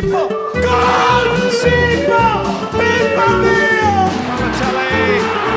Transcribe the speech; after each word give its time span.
Sipa! 0.00 0.28
Gol! 0.28 1.50
Sipa! 1.50 2.24
Balotelli! 2.72 3.60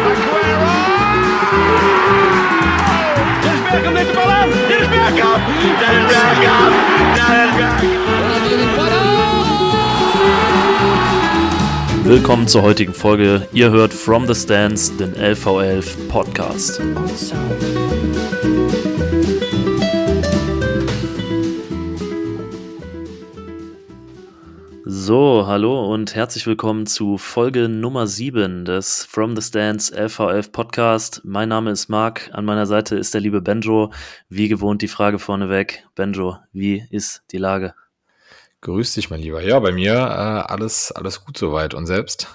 Aguero! 0.10 0.76
Dennis 3.42 3.64
Bergkamp 3.64 3.94
neemt 3.96 4.10
de 4.10 4.14
bal 4.16 4.30
aan! 4.30 4.50
Dennis 4.68 4.90
Bergkamp! 4.90 5.44
Dennis 5.80 6.08
Bergkamp! 6.12 6.74
Dennis 7.16 7.56
Bergkamp! 7.56 7.84
Willkommen 12.04 12.48
zur 12.50 12.64
heutigen 12.64 12.94
Folge. 12.94 13.48
Ihr 13.54 13.72
hört 13.72 13.94
From 13.94 14.28
the 14.28 14.36
Stands, 14.36 14.92
den 14.98 15.16
LV11 15.16 16.10
Podcast. 16.10 16.82
So, 25.06 25.48
hallo 25.48 25.94
und 25.94 26.16
herzlich 26.16 26.48
willkommen 26.48 26.86
zu 26.86 27.18
Folge 27.18 27.68
Nummer 27.68 28.08
7 28.08 28.64
des 28.64 29.04
From 29.04 29.36
the 29.36 29.42
Stands 29.42 29.92
LV11 29.92 30.54
Podcast. 30.54 31.22
Mein 31.26 31.50
Name 31.50 31.72
ist 31.72 31.90
Marc, 31.90 32.30
an 32.32 32.46
meiner 32.46 32.66
Seite 32.66 32.96
ist 32.96 33.14
der 33.14 33.20
liebe 33.20 33.42
Benjo. 33.42 33.92
Wie 34.30 34.48
gewohnt 34.48 34.82
die 34.82 34.88
Frage 34.88 35.20
vorneweg. 35.20 35.86
Benjo, 35.96 36.38
wie 36.54 36.88
ist 36.90 37.24
die 37.34 37.38
Lage? 37.38 37.76
Grüß 38.62 38.94
dich, 38.94 39.10
mein 39.10 39.20
Lieber. 39.20 39.44
Ja, 39.44 39.60
bei 39.60 39.74
mir 39.74 39.92
äh, 39.92 39.98
alles, 40.54 40.94
alles 40.94 41.26
gut 41.26 41.38
soweit. 41.38 41.74
Und 41.74 41.86
selbst? 41.86 42.30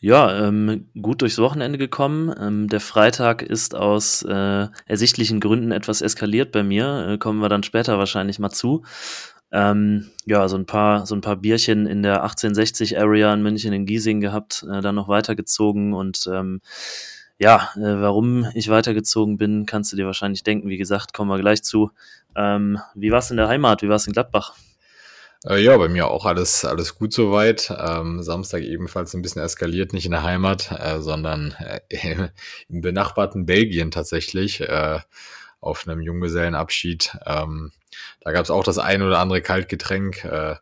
Ja, 0.00 0.46
ähm, 0.46 0.88
gut 1.00 1.22
durchs 1.22 1.38
Wochenende 1.38 1.78
gekommen. 1.78 2.34
Ähm, 2.40 2.68
der 2.68 2.80
Freitag 2.80 3.42
ist 3.42 3.74
aus 3.74 4.22
äh, 4.22 4.66
ersichtlichen 4.86 5.38
Gründen 5.38 5.72
etwas 5.72 6.00
eskaliert 6.00 6.50
bei 6.52 6.62
mir. 6.62 7.06
Äh, 7.10 7.18
kommen 7.18 7.40
wir 7.40 7.48
dann 7.48 7.62
später 7.62 7.98
wahrscheinlich 7.98 8.38
mal 8.38 8.50
zu. 8.50 8.82
Ähm, 9.52 10.10
ja, 10.26 10.46
so 10.48 10.56
ein 10.56 10.66
paar, 10.66 11.06
so 11.06 11.14
ein 11.14 11.20
paar 11.20 11.36
Bierchen 11.36 11.86
in 11.86 12.02
der 12.02 12.22
1860 12.22 12.98
Area 12.98 13.32
in 13.34 13.42
München 13.42 13.72
in 13.72 13.86
Giesing 13.86 14.20
gehabt, 14.20 14.64
äh, 14.70 14.80
dann 14.80 14.94
noch 14.94 15.08
weitergezogen 15.08 15.92
und 15.92 16.28
ähm, 16.32 16.60
ja, 17.38 17.70
äh, 17.74 18.00
warum 18.00 18.46
ich 18.54 18.68
weitergezogen 18.68 19.38
bin, 19.38 19.64
kannst 19.64 19.92
du 19.92 19.96
dir 19.96 20.06
wahrscheinlich 20.06 20.42
denken. 20.44 20.68
Wie 20.68 20.76
gesagt, 20.76 21.14
kommen 21.14 21.30
wir 21.30 21.38
gleich 21.38 21.62
zu. 21.62 21.90
Ähm, 22.36 22.78
wie 22.94 23.10
war 23.10 23.20
es 23.20 23.30
in 23.30 23.38
der 23.38 23.48
Heimat? 23.48 23.82
Wie 23.82 23.88
war 23.88 23.96
es 23.96 24.06
in 24.06 24.12
Gladbach? 24.12 24.54
Äh, 25.46 25.62
ja, 25.62 25.76
bei 25.78 25.88
mir 25.88 26.08
auch 26.08 26.26
alles, 26.26 26.66
alles 26.66 26.96
gut 26.96 27.14
soweit. 27.14 27.74
Ähm, 27.76 28.22
Samstag 28.22 28.62
ebenfalls 28.62 29.14
ein 29.14 29.22
bisschen 29.22 29.42
eskaliert, 29.42 29.94
nicht 29.94 30.04
in 30.04 30.10
der 30.10 30.22
Heimat, 30.22 30.70
äh, 30.70 31.00
sondern 31.00 31.54
äh, 31.88 32.28
im 32.68 32.82
benachbarten 32.82 33.46
Belgien 33.46 33.90
tatsächlich. 33.90 34.62
Auf 35.60 35.86
einem 35.86 36.00
Junggesellenabschied. 36.00 37.16
Ähm, 37.26 37.72
da 38.20 38.32
gab 38.32 38.44
es 38.44 38.50
auch 38.50 38.64
das 38.64 38.78
ein 38.78 39.02
oder 39.02 39.18
andere 39.18 39.42
Kaltgetränk. 39.42 40.24
Äh, 40.24 40.56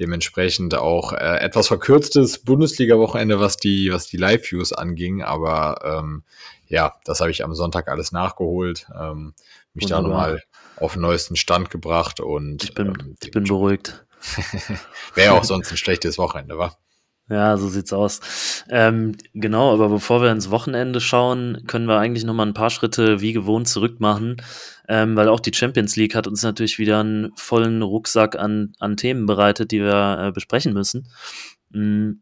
dementsprechend 0.00 0.74
auch 0.74 1.12
äh, 1.12 1.38
etwas 1.40 1.68
verkürztes 1.68 2.42
Bundesliga-Wochenende, 2.42 3.38
was 3.38 3.58
die, 3.58 3.92
was 3.92 4.06
die 4.06 4.16
Live-Views 4.16 4.72
anging. 4.72 5.22
Aber 5.22 5.80
ähm, 5.84 6.24
ja, 6.66 6.94
das 7.04 7.20
habe 7.20 7.30
ich 7.30 7.44
am 7.44 7.54
Sonntag 7.54 7.88
alles 7.88 8.10
nachgeholt, 8.10 8.86
ähm, 8.98 9.34
mich 9.74 9.84
Wunderbar. 9.84 10.02
da 10.02 10.08
nochmal 10.08 10.42
auf 10.76 10.94
den 10.94 11.02
neuesten 11.02 11.36
Stand 11.36 11.70
gebracht 11.70 12.20
und 12.20 12.64
ich 12.64 12.74
bin, 12.74 12.88
ähm, 12.88 13.16
ich 13.22 13.30
bin 13.30 13.44
beruhigt. 13.44 14.06
Wäre 15.14 15.34
auch 15.34 15.44
sonst 15.44 15.70
ein 15.70 15.76
schlechtes 15.76 16.16
Wochenende, 16.16 16.58
wa? 16.58 16.74
Ja, 17.30 17.56
so 17.56 17.68
sieht's 17.68 17.92
aus. 17.92 18.64
Ähm, 18.68 19.16
genau, 19.34 19.72
aber 19.72 19.88
bevor 19.88 20.20
wir 20.20 20.32
ins 20.32 20.50
Wochenende 20.50 21.00
schauen, 21.00 21.62
können 21.68 21.86
wir 21.86 21.98
eigentlich 21.98 22.24
noch 22.24 22.34
mal 22.34 22.44
ein 22.44 22.54
paar 22.54 22.70
Schritte 22.70 23.20
wie 23.20 23.32
gewohnt 23.32 23.68
zurück 23.68 24.00
machen, 24.00 24.38
ähm, 24.88 25.14
weil 25.14 25.28
auch 25.28 25.38
die 25.38 25.54
Champions 25.54 25.94
League 25.94 26.16
hat 26.16 26.26
uns 26.26 26.42
natürlich 26.42 26.80
wieder 26.80 26.98
einen 26.98 27.30
vollen 27.36 27.82
Rucksack 27.82 28.36
an, 28.36 28.72
an 28.80 28.96
Themen 28.96 29.26
bereitet, 29.26 29.70
die 29.70 29.80
wir 29.80 30.18
äh, 30.20 30.32
besprechen 30.32 30.72
müssen. 30.72 31.08
Mm, 31.70 32.14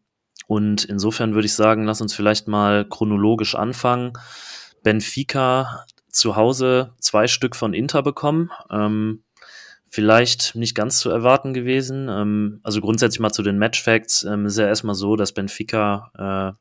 und 0.46 0.84
insofern 0.84 1.34
würde 1.34 1.46
ich 1.46 1.54
sagen, 1.54 1.84
lass 1.84 2.02
uns 2.02 2.14
vielleicht 2.14 2.46
mal 2.46 2.84
chronologisch 2.84 3.54
anfangen. 3.54 4.12
Benfica 4.82 5.86
zu 6.10 6.36
Hause 6.36 6.94
zwei 7.00 7.28
Stück 7.28 7.56
von 7.56 7.72
Inter 7.72 8.02
bekommen. 8.02 8.50
Ähm, 8.70 9.22
vielleicht 9.90 10.54
nicht 10.54 10.74
ganz 10.74 10.98
zu 10.98 11.10
erwarten 11.10 11.54
gewesen. 11.54 12.08
Ähm, 12.08 12.60
also 12.62 12.80
grundsätzlich 12.80 13.20
mal 13.20 13.32
zu 13.32 13.42
den 13.42 13.58
Matchfacts. 13.58 14.24
Ähm, 14.24 14.46
ist 14.46 14.58
ja 14.58 14.66
erstmal 14.66 14.94
so, 14.94 15.16
dass 15.16 15.32
Benfica 15.32 16.56
äh, 16.56 16.58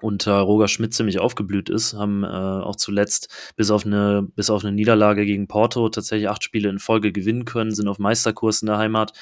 unter 0.00 0.38
Roger 0.40 0.68
Schmidt 0.68 0.94
ziemlich 0.94 1.18
aufgeblüht 1.18 1.68
ist, 1.68 1.94
haben 1.94 2.24
äh, 2.24 2.26
auch 2.26 2.76
zuletzt 2.76 3.52
bis 3.56 3.70
auf 3.70 3.84
eine 3.84 4.26
bis 4.34 4.50
auf 4.50 4.64
eine 4.64 4.72
Niederlage 4.72 5.24
gegen 5.26 5.48
Porto 5.48 5.88
tatsächlich 5.88 6.28
acht 6.28 6.44
Spiele 6.44 6.68
in 6.68 6.78
Folge 6.78 7.12
gewinnen 7.12 7.44
können, 7.44 7.74
sind 7.74 7.88
auf 7.88 7.98
Meisterkurs 7.98 8.62
in 8.62 8.66
der 8.66 8.78
Heimat. 8.78 9.12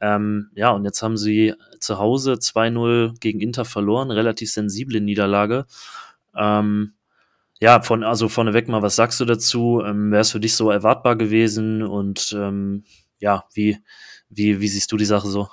Ähm, 0.00 0.50
ja, 0.54 0.70
und 0.70 0.84
jetzt 0.84 1.02
haben 1.02 1.16
sie 1.16 1.54
zu 1.80 1.98
Hause 1.98 2.34
2-0 2.34 3.18
gegen 3.20 3.40
Inter 3.40 3.64
verloren, 3.64 4.10
relativ 4.10 4.52
sensible 4.52 5.00
Niederlage. 5.00 5.66
Ähm, 6.36 6.94
ja, 7.62 7.80
von, 7.80 8.02
also 8.02 8.28
vorneweg 8.28 8.66
mal, 8.66 8.82
was 8.82 8.96
sagst 8.96 9.20
du 9.20 9.24
dazu? 9.24 9.84
Ähm, 9.86 10.10
Wäre 10.10 10.22
es 10.22 10.32
für 10.32 10.40
dich 10.40 10.56
so 10.56 10.68
erwartbar 10.72 11.14
gewesen? 11.14 11.84
Und 11.84 12.34
ähm, 12.36 12.82
ja, 13.20 13.44
wie, 13.54 13.78
wie, 14.28 14.60
wie 14.60 14.66
siehst 14.66 14.90
du 14.90 14.96
die 14.96 15.04
Sache 15.04 15.28
so? 15.28 15.48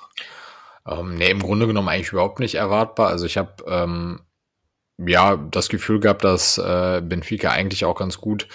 Ähm, 0.88 1.14
nee, 1.14 1.30
im 1.30 1.38
Grunde 1.40 1.68
genommen 1.68 1.88
eigentlich 1.88 2.10
überhaupt 2.10 2.40
nicht 2.40 2.56
erwartbar. 2.56 3.10
Also 3.10 3.26
ich 3.26 3.36
habe 3.36 3.62
ähm, 3.64 4.22
ja 4.98 5.36
das 5.36 5.68
Gefühl 5.68 6.00
gehabt, 6.00 6.24
dass 6.24 6.58
äh, 6.58 7.00
Benfica 7.00 7.52
eigentlich 7.52 7.84
auch 7.84 7.94
ganz 7.94 8.18
gut 8.18 8.48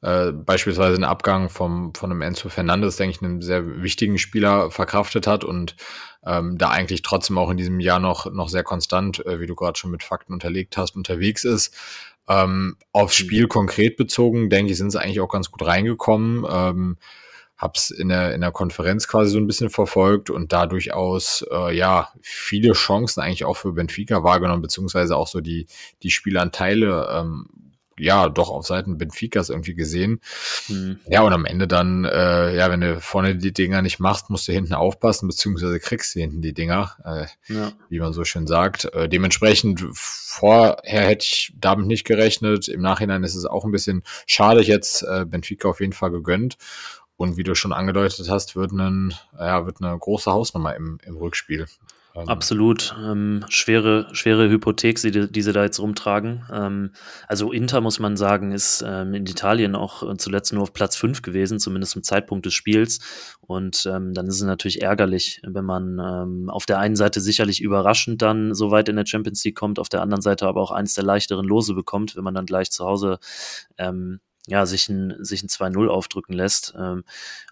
äh, 0.00 0.32
beispielsweise 0.32 0.94
den 0.94 1.04
Abgang 1.04 1.50
vom, 1.50 1.92
von 1.94 2.10
einem 2.10 2.22
Enzo 2.22 2.48
Fernandes, 2.48 2.96
denke 2.96 3.16
ich, 3.16 3.22
einen 3.22 3.42
sehr 3.42 3.82
wichtigen 3.82 4.16
Spieler 4.16 4.70
verkraftet 4.70 5.26
hat 5.26 5.44
und 5.44 5.76
ähm, 6.24 6.56
da 6.56 6.70
eigentlich 6.70 7.02
trotzdem 7.02 7.36
auch 7.36 7.50
in 7.50 7.56
diesem 7.56 7.80
Jahr 7.80 7.98
noch, 7.98 8.32
noch 8.32 8.48
sehr 8.48 8.62
konstant, 8.62 9.24
äh, 9.26 9.40
wie 9.40 9.46
du 9.46 9.54
gerade 9.54 9.78
schon 9.78 9.90
mit 9.90 10.02
Fakten 10.02 10.32
unterlegt 10.32 10.76
hast, 10.76 10.96
unterwegs 10.96 11.44
ist. 11.44 11.74
Ähm, 12.28 12.76
aufs 12.92 13.18
mhm. 13.18 13.24
Spiel 13.24 13.48
konkret 13.48 13.96
bezogen, 13.96 14.50
denke 14.50 14.72
ich, 14.72 14.78
sind 14.78 14.90
sie 14.90 15.00
eigentlich 15.00 15.20
auch 15.20 15.28
ganz 15.28 15.50
gut 15.50 15.66
reingekommen. 15.66 16.46
Ähm, 16.48 16.96
hab's 17.62 17.90
in 17.90 18.08
der, 18.08 18.34
in 18.34 18.40
der 18.40 18.50
Konferenz 18.50 19.06
quasi 19.06 19.30
so 19.30 19.38
ein 19.38 19.46
bisschen 19.46 19.70
verfolgt 19.70 20.30
und 20.30 20.52
da 20.52 20.66
durchaus, 20.66 21.46
äh, 21.50 21.74
ja, 21.76 22.08
viele 22.20 22.72
Chancen 22.72 23.20
eigentlich 23.20 23.44
auch 23.44 23.56
für 23.56 23.72
Benfica 23.72 24.24
wahrgenommen, 24.24 24.62
beziehungsweise 24.62 25.16
auch 25.16 25.28
so 25.28 25.40
die, 25.40 25.66
die 26.02 26.10
Spielanteile 26.10 27.08
ähm, 27.12 27.46
ja 27.98 28.28
doch 28.28 28.50
auf 28.50 28.66
Seiten 28.66 28.98
Benficas 28.98 29.50
irgendwie 29.50 29.74
gesehen. 29.74 30.20
Mhm. 30.68 30.98
Ja, 31.08 31.22
und 31.22 31.32
am 31.32 31.44
Ende 31.44 31.68
dann, 31.68 32.04
äh, 32.04 32.56
ja, 32.56 32.70
wenn 32.70 32.80
du 32.80 33.00
vorne 33.00 33.36
die 33.36 33.52
Dinger 33.52 33.82
nicht 33.82 34.00
machst, 34.00 34.30
musst 34.30 34.48
du 34.48 34.52
hinten 34.52 34.74
aufpassen, 34.74 35.28
beziehungsweise 35.28 35.78
kriegst 35.80 36.14
du 36.14 36.20
hinten 36.20 36.42
die 36.42 36.54
Dinger, 36.54 36.96
äh, 37.04 37.52
ja. 37.52 37.72
wie 37.88 38.00
man 38.00 38.12
so 38.12 38.24
schön 38.24 38.46
sagt. 38.46 38.86
Äh, 38.94 39.08
dementsprechend 39.08 39.84
vorher 39.92 40.78
hätte 40.82 41.24
ich 41.24 41.52
damit 41.56 41.86
nicht 41.86 42.04
gerechnet. 42.04 42.68
Im 42.68 42.80
Nachhinein 42.80 43.24
ist 43.24 43.34
es 43.34 43.44
auch 43.44 43.64
ein 43.64 43.72
bisschen 43.72 44.02
schade 44.26 44.62
jetzt 44.62 45.02
äh, 45.02 45.24
Benfica 45.26 45.68
auf 45.68 45.80
jeden 45.80 45.92
Fall 45.92 46.10
gegönnt. 46.10 46.56
Und 47.16 47.36
wie 47.36 47.44
du 47.44 47.54
schon 47.54 47.72
angedeutet 47.72 48.28
hast, 48.28 48.56
wird, 48.56 48.72
ein, 48.72 49.14
ja, 49.38 49.64
wird 49.66 49.80
eine 49.80 49.96
große 49.96 50.30
Hausnummer 50.30 50.74
im, 50.74 50.98
im 51.04 51.16
Rückspiel. 51.16 51.66
Ähm, 52.14 52.28
Absolut. 52.28 52.94
Ähm, 53.02 53.44
schwere, 53.48 54.08
schwere 54.12 54.48
Hypothek, 54.48 55.00
die, 55.00 55.30
die 55.30 55.42
sie 55.42 55.52
da 55.52 55.62
jetzt 55.62 55.80
rumtragen. 55.80 56.44
Ähm, 56.52 56.90
also 57.26 57.52
Inter, 57.52 57.80
muss 57.80 57.98
man 57.98 58.16
sagen, 58.16 58.52
ist 58.52 58.84
ähm, 58.86 59.14
in 59.14 59.26
Italien 59.26 59.74
auch 59.74 60.16
zuletzt 60.16 60.52
nur 60.52 60.62
auf 60.62 60.72
Platz 60.72 60.96
5 60.96 61.22
gewesen, 61.22 61.58
zumindest 61.58 61.92
zum 61.92 62.02
Zeitpunkt 62.02 62.44
des 62.44 62.54
Spiels. 62.54 63.00
Und 63.40 63.86
ähm, 63.86 64.12
dann 64.12 64.26
ist 64.26 64.36
es 64.36 64.42
natürlich 64.42 64.82
ärgerlich, 64.82 65.40
wenn 65.44 65.64
man 65.64 65.98
ähm, 65.98 66.50
auf 66.50 66.66
der 66.66 66.78
einen 66.78 66.96
Seite 66.96 67.20
sicherlich 67.20 67.62
überraschend 67.62 68.20
dann 68.20 68.54
so 68.54 68.70
weit 68.70 68.88
in 68.88 68.96
der 68.96 69.06
Champions 69.06 69.42
League 69.44 69.56
kommt, 69.56 69.78
auf 69.78 69.88
der 69.88 70.02
anderen 70.02 70.22
Seite 70.22 70.46
aber 70.46 70.60
auch 70.60 70.70
eins 70.70 70.94
der 70.94 71.04
leichteren 71.04 71.44
Lose 71.44 71.74
bekommt, 71.74 72.16
wenn 72.16 72.24
man 72.24 72.34
dann 72.34 72.46
gleich 72.46 72.70
zu 72.70 72.84
Hause 72.84 73.18
ja, 74.48 74.66
sich 74.66 74.88
ein, 74.88 75.14
sich 75.20 75.42
ein 75.42 75.48
2-0 75.48 75.86
aufdrücken 75.86 76.32
lässt. 76.32 76.74
Ähm, 76.76 77.04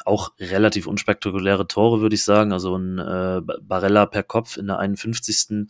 auch 0.05 0.33
relativ 0.41 0.89
unspektakuläre 0.89 1.69
Tore, 1.69 2.01
würde 2.01 2.17
ich 2.17 2.25
sagen. 2.25 2.53
Also 2.53 2.77
ein 2.77 2.99
äh, 2.99 3.41
Barella 3.63 4.07
per 4.07 4.25
Kopf 4.25 4.57
in 4.57 4.67
der 4.67 4.81
51. 4.81 5.69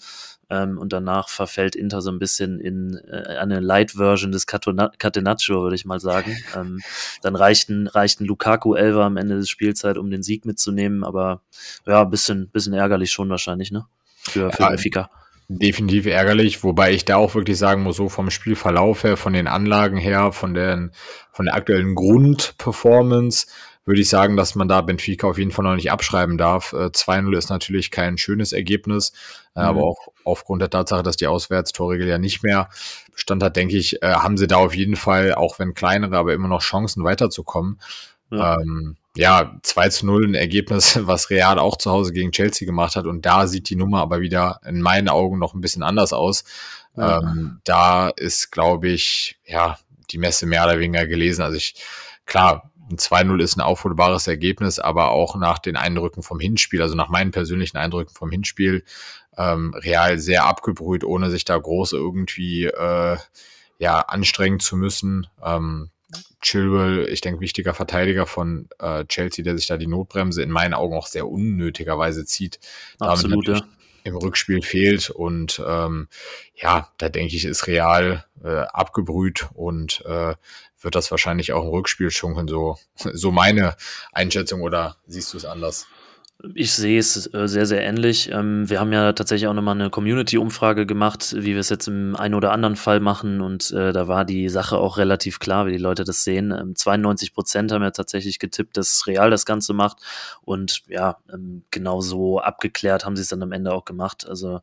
Ähm, 0.48 0.78
und 0.78 0.94
danach 0.94 1.28
verfällt 1.28 1.76
Inter 1.76 2.00
so 2.00 2.10
ein 2.10 2.18
bisschen 2.18 2.58
in 2.58 2.96
äh, 3.06 3.36
eine 3.38 3.60
Light-Version 3.60 4.32
des 4.32 4.46
Catenaccio, 4.46 5.62
würde 5.62 5.76
ich 5.76 5.84
mal 5.84 6.00
sagen. 6.00 6.36
Ähm, 6.56 6.80
dann 7.22 7.36
reichten, 7.36 7.86
reichten 7.86 8.24
Lukaku 8.24 8.74
Elva 8.74 9.06
am 9.06 9.16
Ende 9.16 9.36
des 9.36 9.48
Spielzeit, 9.48 9.98
um 9.98 10.10
den 10.10 10.22
Sieg 10.22 10.46
mitzunehmen, 10.46 11.04
aber 11.04 11.42
ja, 11.86 12.02
bisschen, 12.02 12.48
bisschen 12.48 12.72
ärgerlich 12.72 13.12
schon 13.12 13.28
wahrscheinlich, 13.28 13.70
ne? 13.70 13.86
Für, 14.16 14.50
für 14.50 14.62
ja, 14.62 14.68
Benfica. 14.70 15.10
Definitiv 15.52 16.06
ärgerlich, 16.06 16.62
wobei 16.62 16.92
ich 16.92 17.04
da 17.04 17.16
auch 17.16 17.34
wirklich 17.34 17.58
sagen 17.58 17.82
muss, 17.82 17.96
so 17.96 18.08
vom 18.08 18.30
Spielverlauf 18.30 19.02
her, 19.02 19.16
von 19.16 19.32
den 19.32 19.48
Anlagen 19.48 19.96
her, 19.96 20.30
von, 20.30 20.54
den, 20.54 20.92
von 21.32 21.46
der 21.46 21.56
aktuellen 21.56 21.96
Grundperformance, 21.96 23.48
würde 23.84 24.00
ich 24.00 24.08
sagen, 24.08 24.36
dass 24.36 24.54
man 24.54 24.68
da 24.68 24.80
Benfica 24.80 25.26
auf 25.26 25.38
jeden 25.38 25.50
Fall 25.50 25.64
noch 25.64 25.74
nicht 25.74 25.90
abschreiben 25.90 26.38
darf. 26.38 26.72
2-0 26.72 27.34
äh, 27.34 27.36
ist 27.36 27.50
natürlich 27.50 27.90
kein 27.90 28.16
schönes 28.16 28.52
Ergebnis, 28.52 29.12
äh, 29.56 29.62
mhm. 29.62 29.66
aber 29.66 29.82
auch 29.82 29.98
aufgrund 30.22 30.62
der 30.62 30.70
Tatsache, 30.70 31.02
dass 31.02 31.16
die 31.16 31.26
Auswärtstorregel 31.26 32.06
ja 32.06 32.18
nicht 32.18 32.44
mehr 32.44 32.68
Bestand 33.12 33.42
hat, 33.42 33.56
denke 33.56 33.76
ich, 33.76 34.04
äh, 34.04 34.12
haben 34.12 34.36
sie 34.36 34.46
da 34.46 34.58
auf 34.58 34.76
jeden 34.76 34.94
Fall, 34.94 35.34
auch 35.34 35.58
wenn 35.58 35.74
kleinere, 35.74 36.16
aber 36.16 36.32
immer 36.32 36.46
noch 36.46 36.62
Chancen 36.62 37.02
weiterzukommen. 37.02 37.80
Ja. 38.30 38.60
Ähm, 38.60 38.98
ja, 39.16 39.58
2 39.62 39.88
zu 39.88 40.06
0 40.06 40.28
ein 40.28 40.34
Ergebnis, 40.34 40.98
was 41.06 41.30
Real 41.30 41.58
auch 41.58 41.76
zu 41.76 41.90
Hause 41.90 42.12
gegen 42.12 42.32
Chelsea 42.32 42.66
gemacht 42.66 42.96
hat. 42.96 43.06
Und 43.06 43.26
da 43.26 43.46
sieht 43.46 43.68
die 43.70 43.76
Nummer 43.76 44.00
aber 44.00 44.20
wieder 44.20 44.60
in 44.64 44.80
meinen 44.80 45.08
Augen 45.08 45.38
noch 45.38 45.54
ein 45.54 45.60
bisschen 45.60 45.82
anders 45.82 46.12
aus. 46.12 46.44
Ja. 46.96 47.18
Ähm, 47.18 47.60
da 47.64 48.08
ist, 48.08 48.50
glaube 48.50 48.88
ich, 48.88 49.38
ja, 49.44 49.78
die 50.10 50.18
Messe 50.18 50.46
mehr 50.46 50.64
oder 50.64 50.78
weniger 50.78 51.06
gelesen. 51.06 51.42
Also 51.42 51.56
ich, 51.56 51.74
klar, 52.26 52.70
ein 52.90 52.96
2-0 52.96 53.40
ist 53.40 53.56
ein 53.56 53.60
aufholbares 53.60 54.26
Ergebnis, 54.26 54.78
aber 54.78 55.10
auch 55.10 55.36
nach 55.36 55.58
den 55.58 55.76
Eindrücken 55.76 56.22
vom 56.22 56.40
Hinspiel, 56.40 56.82
also 56.82 56.96
nach 56.96 57.08
meinen 57.08 57.30
persönlichen 57.30 57.76
Eindrücken 57.76 58.14
vom 58.14 58.30
Hinspiel, 58.30 58.84
ähm, 59.36 59.72
Real 59.74 60.18
sehr 60.18 60.44
abgebrüht, 60.44 61.04
ohne 61.04 61.30
sich 61.30 61.44
da 61.44 61.56
groß 61.56 61.92
irgendwie 61.92 62.64
äh, 62.64 63.16
ja, 63.78 64.00
anstrengen 64.00 64.60
zu 64.60 64.76
müssen. 64.76 65.28
Ähm, 65.42 65.90
Chilwell, 66.40 67.08
ich 67.08 67.20
denke, 67.20 67.40
wichtiger 67.40 67.74
Verteidiger 67.74 68.26
von 68.26 68.68
äh, 68.78 69.04
Chelsea, 69.06 69.44
der 69.44 69.56
sich 69.56 69.66
da 69.66 69.76
die 69.76 69.86
Notbremse 69.86 70.42
in 70.42 70.50
meinen 70.50 70.74
Augen 70.74 70.96
auch 70.96 71.06
sehr 71.06 71.28
unnötigerweise 71.28 72.24
zieht. 72.24 72.58
Absolut, 72.98 73.48
ja. 73.48 73.62
Im 74.02 74.16
Rückspiel 74.16 74.62
fehlt 74.62 75.10
und 75.10 75.62
ähm, 75.66 76.08
ja, 76.54 76.88
da 76.96 77.10
denke 77.10 77.36
ich, 77.36 77.44
ist 77.44 77.66
Real 77.66 78.24
äh, 78.42 78.48
abgebrüht 78.48 79.50
und 79.52 80.02
äh, 80.06 80.34
wird 80.80 80.94
das 80.94 81.10
wahrscheinlich 81.10 81.52
auch 81.52 81.64
im 81.64 81.68
Rückspiel 81.68 82.10
schunkeln. 82.10 82.48
So, 82.48 82.78
so 82.96 83.30
meine 83.30 83.76
Einschätzung 84.12 84.62
oder 84.62 84.96
siehst 85.06 85.34
du 85.34 85.36
es 85.36 85.44
anders? 85.44 85.86
Ich 86.54 86.72
sehe 86.72 86.98
es 86.98 87.32
äh, 87.34 87.48
sehr, 87.48 87.66
sehr 87.66 87.82
ähnlich. 87.82 88.30
Ähm, 88.32 88.70
wir 88.70 88.80
haben 88.80 88.92
ja 88.92 89.12
tatsächlich 89.12 89.46
auch 89.48 89.54
nochmal 89.54 89.74
eine 89.74 89.90
Community-Umfrage 89.90 90.86
gemacht, 90.86 91.34
wie 91.36 91.52
wir 91.52 91.58
es 91.58 91.68
jetzt 91.68 91.86
im 91.86 92.16
einen 92.16 92.34
oder 92.34 92.52
anderen 92.52 92.76
Fall 92.76 93.00
machen. 93.00 93.40
Und 93.40 93.70
äh, 93.72 93.92
da 93.92 94.08
war 94.08 94.24
die 94.24 94.48
Sache 94.48 94.78
auch 94.78 94.96
relativ 94.96 95.38
klar, 95.38 95.66
wie 95.66 95.72
die 95.72 95.78
Leute 95.78 96.04
das 96.04 96.24
sehen. 96.24 96.50
Ähm, 96.50 96.74
92 96.74 97.34
Prozent 97.34 97.72
haben 97.72 97.82
ja 97.82 97.90
tatsächlich 97.90 98.38
getippt, 98.38 98.76
dass 98.76 99.06
Real 99.06 99.30
das 99.30 99.44
Ganze 99.44 99.74
macht. 99.74 99.98
Und 100.42 100.82
ja, 100.88 101.18
ähm, 101.32 101.62
genau 101.70 102.00
so 102.00 102.38
abgeklärt 102.38 103.04
haben 103.04 103.16
sie 103.16 103.22
es 103.22 103.28
dann 103.28 103.42
am 103.42 103.52
Ende 103.52 103.74
auch 103.74 103.84
gemacht. 103.84 104.26
Also 104.26 104.60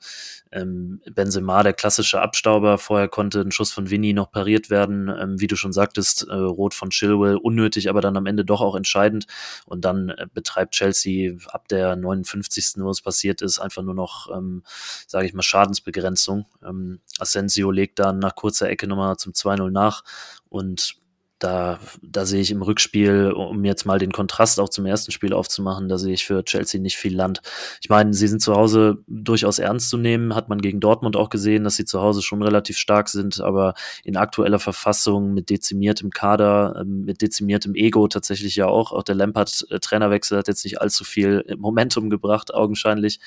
ähm, 0.58 1.02
Benzema, 1.14 1.64
der 1.64 1.74
klassische 1.74 2.22
Abstauber. 2.22 2.78
Vorher 2.78 3.08
konnte 3.08 3.42
ein 3.42 3.52
Schuss 3.52 3.72
von 3.72 3.90
Vinny 3.90 4.14
noch 4.14 4.32
pariert 4.32 4.70
werden. 4.70 5.10
Ähm, 5.10 5.40
wie 5.40 5.48
du 5.48 5.56
schon 5.56 5.74
sagtest, 5.74 6.28
äh, 6.28 6.34
Rot 6.34 6.74
von 6.74 6.90
Chilwell, 6.90 7.38
unnötig, 7.38 7.90
aber 7.90 8.02
dann 8.02 8.18
am 8.18 8.26
Ende 8.26 8.46
doch 8.46 8.62
auch 8.62 8.76
entscheidend. 8.76 9.28
Und 9.66 9.86
dann 9.86 10.10
äh, 10.10 10.28
betreibt 10.34 10.74
Chelsea 10.74 11.36
ab 11.48 11.68
der 11.68 11.96
59. 11.96 12.76
wo 12.78 12.90
es 12.90 13.02
passiert 13.02 13.42
ist, 13.42 13.60
einfach 13.60 13.84
nur 13.84 13.96
noch, 13.96 14.30
ähm, 14.36 14.64
sage 15.08 15.28
ich 15.28 15.34
mal, 15.34 15.44
Schadensbegrenzung. 15.44 16.46
Ähm, 16.66 17.00
Asensio 17.20 17.72
legt 17.72 18.00
dann 18.00 18.20
nach 18.20 18.36
kurzer 18.36 18.70
Ecke 18.70 18.88
nochmal 18.88 19.18
zum 19.18 19.34
2-0 19.34 19.70
nach 19.72 20.04
und 20.50 20.98
da, 21.40 21.80
da 22.02 22.26
sehe 22.26 22.42
ich 22.42 22.52
im 22.52 22.62
Rückspiel, 22.62 23.32
um 23.32 23.64
jetzt 23.64 23.86
mal 23.86 24.00
den 24.00 24.12
Kontrast 24.12 24.60
auch 24.60 24.70
zum 24.70 24.86
ersten 24.86 25.12
Spiel 25.12 25.34
aufzumachen, 25.34 25.88
da 25.88 25.98
sehe 25.98 26.14
ich 26.14 26.26
für 26.26 26.44
Chelsea 26.44 26.82
nicht 26.82 26.98
viel 26.98 27.16
Land. 27.16 27.42
Ich 27.82 27.90
meine, 27.90 28.14
sie 28.14 28.28
sind 28.28 28.42
zu 28.42 28.56
Hause 28.56 29.04
durchaus 29.08 29.60
ernst 29.60 29.90
zu 29.90 29.98
nehmen, 29.98 30.36
hat 30.36 30.50
man 30.50 30.60
gegen 30.60 30.80
Dortmund 30.80 31.16
auch 31.16 31.30
gesehen, 31.30 31.64
dass 31.64 31.76
sie 31.76 31.86
zu 31.86 32.02
Hause 32.02 32.22
schon 32.22 32.42
relativ 32.42 32.78
stark 32.78 33.10
sind, 33.10 33.40
aber 33.40 33.76
in 34.04 34.18
aktueller 34.18 34.60
Verfassung 34.60 35.34
mit 35.34 35.50
dezimiertem 35.50 36.10
Kader, 36.10 36.78
ähm, 36.82 37.06
mit 37.06 37.22
dezimiertem 37.22 37.76
Ego 37.76 38.08
tatsächlich 38.08 38.56
ja 38.56 38.68
auch. 38.68 38.92
Auch 38.92 39.04
der 39.04 39.16
Lampard-Trainerwechsel 39.16 40.38
hat 40.38 40.48
jetzt 40.48 40.64
nicht 40.64 40.82
allzu 40.82 41.04
viel 41.04 41.44
Momentum 41.58 42.10
gebracht, 42.10 42.54
augenscheinlich. 42.54 43.20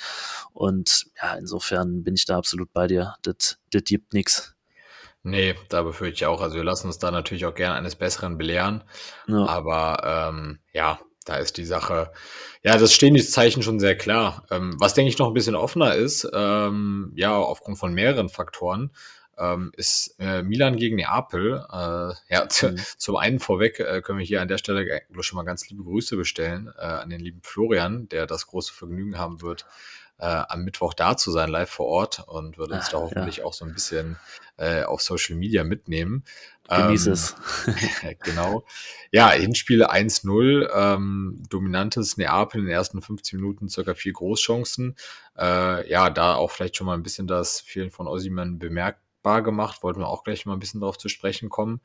Und 0.53 1.07
ja, 1.23 1.35
insofern 1.35 2.03
bin 2.03 2.15
ich 2.15 2.25
da 2.25 2.37
absolut 2.37 2.73
bei 2.73 2.87
dir. 2.87 3.15
Das 3.23 3.59
gibt 3.71 4.15
nichts. 4.15 4.55
Nee, 5.23 5.55
da 5.69 5.83
befürchte 5.83 6.15
ich 6.15 6.27
auch. 6.27 6.41
Also 6.41 6.57
wir 6.57 6.65
lassen 6.65 6.87
uns 6.87 6.99
da 6.99 7.11
natürlich 7.11 7.45
auch 7.45 7.55
gerne 7.55 7.75
eines 7.75 7.97
Besseren 7.97 8.39
belehren. 8.39 8.85
Ja. 9.27 9.47
Aber 9.47 10.31
ähm, 10.33 10.61
ja, 10.73 10.99
da 11.27 11.37
ist 11.37 11.59
die 11.59 11.67
Sache, 11.67 12.11
ja, 12.63 12.79
das 12.79 12.95
stehen 12.95 13.15
die 13.15 13.23
Zeichen 13.23 13.63
schon 13.63 13.81
sehr 13.81 13.97
klar. 13.97 14.45
Ähm, 14.51 14.75
was 14.79 14.95
denke 14.95 15.11
ich 15.11 15.19
noch 15.19 15.29
ein 15.29 15.35
bisschen 15.35 15.55
offener 15.55 15.95
ist, 15.95 16.29
ähm, 16.33 17.13
ja, 17.15 17.37
aufgrund 17.37 17.79
von 17.79 17.93
mehreren 17.93 18.31
Faktoren, 18.31 18.91
ähm, 19.39 19.73
ist 19.77 20.17
äh, 20.19 20.43
Milan 20.43 20.77
gegen 20.77 20.97
Neapel. 20.97 21.65
Äh, 21.71 22.35
ja, 22.35 22.45
mhm. 22.63 22.77
zum 22.99 23.17
einen 23.17 23.39
vorweg 23.39 23.81
äh, 23.81 24.03
können 24.03 24.19
wir 24.19 24.27
hier 24.27 24.43
an 24.43 24.49
der 24.49 24.59
Stelle 24.59 25.03
schon 25.21 25.37
mal 25.37 25.45
ganz 25.45 25.69
liebe 25.69 25.83
Grüße 25.83 26.17
bestellen 26.17 26.73
äh, 26.79 26.83
an 26.83 27.11
den 27.11 27.21
lieben 27.21 27.41
Florian, 27.43 28.09
der 28.09 28.27
das 28.27 28.47
große 28.47 28.73
Vergnügen 28.73 29.19
haben 29.19 29.41
wird, 29.41 29.67
äh, 30.21 30.43
am 30.49 30.63
Mittwoch 30.65 30.95
da 30.95 31.17
zu 31.17 31.31
sein, 31.31 31.49
live 31.49 31.71
vor 31.71 31.87
Ort 31.87 32.25
und 32.27 32.59
wird 32.59 32.71
uns 32.71 32.87
Ach, 32.87 32.93
da 32.93 32.99
hoffentlich 32.99 33.39
ja. 33.39 33.45
auch 33.45 33.55
so 33.55 33.65
ein 33.65 33.73
bisschen 33.73 34.19
äh, 34.59 34.83
auf 34.83 35.01
Social 35.03 35.37
Media 35.37 35.65
mitnehmen. 35.65 36.25
Genieß 36.69 37.07
ähm, 37.07 37.13
es. 37.13 37.35
genau. 38.23 38.65
Ja, 39.11 39.31
Hinspiele 39.31 39.91
1-0, 39.93 40.69
ähm, 40.73 41.43
dominantes 41.49 42.17
Neapel 42.17 42.61
in 42.61 42.67
den 42.67 42.75
ersten 42.75 43.01
15 43.01 43.41
Minuten, 43.41 43.69
circa 43.69 43.95
vier 43.95 44.13
Großchancen. 44.13 44.95
Äh, 45.37 45.91
ja, 45.91 46.11
da 46.11 46.35
auch 46.35 46.51
vielleicht 46.51 46.77
schon 46.77 46.87
mal 46.87 46.95
ein 46.95 47.03
bisschen 47.03 47.27
das 47.27 47.61
Fehlen 47.61 47.91
von 47.91 48.07
Ossiman 48.07 48.59
bemerkt 48.59 49.01
bar 49.23 49.43
gemacht, 49.43 49.83
wollten 49.83 50.01
wir 50.01 50.09
auch 50.09 50.25
gleich 50.25 50.47
mal 50.47 50.55
ein 50.55 50.59
bisschen 50.59 50.81
darauf 50.81 50.99
zu 50.99 51.09
sprechen 51.09 51.49
kommen. 51.49 51.81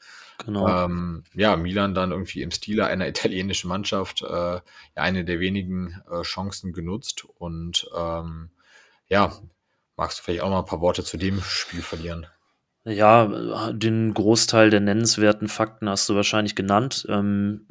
Genau. 0.45 0.67
Ähm, 0.67 1.23
ja, 1.33 1.55
Milan 1.55 1.93
dann 1.93 2.11
irgendwie 2.11 2.41
im 2.41 2.51
Stile 2.51 2.85
einer 2.87 3.07
italienischen 3.09 3.67
Mannschaft 3.67 4.21
äh, 4.21 4.25
ja, 4.27 4.61
eine 4.95 5.25
der 5.25 5.39
wenigen 5.39 6.01
äh, 6.09 6.21
Chancen 6.21 6.73
genutzt 6.73 7.25
und 7.37 7.89
ähm, 7.95 8.49
ja, 9.07 9.33
magst 9.95 10.19
du 10.19 10.23
vielleicht 10.23 10.41
auch 10.41 10.49
mal 10.49 10.59
ein 10.59 10.65
paar 10.65 10.81
Worte 10.81 11.03
zu 11.03 11.17
dem 11.17 11.41
Spiel 11.41 11.81
verlieren? 11.81 12.27
Ja, 12.87 13.71
den 13.71 14.13
Großteil 14.13 14.69
der 14.69 14.79
nennenswerten 14.79 15.47
Fakten 15.47 15.89
hast 15.89 16.07
du 16.07 16.13
wahrscheinlich 16.13 16.53
genannt. 16.53 17.07
Ähm, 17.09 17.65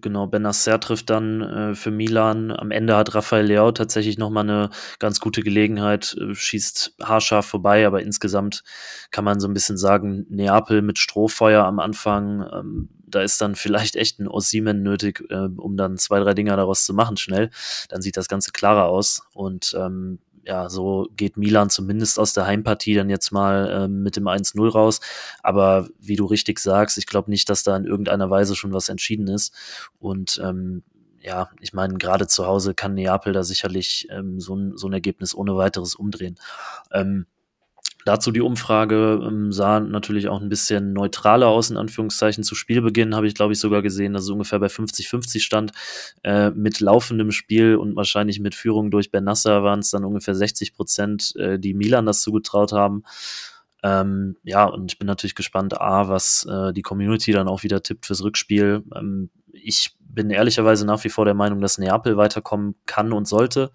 genau, 0.00 0.26
Benacer 0.26 0.80
trifft 0.80 1.10
dann 1.10 1.40
äh, 1.42 1.74
für 1.76 1.92
Milan. 1.92 2.50
Am 2.50 2.72
Ende 2.72 2.96
hat 2.96 3.14
Rafael 3.14 3.46
Leao 3.46 3.70
tatsächlich 3.70 4.18
nochmal 4.18 4.42
eine 4.42 4.70
ganz 4.98 5.20
gute 5.20 5.42
Gelegenheit, 5.42 6.16
äh, 6.20 6.34
schießt 6.34 6.96
haarscharf 7.00 7.46
vorbei, 7.46 7.86
aber 7.86 8.02
insgesamt 8.02 8.64
kann 9.12 9.24
man 9.24 9.38
so 9.38 9.46
ein 9.46 9.54
bisschen 9.54 9.76
sagen, 9.78 10.26
Neapel 10.28 10.82
mit 10.82 10.98
Strohfeuer 10.98 11.64
am 11.64 11.78
Anfang. 11.78 12.44
Ähm, 12.52 12.88
da 13.06 13.22
ist 13.22 13.40
dann 13.40 13.54
vielleicht 13.54 13.94
echt 13.94 14.18
ein 14.18 14.26
Ossimen 14.26 14.82
nötig, 14.82 15.22
äh, 15.30 15.48
um 15.56 15.76
dann 15.76 15.98
zwei, 15.98 16.18
drei 16.18 16.34
Dinger 16.34 16.56
daraus 16.56 16.84
zu 16.84 16.94
machen 16.94 17.16
schnell. 17.16 17.50
Dann 17.90 18.02
sieht 18.02 18.16
das 18.16 18.26
Ganze 18.26 18.50
klarer 18.50 18.86
aus. 18.86 19.22
Und 19.34 19.72
ähm, 19.78 20.18
ja, 20.48 20.70
so 20.70 21.06
geht 21.14 21.36
Milan 21.36 21.68
zumindest 21.68 22.18
aus 22.18 22.32
der 22.32 22.46
Heimpartie 22.46 22.94
dann 22.94 23.10
jetzt 23.10 23.32
mal 23.32 23.84
ähm, 23.84 24.02
mit 24.02 24.16
dem 24.16 24.26
1-0 24.26 24.66
raus. 24.70 25.00
Aber 25.42 25.88
wie 26.00 26.16
du 26.16 26.24
richtig 26.24 26.58
sagst, 26.58 26.96
ich 26.96 27.06
glaube 27.06 27.30
nicht, 27.30 27.50
dass 27.50 27.64
da 27.64 27.76
in 27.76 27.84
irgendeiner 27.84 28.30
Weise 28.30 28.56
schon 28.56 28.72
was 28.72 28.88
entschieden 28.88 29.28
ist. 29.28 29.54
Und 29.98 30.40
ähm, 30.42 30.84
ja, 31.20 31.50
ich 31.60 31.74
meine, 31.74 31.98
gerade 31.98 32.26
zu 32.28 32.46
Hause 32.46 32.72
kann 32.72 32.94
Neapel 32.94 33.34
da 33.34 33.42
sicherlich 33.42 34.08
ähm, 34.10 34.40
so, 34.40 34.54
ein, 34.56 34.74
so 34.78 34.86
ein 34.86 34.94
Ergebnis 34.94 35.34
ohne 35.34 35.54
weiteres 35.54 35.94
umdrehen. 35.94 36.36
Ähm, 36.92 37.26
Dazu 38.08 38.32
die 38.32 38.40
Umfrage 38.40 39.20
ähm, 39.22 39.52
sah 39.52 39.80
natürlich 39.80 40.28
auch 40.28 40.40
ein 40.40 40.48
bisschen 40.48 40.94
neutraler 40.94 41.48
aus, 41.48 41.68
in 41.68 41.76
Anführungszeichen. 41.76 42.42
Zu 42.42 42.54
Spielbeginn 42.54 43.14
habe 43.14 43.26
ich, 43.26 43.34
glaube 43.34 43.52
ich, 43.52 43.60
sogar 43.60 43.82
gesehen, 43.82 44.14
dass 44.14 44.22
es 44.22 44.30
ungefähr 44.30 44.58
bei 44.58 44.68
50-50 44.68 45.40
stand. 45.40 45.72
Äh, 46.24 46.48
mit 46.52 46.80
laufendem 46.80 47.32
Spiel 47.32 47.76
und 47.76 47.96
wahrscheinlich 47.96 48.40
mit 48.40 48.54
Führung 48.54 48.90
durch 48.90 49.10
Benassa 49.10 49.62
waren 49.62 49.80
es 49.80 49.90
dann 49.90 50.06
ungefähr 50.06 50.34
60 50.34 50.72
Prozent, 50.72 51.36
äh, 51.36 51.58
die 51.58 51.74
Milan 51.74 52.06
das 52.06 52.22
zugetraut 52.22 52.72
haben. 52.72 53.02
Ähm, 53.82 54.38
ja, 54.42 54.64
und 54.64 54.90
ich 54.90 54.98
bin 54.98 55.06
natürlich 55.06 55.34
gespannt, 55.34 55.78
A, 55.78 56.08
was 56.08 56.46
äh, 56.50 56.72
die 56.72 56.80
Community 56.80 57.32
dann 57.32 57.46
auch 57.46 57.62
wieder 57.62 57.82
tippt 57.82 58.06
fürs 58.06 58.24
Rückspiel. 58.24 58.84
Ähm, 58.96 59.28
ich 59.52 59.98
bin 60.00 60.30
ehrlicherweise 60.30 60.86
nach 60.86 61.04
wie 61.04 61.10
vor 61.10 61.26
der 61.26 61.34
Meinung, 61.34 61.60
dass 61.60 61.76
Neapel 61.76 62.16
weiterkommen 62.16 62.74
kann 62.86 63.12
und 63.12 63.28
sollte. 63.28 63.70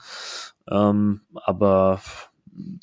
Ähm, 0.67 1.21
aber 1.35 2.01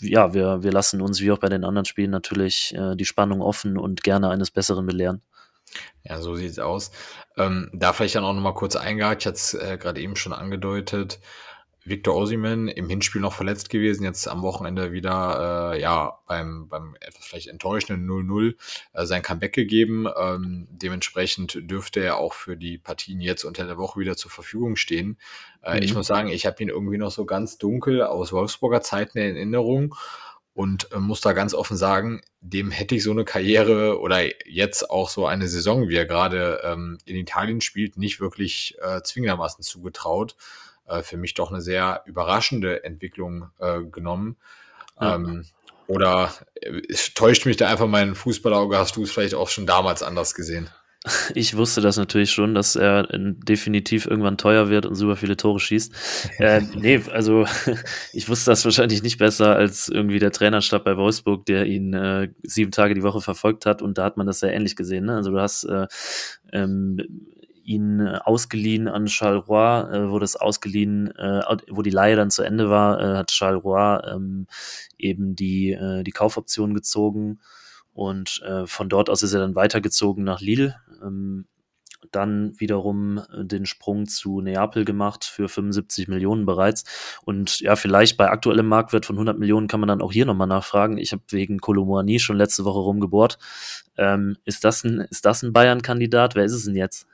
ja, 0.01 0.35
wir, 0.35 0.63
wir 0.63 0.73
lassen 0.73 1.01
uns 1.01 1.21
wie 1.21 1.31
auch 1.31 1.39
bei 1.39 1.49
den 1.49 1.65
anderen 1.65 1.85
Spielen 1.85 2.11
natürlich 2.11 2.75
äh, 2.75 2.97
die 2.97 3.05
Spannung 3.05 3.41
offen 3.41 3.79
und 3.79 4.03
gerne 4.03 4.31
eines 4.31 4.51
Besseren 4.51 4.87
belehren. 4.87 5.23
Ja, 6.03 6.21
so 6.21 6.35
sieht 6.35 6.51
es 6.51 6.59
aus. 6.59 6.91
Ähm, 7.37 7.71
da 7.73 7.93
vielleicht 7.93 8.17
dann 8.17 8.25
auch 8.25 8.33
nochmal 8.33 8.55
kurz 8.55 8.77
eingehakt, 8.77 9.23
ich 9.23 9.27
hatte 9.27 9.37
es 9.37 9.55
äh, 9.55 9.79
gerade 9.79 10.01
eben 10.01 10.17
schon 10.17 10.33
angedeutet. 10.33 11.21
Victor 11.85 12.15
Osimen 12.15 12.69
im 12.69 12.89
Hinspiel 12.89 13.21
noch 13.21 13.33
verletzt 13.33 13.71
gewesen, 13.71 14.05
jetzt 14.05 14.29
am 14.29 14.43
Wochenende 14.43 14.93
wieder 14.93 15.73
äh, 15.75 15.81
ja 15.81 16.19
beim, 16.27 16.69
beim 16.69 16.97
etwas 17.01 17.25
vielleicht 17.25 17.49
enttäuschenden 17.49 18.09
0-0 18.09 18.55
äh, 18.93 19.07
sein 19.07 19.23
Comeback 19.23 19.55
gegeben. 19.55 20.07
Ähm, 20.17 20.69
dementsprechend 20.71 21.59
dürfte 21.63 22.01
er 22.01 22.19
auch 22.19 22.35
für 22.35 22.57
die 22.57 22.79
Partien 22.79 23.21
jetzt 23.21 23.45
unter 23.45 23.67
der 23.67 23.79
Woche 23.79 24.01
wieder 24.01 24.17
zur 24.17 24.31
Verfügung 24.31 24.77
stehen. 24.77 25.19
Äh, 25.63 25.77
mhm. 25.77 25.83
Ich 25.83 25.95
muss 25.95 26.07
sagen, 26.07 26.29
ich 26.29 26.47
habe 26.47 26.63
ihn 26.63 26.69
irgendwie 26.69 26.99
noch 26.99 27.11
so 27.11 27.25
ganz 27.25 27.59
dunkel 27.59 28.03
aus 28.03 28.33
Wolfsburger 28.33 28.83
Zeiten 28.83 29.19
in 29.19 29.37
Erinnerung 29.37 29.95
und 30.53 30.93
äh, 30.93 30.99
muss 30.99 31.23
da 31.23 31.33
ganz 31.33 31.55
offen 31.55 31.77
sagen, 31.77 32.21
dem 32.41 32.71
hätte 32.71 32.95
ich 32.95 33.03
so 33.03 33.13
eine 33.13 33.25
Karriere 33.25 34.01
oder 34.01 34.21
jetzt 34.47 34.91
auch 34.91 35.09
so 35.09 35.27
eine 35.27 35.49
Saison, 35.49 35.89
wie 35.89 35.97
er 35.97 36.07
gerade 36.07 36.61
ähm, 36.65 36.99
in 37.07 37.17
Italien 37.17 37.61
spielt, 37.61 37.97
nicht 37.97 38.21
wirklich 38.21 38.77
äh, 38.83 39.03
zwingendermaßen 39.03 39.63
zugetraut 39.65 40.37
äh, 40.91 41.03
für 41.03 41.17
mich 41.17 41.35
doch 41.35 41.51
eine 41.51 41.61
sehr 41.61 42.03
überraschende 42.07 42.85
Entwicklung 42.85 43.51
äh, 43.59 43.81
genommen. 43.83 44.37
Ja. 45.01 45.15
Ähm, 45.15 45.47
oder 45.87 46.33
äh, 46.55 46.83
täuscht 47.15 47.47
mich 47.47 47.57
da 47.57 47.69
einfach 47.69 47.89
mein 47.89 48.15
Fußballauge? 48.15 48.79
Hast 48.79 48.97
du 48.97 49.03
es 49.03 49.11
vielleicht 49.11 49.35
auch 49.35 49.49
schon 49.49 49.67
damals 49.67 50.03
anders 50.03 50.35
gesehen? 50.35 50.71
Ich 51.35 51.57
wusste 51.57 51.81
das 51.81 51.97
natürlich 51.97 52.31
schon, 52.31 52.55
dass 52.55 52.77
er 52.77 53.09
definitiv 53.11 54.07
irgendwann 54.07 54.37
teuer 54.37 54.69
wird 54.69 54.85
und 54.85 54.97
super 54.97 55.17
viele 55.17 55.37
Tore 55.37 55.59
schießt. 55.59 55.95
äh, 56.39 56.61
nee, 56.75 57.01
also 57.11 57.47
ich 58.13 58.29
wusste 58.29 58.51
das 58.51 58.67
wahrscheinlich 58.67 59.03
nicht 59.03 59.17
besser 59.17 59.57
als 59.57 59.89
irgendwie 59.89 60.19
der 60.19 60.31
Trainerstab 60.31 60.85
bei 60.85 60.99
Wolfsburg, 60.99 61.47
der 61.47 61.65
ihn 61.65 61.95
äh, 61.95 62.29
sieben 62.43 62.71
Tage 62.71 62.93
die 62.93 63.03
Woche 63.03 63.23
verfolgt 63.23 63.65
hat 63.65 63.81
und 63.81 63.97
da 63.97 64.05
hat 64.05 64.19
man 64.19 64.27
das 64.27 64.41
sehr 64.41 64.53
ähnlich 64.53 64.77
gesehen. 64.77 65.07
Ne? 65.07 65.17
Also 65.17 65.31
du 65.31 65.41
hast 65.41 65.65
äh, 65.65 65.87
ähm, 66.53 66.99
ihn 67.71 68.07
ausgeliehen 68.07 68.89
an 68.89 69.07
Charleroi, 69.09 69.83
äh, 69.93 70.11
wurde 70.11 70.25
es 70.25 70.37
ausgeliehen, 70.37 71.15
äh, 71.17 71.43
wo 71.69 71.83
die 71.83 71.91
Leihe 71.91 72.17
dann 72.17 72.31
zu 72.31 72.43
Ende 72.43 72.69
war, 72.69 73.01
äh, 73.01 73.17
hat 73.19 73.31
Charleroi 73.31 74.01
ähm, 74.13 74.47
eben 74.99 75.37
die, 75.37 75.73
äh, 75.73 76.03
die 76.03 76.11
Kaufoption 76.11 76.75
gezogen 76.75 77.41
und 77.93 78.43
äh, 78.43 78.67
von 78.67 78.89
dort 78.89 79.11
aus 79.11 79.23
ist 79.23 79.35
er 79.35 79.41
dann 79.41 79.55
weitergezogen 79.55 80.25
nach 80.25 80.41
Lille. 80.41 80.77
Ähm, 81.03 81.47
dann 82.13 82.59
wiederum 82.59 83.19
äh, 83.19 83.45
den 83.45 83.67
Sprung 83.67 84.07
zu 84.07 84.41
Neapel 84.41 84.85
gemacht 84.85 85.25
für 85.25 85.49
75 85.49 86.09
Millionen 86.09 86.47
bereits. 86.47 86.85
Und 87.25 87.61
ja, 87.61 87.77
vielleicht 87.77 88.17
bei 88.17 88.31
aktuellem 88.31 88.67
Marktwert 88.67 89.07
von 89.07 89.17
100 89.17 89.39
Millionen 89.39 89.69
kann 89.69 89.81
man 89.81 89.89
dann 89.89 90.03
auch 90.03 90.13
hier 90.13 90.27
nochmal 90.27 90.47
nachfragen. 90.47 90.99
Ich 90.99 91.13
habe 91.13 91.23
wegen 91.29 91.59
Colomboani 91.59 92.19
schon 92.19 92.37
letzte 92.37 92.65
Woche 92.65 92.79
rumgebohrt. 92.79 93.39
Ähm, 93.97 94.37
ist 94.45 94.65
das 94.65 94.85
ein, 94.85 95.01
ist 95.11 95.25
das 95.27 95.43
ein 95.43 95.53
Bayern-Kandidat? 95.53 96.35
Wer 96.35 96.45
ist 96.45 96.55
es 96.55 96.65
denn 96.65 96.77
jetzt? 96.77 97.07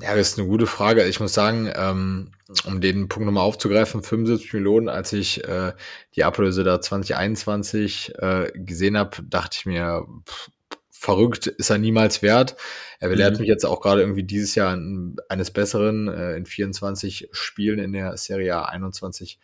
Ja, 0.00 0.14
das 0.14 0.28
ist 0.28 0.38
eine 0.38 0.48
gute 0.48 0.66
Frage. 0.66 1.04
Ich 1.04 1.20
muss 1.20 1.32
sagen, 1.32 1.70
ähm, 1.74 2.32
um 2.66 2.80
den 2.80 3.08
Punkt 3.08 3.26
nochmal 3.26 3.44
aufzugreifen, 3.44 4.02
75 4.02 4.52
Millionen, 4.52 4.88
als 4.88 5.12
ich 5.12 5.42
äh, 5.44 5.72
die 6.14 6.24
Ablöse 6.24 6.64
da 6.64 6.80
2021 6.80 8.14
äh, 8.18 8.52
gesehen 8.54 8.98
habe, 8.98 9.16
dachte 9.22 9.56
ich 9.58 9.66
mir, 9.66 10.06
pff, 10.28 10.50
verrückt 10.90 11.46
ist 11.46 11.70
er 11.70 11.78
niemals 11.78 12.20
wert. 12.20 12.56
Er 12.98 13.08
belehrt 13.08 13.34
mhm. 13.34 13.40
mich 13.40 13.48
jetzt 13.48 13.64
auch 13.64 13.80
gerade 13.80 14.00
irgendwie 14.00 14.24
dieses 14.24 14.54
Jahr 14.54 14.72
an, 14.72 15.16
eines 15.28 15.50
Besseren 15.50 16.08
äh, 16.08 16.36
in 16.36 16.46
24 16.46 17.28
Spielen 17.32 17.78
in 17.78 17.92
der 17.92 18.16
Serie 18.16 18.56
A 18.56 18.64
21 18.66 19.38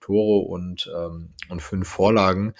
Tore 0.00 0.46
und, 0.46 0.90
ähm, 0.94 1.34
und 1.48 1.60
fünf 1.60 1.88
Vorlagen. 1.88 2.54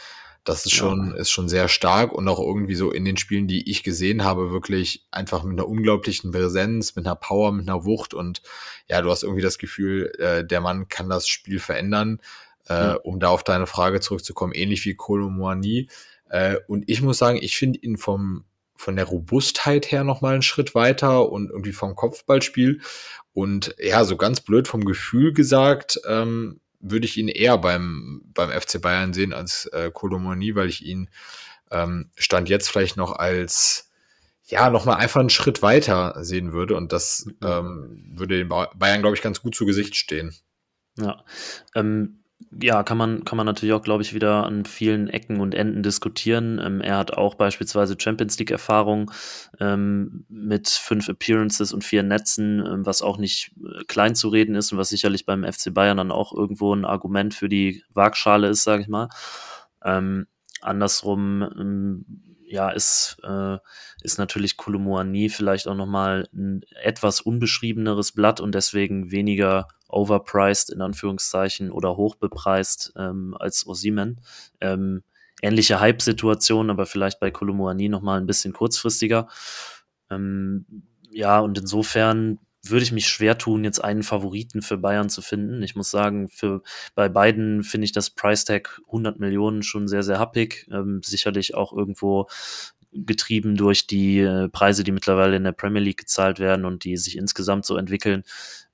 Das 0.49 0.64
ist 0.64 0.73
schon, 0.73 1.11
ja. 1.11 1.17
ist 1.17 1.31
schon 1.31 1.49
sehr 1.49 1.69
stark 1.69 2.12
und 2.12 2.26
auch 2.26 2.38
irgendwie 2.38 2.75
so 2.75 2.90
in 2.90 3.05
den 3.05 3.19
Spielen, 3.19 3.49
die 3.49 3.71
ich 3.71 3.83
gesehen 3.83 4.25
habe, 4.25 4.50
wirklich 4.50 5.07
einfach 5.11 5.43
mit 5.43 5.59
einer 5.59 5.69
unglaublichen 5.69 6.31
Präsenz, 6.31 6.97
mit 6.97 7.05
einer 7.05 7.17
Power, 7.17 7.52
mit 7.52 7.69
einer 7.69 7.85
Wucht 7.85 8.14
und 8.14 8.40
ja, 8.88 9.02
du 9.02 9.11
hast 9.11 9.25
irgendwie 9.25 9.43
das 9.43 9.59
Gefühl, 9.59 10.11
äh, 10.19 10.47
der 10.47 10.62
Mann 10.62 10.88
kann 10.88 11.11
das 11.11 11.28
Spiel 11.28 11.59
verändern. 11.59 12.21
Äh, 12.67 12.73
ja. 12.73 12.95
Um 12.95 13.21
da 13.21 13.28
auf 13.28 13.45
deine 13.45 13.67
Frage 13.67 14.00
zurückzukommen, 14.00 14.55
ähnlich 14.55 14.87
wie 14.87 14.95
Kolomoani. 14.95 15.88
Äh, 16.31 16.57
und 16.67 16.85
ich 16.88 17.02
muss 17.02 17.19
sagen, 17.19 17.38
ich 17.40 17.57
finde 17.57 17.81
ihn 17.81 17.99
vom, 17.99 18.45
von 18.75 18.97
der 18.97 19.05
Robustheit 19.05 19.90
her 19.90 20.02
nochmal 20.02 20.33
einen 20.33 20.43
Schritt 20.43 20.75
weiter 20.75 21.31
und 21.31 21.50
irgendwie 21.50 21.73
vom 21.73 21.95
Kopfballspiel. 21.95 22.81
Und 23.35 23.75
ja, 23.78 24.05
so 24.05 24.17
ganz 24.17 24.40
blöd 24.40 24.67
vom 24.67 24.85
Gefühl 24.85 25.35
gesagt, 25.35 26.00
ähm, 26.09 26.61
würde 26.80 27.06
ich 27.06 27.16
ihn 27.16 27.28
eher 27.28 27.58
beim, 27.58 28.23
beim 28.35 28.50
FC 28.50 28.80
Bayern 28.80 29.12
sehen 29.12 29.32
als 29.32 29.66
äh, 29.66 29.90
Kolomoni, 29.92 30.54
weil 30.54 30.68
ich 30.68 30.85
ihn 30.85 31.11
ähm, 31.70 32.11
Stand 32.16 32.49
jetzt 32.49 32.68
vielleicht 32.68 32.97
noch 32.97 33.12
als 33.12 33.90
ja, 34.49 34.70
nochmal 34.70 34.97
einfach 34.97 35.20
einen 35.20 35.30
Schritt 35.30 35.61
weiter 35.61 36.14
sehen 36.25 36.52
würde 36.52 36.75
und 36.75 36.92
das 36.92 37.26
mhm. 37.26 37.37
ähm, 37.42 38.04
würde 38.14 38.38
den 38.38 38.49
Bayern, 38.49 39.00
glaube 39.00 39.14
ich, 39.14 39.23
ganz 39.23 39.42
gut 39.42 39.54
zu 39.54 39.66
Gesicht 39.66 39.94
stehen. 39.94 40.35
Ja, 40.97 41.25
ähm, 41.75 42.18
ja, 42.61 42.83
kann 42.83 42.97
man, 42.97 43.25
kann 43.25 43.37
man 43.37 43.47
natürlich 43.47 43.75
auch, 43.75 43.83
glaube 43.83 44.02
ich, 44.02 44.14
wieder 44.14 44.45
an 44.45 44.64
vielen 44.64 45.09
Ecken 45.09 45.40
und 45.40 45.54
Enden 45.54 45.83
diskutieren. 45.83 46.61
Ähm, 46.64 46.80
er 46.80 46.97
hat 46.97 47.12
auch 47.12 47.35
beispielsweise 47.35 47.97
Champions 47.99 48.38
League-Erfahrung 48.38 49.11
ähm, 49.61 50.25
mit 50.28 50.68
fünf 50.68 51.09
Appearances 51.09 51.73
und 51.73 51.85
vier 51.85 52.02
Netzen, 52.02 52.64
ähm, 52.64 52.87
was 52.87 53.02
auch 53.02 53.18
nicht 53.18 53.52
äh, 53.59 53.85
klein 53.85 54.14
zu 54.14 54.28
reden 54.28 54.54
ist 54.54 54.73
und 54.73 54.78
was 54.78 54.88
sicherlich 54.88 55.26
beim 55.26 55.45
FC 55.45 55.75
Bayern 55.75 55.99
dann 55.99 56.12
auch 56.12 56.33
irgendwo 56.33 56.75
ein 56.75 56.85
Argument 56.85 57.35
für 57.35 57.49
die 57.49 57.83
Waagschale 57.92 58.49
ist, 58.49 58.64
sage 58.64 58.83
ich 58.83 58.88
mal. 58.88 59.09
Ähm, 59.85 60.26
andersrum, 60.61 61.42
ähm, 61.42 62.04
ja, 62.47 62.71
ist, 62.71 63.18
äh, 63.25 63.59
ist 64.02 64.18
natürlich 64.18 64.57
Kolomoani 64.57 65.28
vielleicht 65.28 65.68
auch 65.68 65.75
nochmal 65.75 66.28
ein 66.33 66.62
etwas 66.83 67.21
unbeschriebeneres 67.21 68.12
Blatt 68.12 68.40
und 68.40 68.54
deswegen 68.54 69.11
weniger 69.11 69.68
overpriced 69.88 70.71
in 70.71 70.80
Anführungszeichen 70.80 71.71
oder 71.71 71.97
hochbepreist 71.97 72.92
ähm, 72.97 73.37
als 73.38 73.66
Osimen. 73.66 74.21
Ähm, 74.61 75.02
ähnliche 75.42 75.80
Hype-Situation, 75.80 76.71
aber 76.71 76.87
vielleicht 76.87 77.21
bei 77.21 77.30
Kolomoani 77.30 77.88
nochmal 77.88 78.21
ein 78.21 78.26
bisschen 78.26 78.52
kurzfristiger. 78.52 79.28
Ähm, 80.11 80.66
ja, 81.11 81.38
und 81.40 81.59
insofern 81.59 82.38
würde 82.64 82.83
ich 82.83 82.92
mich 82.92 83.09
schwer 83.09 83.38
tun, 83.38 83.64
jetzt 83.64 83.83
einen 83.83 84.02
Favoriten 84.02 84.62
für 84.62 84.76
Bayern 84.76 85.09
zu 85.09 85.23
finden. 85.23 85.62
Ich 85.62 85.76
muss 85.76 85.90
sagen, 85.90 86.28
für, 86.28 86.62
bei 86.95 87.09
beiden 87.09 87.62
finde 87.62 87.85
ich 87.85 87.92
das 87.92 88.11
Price 88.11 88.45
Tag 88.45 88.80
100 88.87 89.18
Millionen 89.18 89.62
schon 89.62 89.88
sehr, 89.88 90.02
sehr 90.02 90.18
happig. 90.18 90.66
Ähm, 90.71 91.00
sicherlich 91.04 91.54
auch 91.54 91.73
irgendwo 91.73 92.26
getrieben 92.92 93.57
durch 93.57 93.87
die 93.87 94.21
äh, 94.21 94.49
Preise, 94.49 94.83
die 94.83 94.92
mittlerweile 94.92 95.37
in 95.37 95.45
der 95.45 95.52
Premier 95.52 95.83
League 95.83 95.99
gezahlt 95.99 96.40
werden 96.40 96.64
und 96.64 96.85
die 96.85 96.97
sich 96.97 97.16
insgesamt 97.16 97.64
so 97.64 97.76
entwickeln. 97.76 98.25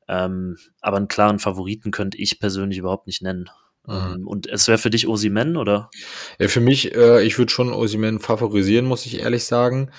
Ähm, 0.09 0.57
aber 0.81 0.99
einen 0.99 1.09
klaren 1.09 1.39
Favoriten 1.39 1.91
könnte 1.91 2.19
ich 2.19 2.39
persönlich 2.39 2.79
überhaupt 2.79 3.07
nicht 3.07 3.23
nennen. 3.23 3.51
Mhm. 3.87 3.95
Ähm, 3.95 4.29
und 4.29 4.47
es 4.47 4.69
wäre 4.69 4.79
für 4.79 4.91
dich 4.91 5.07
Osimen, 5.07 5.57
oder? 5.57 5.91
Ja, 6.39 6.49
für 6.49 6.61
mich, 6.61 6.95
äh, 6.95 7.23
ich 7.23 7.39
würde 7.39 7.53
schon 7.53 7.73
Osimen 7.73 8.21
favorisieren, 8.21 8.87
muss 8.87 9.07
ich 9.07 9.21
ehrlich 9.21 9.45
sagen. 9.45 9.91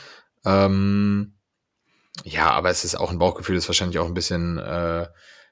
Ähm, 0.46 1.34
ja, 2.24 2.52
aber 2.52 2.70
es 2.70 2.84
ist 2.84 2.96
auch 2.96 3.12
ein 3.12 3.20
Bauchgefühl, 3.20 3.56
ist 3.56 3.68
wahrscheinlich 3.68 4.00
auch 4.00 4.08
ein 4.08 4.14
bisschen 4.14 4.58
äh, 4.58 5.08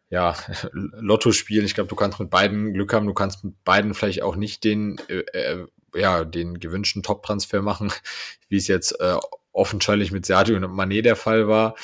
ja, 0.10 0.36
Lotto 0.72 1.32
spielen. 1.32 1.66
Ich 1.66 1.76
glaube, 1.76 1.90
du 1.90 1.96
kannst 1.96 2.20
mit 2.20 2.30
beiden 2.30 2.74
Glück 2.74 2.94
haben, 2.94 3.08
du 3.08 3.14
kannst 3.14 3.44
mit 3.44 3.64
beiden 3.64 3.94
vielleicht 3.94 4.22
auch 4.22 4.36
nicht 4.36 4.64
den, 4.64 5.00
äh, 5.10 5.24
äh 5.32 5.68
ja, 5.96 6.24
den 6.24 6.60
gewünschten 6.60 7.04
Top-Transfer 7.04 7.62
machen, 7.62 7.92
wie 8.50 8.58
es 8.58 8.68
jetzt 8.68 9.00
äh, 9.00 9.16
offensichtlich 9.52 10.12
mit 10.12 10.26
Sergio 10.26 10.56
und 10.56 10.72
Manet 10.72 11.06
der 11.06 11.16
Fall 11.16 11.48
war. 11.48 11.76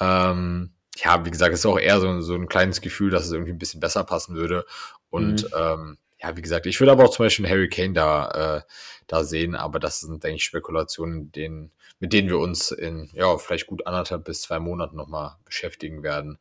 Ähm, 0.00 0.72
ja, 0.96 1.24
wie 1.24 1.30
gesagt, 1.30 1.54
es 1.54 1.60
ist 1.60 1.66
auch 1.66 1.78
eher 1.78 2.00
so, 2.00 2.20
so 2.20 2.34
ein 2.34 2.48
kleines 2.48 2.80
Gefühl, 2.80 3.10
dass 3.10 3.26
es 3.26 3.32
irgendwie 3.32 3.52
ein 3.52 3.58
bisschen 3.58 3.80
besser 3.80 4.04
passen 4.04 4.34
würde. 4.34 4.66
Und 5.10 5.44
mhm. 5.44 5.48
ähm, 5.56 5.98
ja, 6.22 6.36
wie 6.36 6.42
gesagt, 6.42 6.66
ich 6.66 6.78
würde 6.80 6.92
aber 6.92 7.04
auch 7.04 7.10
zum 7.10 7.26
Beispiel 7.26 7.44
einen 7.46 7.54
Harry 7.54 7.68
Kane 7.68 7.92
da, 7.94 8.58
äh, 8.58 8.62
da 9.06 9.24
sehen, 9.24 9.54
aber 9.54 9.78
das 9.78 10.00
sind, 10.00 10.22
denke 10.22 10.36
ich, 10.36 10.44
Spekulationen, 10.44 11.32
denen, 11.32 11.72
mit 11.98 12.12
denen 12.12 12.28
wir 12.28 12.38
uns 12.38 12.70
in, 12.70 13.10
ja, 13.12 13.36
vielleicht 13.38 13.66
gut 13.66 13.86
anderthalb 13.86 14.24
bis 14.24 14.42
zwei 14.42 14.58
Monaten 14.58 14.96
nochmal 14.96 15.36
beschäftigen 15.44 16.02
werden. 16.02 16.38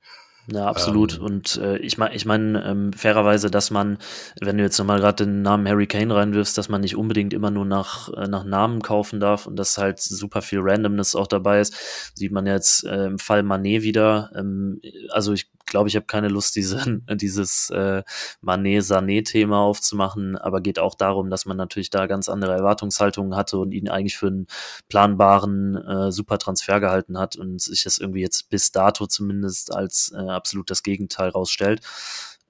Ja, 0.47 0.65
absolut. 0.67 1.17
Ähm, 1.17 1.23
und 1.23 1.57
äh, 1.57 1.77
ich 1.77 1.97
meine, 1.97 2.15
ich 2.15 2.25
mein, 2.25 2.59
ähm, 2.63 2.93
fairerweise, 2.93 3.51
dass 3.51 3.69
man, 3.69 3.99
wenn 4.39 4.57
du 4.57 4.63
jetzt 4.63 4.77
nochmal 4.79 4.99
gerade 4.99 5.25
den 5.25 5.43
Namen 5.43 5.67
Harry 5.67 5.87
Kane 5.87 6.13
reinwirfst, 6.13 6.57
dass 6.57 6.67
man 6.67 6.81
nicht 6.81 6.95
unbedingt 6.95 7.33
immer 7.33 7.51
nur 7.51 7.65
nach, 7.65 8.09
äh, 8.13 8.27
nach 8.27 8.43
Namen 8.43 8.81
kaufen 8.81 9.19
darf 9.19 9.45
und 9.45 9.55
dass 9.55 9.77
halt 9.77 9.99
super 9.99 10.41
viel 10.41 10.59
Randomness 10.61 11.15
auch 11.15 11.27
dabei 11.27 11.59
ist, 11.59 11.75
sieht 12.15 12.31
man 12.31 12.47
jetzt 12.47 12.83
äh, 12.85 13.05
im 13.05 13.19
Fall 13.19 13.43
Manet 13.43 13.83
wieder. 13.83 14.31
Ähm, 14.35 14.81
also 15.09 15.33
ich 15.33 15.50
glaube, 15.65 15.89
ich 15.89 15.95
habe 15.95 16.05
keine 16.05 16.27
Lust, 16.27 16.55
diese, 16.55 17.01
dieses 17.11 17.69
äh, 17.69 18.03
Manet-Sané-Thema 18.41 19.59
aufzumachen, 19.59 20.37
aber 20.37 20.61
geht 20.61 20.79
auch 20.79 20.95
darum, 20.95 21.29
dass 21.29 21.45
man 21.45 21.57
natürlich 21.57 21.89
da 21.89 22.07
ganz 22.07 22.29
andere 22.29 22.53
Erwartungshaltungen 22.53 23.35
hatte 23.35 23.57
und 23.57 23.71
ihn 23.71 23.89
eigentlich 23.89 24.17
für 24.17 24.27
einen 24.27 24.47
planbaren 24.89 25.75
äh, 25.75 26.11
super 26.11 26.37
Transfer 26.37 26.79
gehalten 26.79 27.17
hat 27.17 27.35
und 27.35 27.61
sich 27.61 27.83
das 27.83 27.97
irgendwie 27.97 28.21
jetzt 28.21 28.49
bis 28.49 28.71
dato 28.71 29.07
zumindest 29.07 29.73
als 29.73 30.13
äh, 30.15 30.29
absolut 30.29 30.69
das 30.69 30.83
Gegenteil 30.83 31.29
rausstellt. 31.29 31.81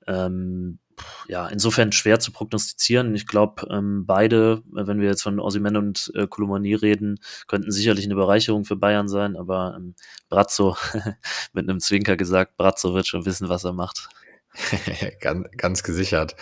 Ähm, 0.07 0.79
ja, 1.27 1.47
insofern 1.47 1.91
schwer 1.91 2.19
zu 2.19 2.31
prognostizieren. 2.31 3.15
Ich 3.15 3.27
glaube, 3.27 3.67
ähm, 3.69 4.05
beide, 4.05 4.61
wenn 4.71 4.99
wir 4.99 5.07
jetzt 5.07 5.23
von 5.23 5.39
Osimhen 5.39 5.77
und 5.77 6.11
äh, 6.15 6.27
Kolomani 6.27 6.73
reden, 6.75 7.19
könnten 7.47 7.71
sicherlich 7.71 8.05
eine 8.05 8.15
Bereicherung 8.15 8.65
für 8.65 8.75
Bayern 8.75 9.07
sein, 9.07 9.35
aber 9.35 9.75
ähm, 9.77 9.95
Brazzo, 10.29 10.77
mit 11.53 11.69
einem 11.69 11.79
Zwinker 11.79 12.17
gesagt, 12.17 12.57
Brazzo 12.57 12.93
wird 12.93 13.07
schon 13.07 13.25
wissen, 13.25 13.49
was 13.49 13.63
er 13.63 13.73
macht. 13.73 14.09
ganz, 15.21 15.47
ganz 15.57 15.83
gesichert. 15.83 16.35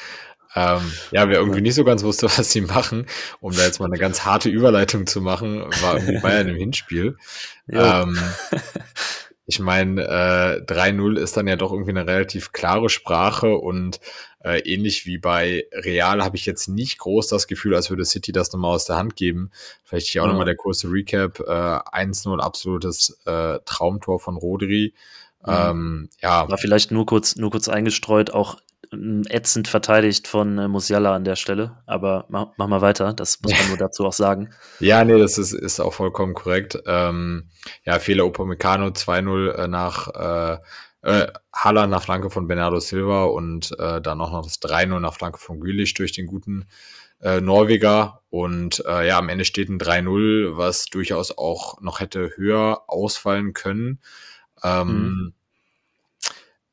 Ähm, 0.55 0.91
ja, 1.11 1.29
wer 1.29 1.39
irgendwie 1.39 1.61
nicht 1.61 1.75
so 1.75 1.83
ganz 1.83 2.03
wusste, 2.03 2.25
was 2.25 2.51
sie 2.51 2.61
machen, 2.61 3.05
um 3.39 3.55
da 3.55 3.63
jetzt 3.63 3.79
mal 3.79 3.85
eine 3.85 3.99
ganz 3.99 4.25
harte 4.25 4.49
Überleitung 4.49 5.05
zu 5.05 5.21
machen, 5.21 5.61
war 5.81 5.95
irgendwie 5.97 6.19
Bayern 6.21 6.47
im 6.49 6.55
Hinspiel. 6.55 7.17
Ähm, 7.71 8.17
ich 9.49 9.59
meine, 9.59 10.03
äh, 10.03 10.61
3-0 10.63 11.17
ist 11.17 11.35
dann 11.35 11.47
ja 11.47 11.55
doch 11.55 11.71
irgendwie 11.71 11.89
eine 11.89 12.05
relativ 12.05 12.51
klare 12.51 12.87
Sprache 12.87 13.55
und 13.55 13.99
äh, 14.43 14.59
ähnlich 14.59 15.07
wie 15.07 15.17
bei 15.17 15.65
Real 15.73 16.23
habe 16.23 16.37
ich 16.37 16.45
jetzt 16.45 16.67
nicht 16.67 16.99
groß 16.99 17.29
das 17.29 17.47
Gefühl, 17.47 17.73
als 17.73 17.89
würde 17.89 18.05
City 18.05 18.31
das 18.31 18.53
nochmal 18.53 18.75
aus 18.75 18.85
der 18.85 18.97
Hand 18.97 19.15
geben. 19.15 19.49
Vielleicht 19.83 20.05
hier 20.05 20.21
auch 20.21 20.27
ja. 20.27 20.33
nochmal 20.33 20.45
der 20.45 20.55
kurze 20.55 20.91
Recap. 20.91 21.39
Äh, 21.39 21.43
1-0 21.43 22.39
absolutes 22.39 23.19
äh, 23.25 23.57
Traumtor 23.65 24.19
von 24.19 24.37
Rodri. 24.37 24.93
Mhm. 25.43 25.51
Ähm, 25.51 26.09
ja. 26.21 26.47
War 26.47 26.59
vielleicht 26.59 26.91
nur 26.91 27.07
kurz, 27.07 27.35
nur 27.35 27.49
kurz 27.49 27.69
eingestreut, 27.69 28.29
auch 28.29 28.59
ätzend 28.91 29.67
verteidigt 29.67 30.27
von 30.27 30.57
äh, 30.57 30.67
Musiala 30.67 31.13
an 31.13 31.23
der 31.23 31.35
Stelle. 31.35 31.77
Aber 31.85 32.25
mach, 32.29 32.47
mach 32.57 32.67
mal 32.67 32.81
weiter, 32.81 33.13
das 33.13 33.41
muss 33.41 33.51
man 33.51 33.67
nur 33.69 33.77
dazu 33.77 34.05
auch 34.05 34.13
sagen. 34.13 34.49
Ja, 34.79 35.03
nee, 35.03 35.19
das 35.19 35.37
ist, 35.37 35.53
ist 35.53 35.79
auch 35.79 35.93
vollkommen 35.93 36.33
korrekt. 36.33 36.81
Ähm, 36.85 37.49
ja, 37.85 37.99
Fehler 37.99 38.25
Upamecano 38.25 38.87
2-0 38.87 39.51
äh, 39.51 39.67
nach 39.67 40.07
äh, 40.15 40.57
äh, 41.01 41.27
Haller 41.53 41.87
nach 41.87 42.03
Flanke 42.03 42.29
von 42.29 42.47
Bernardo 42.47 42.79
Silva 42.79 43.25
und 43.25 43.77
äh, 43.79 44.01
dann 44.01 44.21
auch 44.21 44.31
noch 44.31 44.43
das 44.43 44.61
3-0 44.61 44.99
nach 44.99 45.13
Flanke 45.13 45.39
von 45.39 45.59
Gülich 45.59 45.93
durch 45.93 46.11
den 46.11 46.25
guten 46.25 46.65
äh, 47.21 47.41
Norweger. 47.41 48.21
Und 48.29 48.83
äh, 48.85 49.07
ja, 49.07 49.17
am 49.17 49.29
Ende 49.29 49.45
steht 49.45 49.69
ein 49.69 49.79
3-0, 49.79 50.57
was 50.57 50.85
durchaus 50.85 51.37
auch 51.37 51.79
noch 51.81 51.99
hätte 51.99 52.31
höher 52.35 52.83
ausfallen 52.87 53.53
können. 53.53 53.99
Ähm, 54.63 54.87
mhm. 54.87 55.33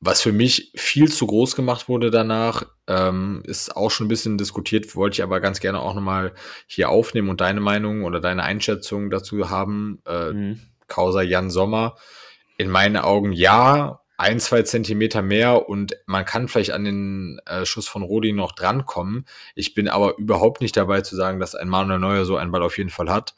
Was 0.01 0.21
für 0.21 0.33
mich 0.33 0.73
viel 0.77 1.11
zu 1.11 1.27
groß 1.27 1.57
gemacht 1.57 1.89
wurde 1.89 2.11
danach, 2.11 2.65
ähm, 2.87 3.43
ist 3.47 3.77
auch 3.77 3.91
schon 3.91 4.07
ein 4.07 4.09
bisschen 4.11 4.37
diskutiert, 4.37 4.95
wollte 4.95 5.15
ich 5.15 5.23
aber 5.23 5.41
ganz 5.41 5.59
gerne 5.61 5.81
auch 5.81 5.95
nochmal 5.95 6.35
hier 6.67 6.91
aufnehmen 6.91 7.31
und 7.31 7.41
deine 7.41 7.61
Meinung 7.61 8.05
oder 8.05 8.21
deine 8.21 8.43
Einschätzung 8.43 9.11
dazu 9.11 9.49
haben. 9.49 10.03
Äh, 10.07 10.33
mhm. 10.33 10.61
Causa 10.87 11.23
Jan 11.23 11.51
Sommer. 11.51 11.97
In 12.59 12.71
meinen 12.71 12.97
Augen 12.97 13.33
ja, 13.33 14.01
ein, 14.19 14.41
zwei 14.41 14.63
Zentimeter 14.63 15.21
mehr 15.21 15.69
und 15.69 15.97
man 16.07 16.25
kann 16.25 16.49
vielleicht 16.49 16.73
an 16.73 16.85
den 16.85 17.41
äh, 17.45 17.67
Schuss 17.67 17.87
von 17.87 18.03
Rodi 18.03 18.33
noch 18.33 18.53
drankommen. 18.53 19.27
Ich 19.55 19.75
bin 19.75 19.89
aber 19.89 20.17
überhaupt 20.17 20.63
nicht 20.63 20.77
dabei 20.77 21.03
zu 21.03 21.17
sagen, 21.17 21.39
dass 21.39 21.55
ein 21.55 21.69
Manuel 21.69 21.99
Neuer 21.99 22.25
so 22.25 22.37
einen 22.37 22.51
Ball 22.51 22.63
auf 22.63 22.79
jeden 22.79 22.91
Fall 22.91 23.11
hat. 23.11 23.35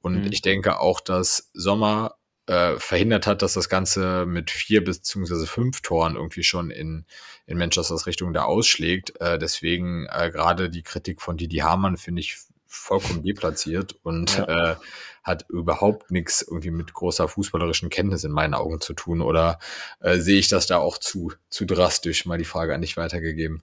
Und 0.00 0.24
mhm. 0.24 0.32
ich 0.32 0.42
denke 0.42 0.80
auch, 0.80 1.00
dass 1.00 1.50
Sommer 1.54 2.17
äh, 2.48 2.78
verhindert 2.78 3.26
hat, 3.26 3.42
dass 3.42 3.52
das 3.52 3.68
Ganze 3.68 4.26
mit 4.26 4.50
vier 4.50 4.82
beziehungsweise 4.82 5.46
fünf 5.46 5.82
Toren 5.82 6.16
irgendwie 6.16 6.42
schon 6.42 6.70
in, 6.70 7.04
in 7.46 7.58
Manchesters 7.58 8.06
Richtung 8.06 8.32
da 8.32 8.44
ausschlägt. 8.44 9.20
Äh, 9.20 9.38
deswegen 9.38 10.06
äh, 10.10 10.30
gerade 10.30 10.70
die 10.70 10.82
Kritik 10.82 11.20
von 11.20 11.36
Didi 11.36 11.58
Hamann 11.58 11.96
finde 11.96 12.20
ich 12.20 12.36
vollkommen 12.66 13.22
deplatziert 13.22 13.96
und 14.02 14.38
ja. 14.38 14.72
äh, 14.72 14.76
hat 15.22 15.46
überhaupt 15.48 16.10
nichts 16.10 16.42
irgendwie 16.42 16.70
mit 16.70 16.92
großer 16.92 17.28
fußballerischen 17.28 17.90
Kenntnis 17.90 18.24
in 18.24 18.32
meinen 18.32 18.54
Augen 18.54 18.80
zu 18.80 18.94
tun. 18.94 19.20
Oder 19.20 19.58
äh, 20.00 20.18
sehe 20.18 20.38
ich 20.38 20.48
das 20.48 20.66
da 20.66 20.78
auch 20.78 20.98
zu, 20.98 21.32
zu 21.50 21.64
drastisch? 21.64 22.24
Mal 22.24 22.38
die 22.38 22.44
Frage 22.44 22.74
an 22.74 22.80
dich 22.80 22.96
weitergegeben. 22.96 23.62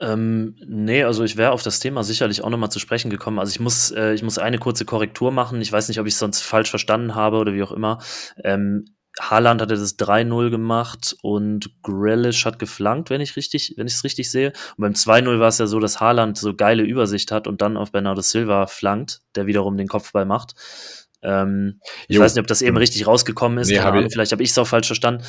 Ähm, 0.00 0.54
nee, 0.64 1.02
also 1.02 1.24
ich 1.24 1.36
wäre 1.36 1.50
auf 1.50 1.62
das 1.62 1.80
Thema 1.80 2.04
sicherlich 2.04 2.42
auch 2.44 2.50
nochmal 2.50 2.70
zu 2.70 2.78
sprechen 2.78 3.10
gekommen. 3.10 3.38
Also 3.38 3.50
ich 3.50 3.60
muss, 3.60 3.90
äh, 3.90 4.12
ich 4.14 4.22
muss 4.22 4.38
eine 4.38 4.58
kurze 4.58 4.84
Korrektur 4.84 5.32
machen. 5.32 5.60
Ich 5.60 5.72
weiß 5.72 5.88
nicht, 5.88 5.98
ob 5.98 6.06
ich 6.06 6.14
es 6.14 6.20
sonst 6.20 6.42
falsch 6.42 6.70
verstanden 6.70 7.14
habe 7.14 7.38
oder 7.38 7.52
wie 7.52 7.62
auch 7.62 7.72
immer. 7.72 7.98
Ähm, 8.44 8.84
Haaland 9.20 9.60
hatte 9.60 9.74
das 9.74 9.98
3-0 9.98 10.50
gemacht 10.50 11.16
und 11.22 11.70
Grealish 11.82 12.44
hat 12.44 12.58
geflankt, 12.60 13.10
wenn 13.10 13.20
ich 13.20 13.36
richtig, 13.36 13.74
wenn 13.76 13.86
ich 13.86 13.94
es 13.94 14.04
richtig 14.04 14.30
sehe. 14.30 14.52
Und 14.76 14.82
beim 14.82 14.92
2-0 14.92 15.40
war 15.40 15.48
es 15.48 15.58
ja 15.58 15.66
so, 15.66 15.80
dass 15.80 16.00
Haaland 16.00 16.38
so 16.38 16.54
geile 16.54 16.84
Übersicht 16.84 17.32
hat 17.32 17.48
und 17.48 17.60
dann 17.60 17.76
auf 17.76 17.90
Bernardo 17.90 18.20
Silva 18.20 18.66
flankt, 18.66 19.20
der 19.34 19.46
wiederum 19.46 19.76
den 19.76 19.88
Kopfball 19.88 20.24
macht. 20.24 20.54
Ähm, 21.22 21.80
ich 22.06 22.18
weiß 22.18 22.34
nicht, 22.34 22.42
ob 22.42 22.46
das 22.46 22.62
eben 22.62 22.76
richtig 22.76 23.06
rausgekommen 23.06 23.58
ist. 23.58 23.68
Nee, 23.68 23.80
hab 23.80 23.94
Ahnung, 23.94 24.10
vielleicht 24.10 24.30
habe 24.30 24.42
ich 24.42 24.50
es 24.50 24.58
auch 24.58 24.68
falsch 24.68 24.86
verstanden. 24.86 25.24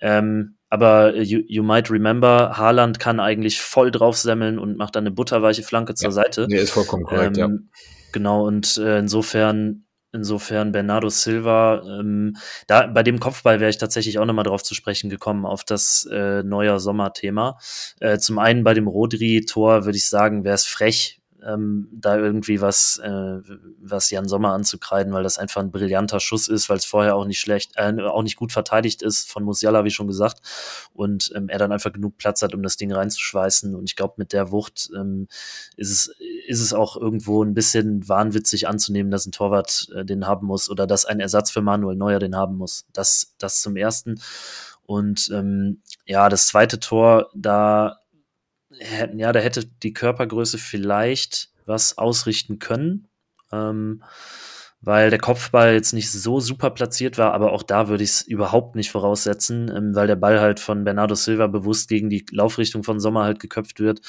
Ähm, 0.00 0.56
aber 0.72 1.20
you, 1.20 1.40
you, 1.48 1.62
might 1.62 1.90
remember, 1.90 2.56
Haaland 2.56 2.98
kann 2.98 3.20
eigentlich 3.20 3.60
voll 3.60 3.90
draufsemmeln 3.90 4.58
und 4.58 4.78
macht 4.78 4.96
dann 4.96 5.02
eine 5.02 5.10
butterweiche 5.10 5.62
Flanke 5.62 5.94
zur 5.94 6.08
ja, 6.08 6.12
Seite. 6.12 6.46
Nee, 6.48 6.56
ist 6.56 6.70
vollkommen 6.70 7.04
korrekt, 7.04 7.36
ähm, 7.36 7.68
ja. 7.74 7.80
Genau, 8.12 8.46
und 8.46 8.78
äh, 8.78 8.98
insofern 8.98 9.84
Insofern 10.14 10.72
Bernardo 10.72 11.08
Silva, 11.08 11.82
ähm, 11.86 12.36
da 12.66 12.86
bei 12.86 13.02
dem 13.02 13.18
Kopfball 13.18 13.60
wäre 13.60 13.70
ich 13.70 13.78
tatsächlich 13.78 14.18
auch 14.18 14.26
nochmal 14.26 14.44
drauf 14.44 14.62
zu 14.62 14.74
sprechen 14.74 15.08
gekommen, 15.08 15.46
auf 15.46 15.64
das 15.64 16.06
äh, 16.12 16.42
neuer 16.42 16.80
Sommerthema. 16.80 17.58
Äh, 17.98 18.18
zum 18.18 18.38
einen 18.38 18.62
bei 18.62 18.74
dem 18.74 18.88
Rodri-Tor 18.88 19.86
würde 19.86 19.96
ich 19.96 20.06
sagen, 20.06 20.44
wäre 20.44 20.54
es 20.54 20.66
frech, 20.66 21.21
ähm, 21.46 21.88
da 21.92 22.16
irgendwie 22.16 22.60
was, 22.60 22.98
äh, 22.98 23.40
was 23.80 24.10
Jan 24.10 24.28
Sommer 24.28 24.52
anzukreiden, 24.52 25.12
weil 25.12 25.22
das 25.22 25.38
einfach 25.38 25.60
ein 25.60 25.70
brillanter 25.70 26.20
Schuss 26.20 26.48
ist, 26.48 26.68
weil 26.68 26.76
es 26.76 26.84
vorher 26.84 27.16
auch 27.16 27.24
nicht 27.24 27.40
schlecht, 27.40 27.72
äh, 27.76 27.94
auch 28.02 28.22
nicht 28.22 28.36
gut 28.36 28.52
verteidigt 28.52 29.02
ist 29.02 29.30
von 29.30 29.44
Musiala, 29.44 29.84
wie 29.84 29.90
schon 29.90 30.06
gesagt, 30.06 30.40
und 30.92 31.32
ähm, 31.34 31.48
er 31.48 31.58
dann 31.58 31.72
einfach 31.72 31.92
genug 31.92 32.16
Platz 32.16 32.42
hat, 32.42 32.54
um 32.54 32.62
das 32.62 32.76
Ding 32.76 32.92
reinzuschweißen. 32.92 33.74
Und 33.74 33.84
ich 33.88 33.96
glaube, 33.96 34.14
mit 34.16 34.32
der 34.32 34.50
Wucht 34.50 34.90
ähm, 34.96 35.28
ist 35.76 35.90
es 35.90 36.14
ist 36.46 36.60
es 36.60 36.74
auch 36.74 36.96
irgendwo 36.96 37.42
ein 37.42 37.54
bisschen 37.54 38.08
wahnwitzig 38.08 38.68
anzunehmen, 38.68 39.10
dass 39.10 39.26
ein 39.26 39.32
Torwart 39.32 39.88
äh, 39.94 40.04
den 40.04 40.26
haben 40.26 40.46
muss 40.46 40.68
oder 40.70 40.86
dass 40.86 41.04
ein 41.04 41.20
Ersatz 41.20 41.50
für 41.50 41.62
Manuel 41.62 41.96
Neuer 41.96 42.18
den 42.18 42.36
haben 42.36 42.56
muss. 42.56 42.84
Das, 42.92 43.34
das 43.38 43.60
zum 43.60 43.76
ersten. 43.76 44.20
Und 44.84 45.30
ähm, 45.32 45.80
ja, 46.06 46.28
das 46.28 46.46
zweite 46.48 46.80
Tor, 46.80 47.30
da 47.34 48.01
ja, 49.14 49.32
da 49.32 49.40
hätte 49.40 49.66
die 49.66 49.92
Körpergröße 49.92 50.58
vielleicht 50.58 51.50
was 51.66 51.98
ausrichten 51.98 52.58
können. 52.58 53.08
Ähm, 53.52 54.02
weil 54.82 55.10
der 55.10 55.20
Kopfball 55.20 55.74
jetzt 55.74 55.92
nicht 55.92 56.10
so 56.10 56.40
super 56.40 56.70
platziert 56.70 57.16
war, 57.16 57.32
aber 57.32 57.52
auch 57.52 57.62
da 57.62 57.88
würde 57.88 58.02
ich 58.02 58.10
es 58.10 58.22
überhaupt 58.22 58.74
nicht 58.74 58.90
voraussetzen, 58.90 59.70
ähm, 59.74 59.94
weil 59.94 60.08
der 60.08 60.16
Ball 60.16 60.40
halt 60.40 60.58
von 60.58 60.82
Bernardo 60.82 61.14
Silva 61.14 61.46
bewusst 61.46 61.88
gegen 61.88 62.10
die 62.10 62.26
Laufrichtung 62.32 62.82
von 62.82 62.98
Sommer 62.98 63.22
halt 63.22 63.38
geköpft 63.38 63.78
wird. 63.78 64.00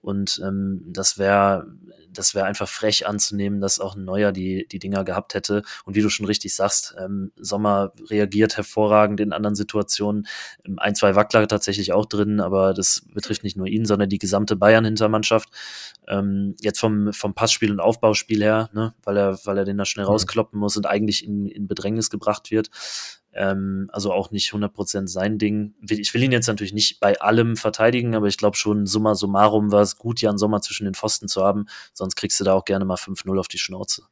Und 0.00 0.40
ähm, 0.44 0.84
das 0.86 1.18
wäre 1.18 1.66
das 2.12 2.34
wäre 2.34 2.46
einfach 2.46 2.68
frech 2.68 3.06
anzunehmen, 3.06 3.60
dass 3.60 3.80
auch 3.80 3.96
ein 3.96 4.04
Neuer 4.04 4.32
die, 4.32 4.66
die 4.68 4.78
Dinger 4.78 5.04
gehabt 5.04 5.34
hätte. 5.34 5.62
Und 5.84 5.94
wie 5.94 6.02
du 6.02 6.08
schon 6.08 6.26
richtig 6.26 6.54
sagst, 6.54 6.94
ähm, 6.98 7.32
Sommer 7.36 7.92
reagiert 8.08 8.56
hervorragend 8.56 9.20
in 9.20 9.32
anderen 9.32 9.54
Situationen. 9.54 10.26
Ähm, 10.66 10.78
ein, 10.78 10.94
zwei 10.94 11.14
Wackler 11.14 11.46
tatsächlich 11.48 11.92
auch 11.92 12.06
drin, 12.06 12.40
aber 12.40 12.74
das 12.74 13.02
betrifft 13.12 13.44
nicht 13.44 13.56
nur 13.56 13.66
ihn, 13.66 13.84
sondern 13.84 14.08
die 14.08 14.18
gesamte 14.18 14.56
Bayern-Hintermannschaft. 14.56 15.48
Ähm, 16.08 16.56
jetzt 16.60 16.80
vom, 16.80 17.12
vom 17.12 17.34
Passspiel 17.34 17.70
und 17.70 17.80
Aufbauspiel 17.80 18.42
her, 18.42 18.70
ne, 18.72 18.94
weil 19.04 19.16
er, 19.16 19.38
weil 19.44 19.58
er 19.58 19.64
den 19.64 19.78
da 19.78 19.84
schnell 19.84 20.06
mhm. 20.06 20.12
rauskloppen 20.12 20.58
muss 20.58 20.76
und 20.76 20.86
eigentlich 20.86 21.24
in, 21.24 21.46
in 21.46 21.66
Bedrängnis 21.66 22.10
gebracht 22.10 22.50
wird. 22.50 22.70
Ähm, 23.32 23.88
also 23.92 24.12
auch 24.12 24.30
nicht 24.30 24.52
100% 24.52 25.06
sein 25.06 25.38
Ding. 25.38 25.74
Ich 25.88 26.14
will 26.14 26.22
ihn 26.22 26.32
jetzt 26.32 26.48
natürlich 26.48 26.72
nicht 26.72 27.00
bei 27.00 27.20
allem 27.20 27.56
verteidigen, 27.56 28.14
aber 28.14 28.26
ich 28.26 28.36
glaube 28.36 28.56
schon, 28.56 28.86
summa 28.86 29.14
summarum 29.14 29.70
war 29.70 29.82
es 29.82 29.96
gut, 29.96 30.20
Jan 30.20 30.38
Sommer 30.38 30.60
zwischen 30.60 30.84
den 30.84 30.94
Pfosten 30.94 31.28
zu 31.28 31.42
haben. 31.42 31.66
Sonst 31.92 32.16
kriegst 32.16 32.40
du 32.40 32.44
da 32.44 32.54
auch 32.54 32.64
gerne 32.64 32.84
mal 32.84 32.96
5-0 32.96 33.38
auf 33.38 33.48
die 33.48 33.58
Schnauze. 33.58 34.02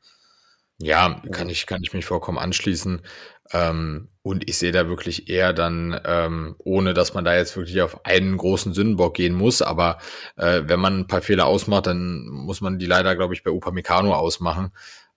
Ja, 0.80 1.20
kann 1.32 1.48
ich, 1.48 1.66
kann 1.66 1.82
ich 1.82 1.92
mich 1.92 2.04
vollkommen 2.04 2.38
anschließen. 2.38 3.02
Ähm, 3.50 4.08
und 4.22 4.48
ich 4.48 4.58
sehe 4.58 4.70
da 4.70 4.88
wirklich 4.88 5.28
eher 5.28 5.52
dann, 5.52 6.00
ähm, 6.04 6.54
ohne 6.58 6.94
dass 6.94 7.14
man 7.14 7.24
da 7.24 7.34
jetzt 7.34 7.56
wirklich 7.56 7.80
auf 7.82 8.04
einen 8.04 8.36
großen 8.36 8.74
Sündenbock 8.74 9.14
gehen 9.14 9.34
muss, 9.34 9.60
aber 9.60 9.98
äh, 10.36 10.62
wenn 10.66 10.78
man 10.78 11.00
ein 11.00 11.06
paar 11.08 11.22
Fehler 11.22 11.46
ausmacht, 11.46 11.86
dann 11.86 12.28
muss 12.28 12.60
man 12.60 12.78
die 12.78 12.86
leider, 12.86 13.16
glaube 13.16 13.34
ich, 13.34 13.42
bei 13.42 13.50
Upamecano 13.50 14.14
ausmachen. 14.14 14.70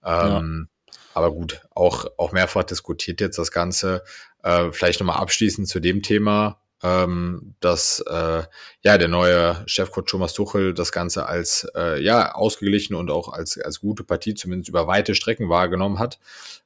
Ähm, 0.04 0.66
ja. 0.66 0.71
Aber 1.14 1.32
gut, 1.32 1.62
auch, 1.74 2.06
auch 2.16 2.32
mehrfach 2.32 2.64
diskutiert 2.64 3.20
jetzt 3.20 3.38
das 3.38 3.50
Ganze. 3.50 4.02
Äh, 4.42 4.72
vielleicht 4.72 5.00
nochmal 5.00 5.18
abschließend 5.18 5.68
zu 5.68 5.80
dem 5.80 6.02
Thema, 6.02 6.58
ähm, 6.82 7.54
dass 7.60 8.00
äh, 8.08 8.42
ja 8.82 8.98
der 8.98 9.08
neue 9.08 9.62
Chefcoach 9.66 10.06
Thomas 10.06 10.32
Tuchel 10.32 10.74
das 10.74 10.90
Ganze 10.90 11.26
als 11.26 11.66
äh, 11.76 12.02
ja 12.02 12.34
ausgeglichen 12.34 12.94
und 12.94 13.10
auch 13.10 13.28
als, 13.32 13.58
als 13.58 13.80
gute 13.80 14.04
Partie 14.04 14.34
zumindest 14.34 14.68
über 14.68 14.86
weite 14.86 15.14
Strecken 15.14 15.48
wahrgenommen 15.48 15.98
hat. 15.98 16.18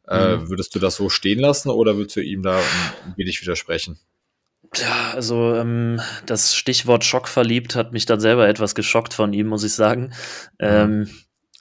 Äh, 0.09 0.37
mhm. 0.37 0.49
Würdest 0.49 0.75
du 0.75 0.79
das 0.79 0.97
so 0.97 1.11
stehen 1.11 1.41
lassen 1.41 1.69
oder 1.71 1.97
würdest 1.97 2.17
du 2.17 2.21
ihm 2.21 2.43
da 2.43 2.59
ein 2.59 3.15
wenig 3.17 3.41
widersprechen? 3.43 3.99
Ja, 4.75 5.13
also 5.15 5.55
ähm, 5.55 6.01
das 6.27 6.55
Stichwort 6.57 7.05
Schock 7.05 7.29
verliebt 7.29 7.77
hat 7.77 7.93
mich 7.93 8.07
dann 8.07 8.21
selber 8.21 8.49
etwas 8.49 8.75
geschockt 8.75 9.15
von 9.15 9.33
ihm, 9.33 9.47
muss 9.47 9.65
ich 9.65 9.75
sagen. 9.75 10.13
Mhm. 10.59 10.67
Ähm, 10.67 11.11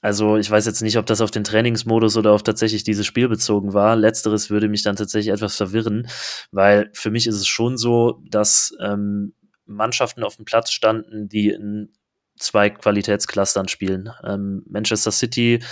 also 0.05 0.37
ich 0.37 0.51
weiß 0.51 0.67
jetzt 0.67 0.83
nicht, 0.83 0.99
ob 0.99 1.07
das 1.07 1.19
auf 1.19 1.31
den 1.31 1.43
Trainingsmodus 1.43 2.15
oder 2.15 2.33
auf 2.33 2.43
tatsächlich 2.43 2.83
dieses 2.83 3.07
Spiel 3.07 3.27
bezogen 3.27 3.73
war. 3.73 3.95
Letzteres 3.95 4.51
würde 4.51 4.69
mich 4.69 4.83
dann 4.83 4.95
tatsächlich 4.95 5.33
etwas 5.33 5.57
verwirren, 5.57 6.07
weil 6.51 6.91
für 6.93 7.09
mich 7.09 7.25
ist 7.25 7.37
es 7.37 7.47
schon 7.47 7.75
so, 7.75 8.21
dass 8.29 8.77
ähm, 8.79 9.33
Mannschaften 9.65 10.23
auf 10.23 10.35
dem 10.35 10.45
Platz 10.45 10.69
standen, 10.69 11.27
die 11.27 11.49
in 11.49 11.89
zwei 12.37 12.69
Qualitätsclustern 12.69 13.67
spielen. 13.67 14.11
Ähm, 14.23 14.63
Manchester 14.69 15.11
City, 15.11 15.63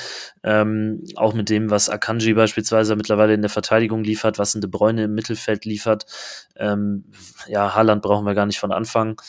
ähm, 0.44 1.04
auch 1.16 1.36
mit 1.36 1.52
dem, 1.52 1.70
was 1.70 1.90
Akanji 1.90 2.34
beispielsweise 2.34 2.96
mittlerweile 2.96 3.36
in 3.36 3.42
der 3.42 3.52
Verteidigung 3.52 4.04
liefert, 4.04 4.40
was 4.40 4.56
ein 4.56 4.62
De 4.62 4.70
Bruyne 4.70 5.04
im 5.04 5.14
Mittelfeld 5.14 5.64
liefert. 5.64 6.08
Ähm, 6.56 7.12
ja, 7.48 7.76
Haaland 7.76 8.02
brauchen 8.02 8.26
wir 8.26 8.34
gar 8.34 8.48
nicht 8.48 8.60
von 8.60 8.72
Anfang 8.72 9.22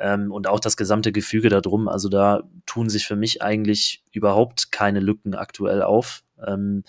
ähm, 0.00 0.32
und 0.32 0.48
auch 0.48 0.60
das 0.60 0.76
gesamte 0.76 1.12
Gefüge 1.12 1.48
darum. 1.48 1.88
Also 1.88 2.08
da 2.08 2.42
tun 2.66 2.88
sich 2.88 3.06
für 3.06 3.16
mich 3.16 3.42
eigentlich 3.42 4.02
überhaupt 4.12 4.72
keine 4.72 5.00
Lücken 5.00 5.34
aktuell 5.34 5.82
auf. 5.82 6.22
Ähm, 6.46 6.84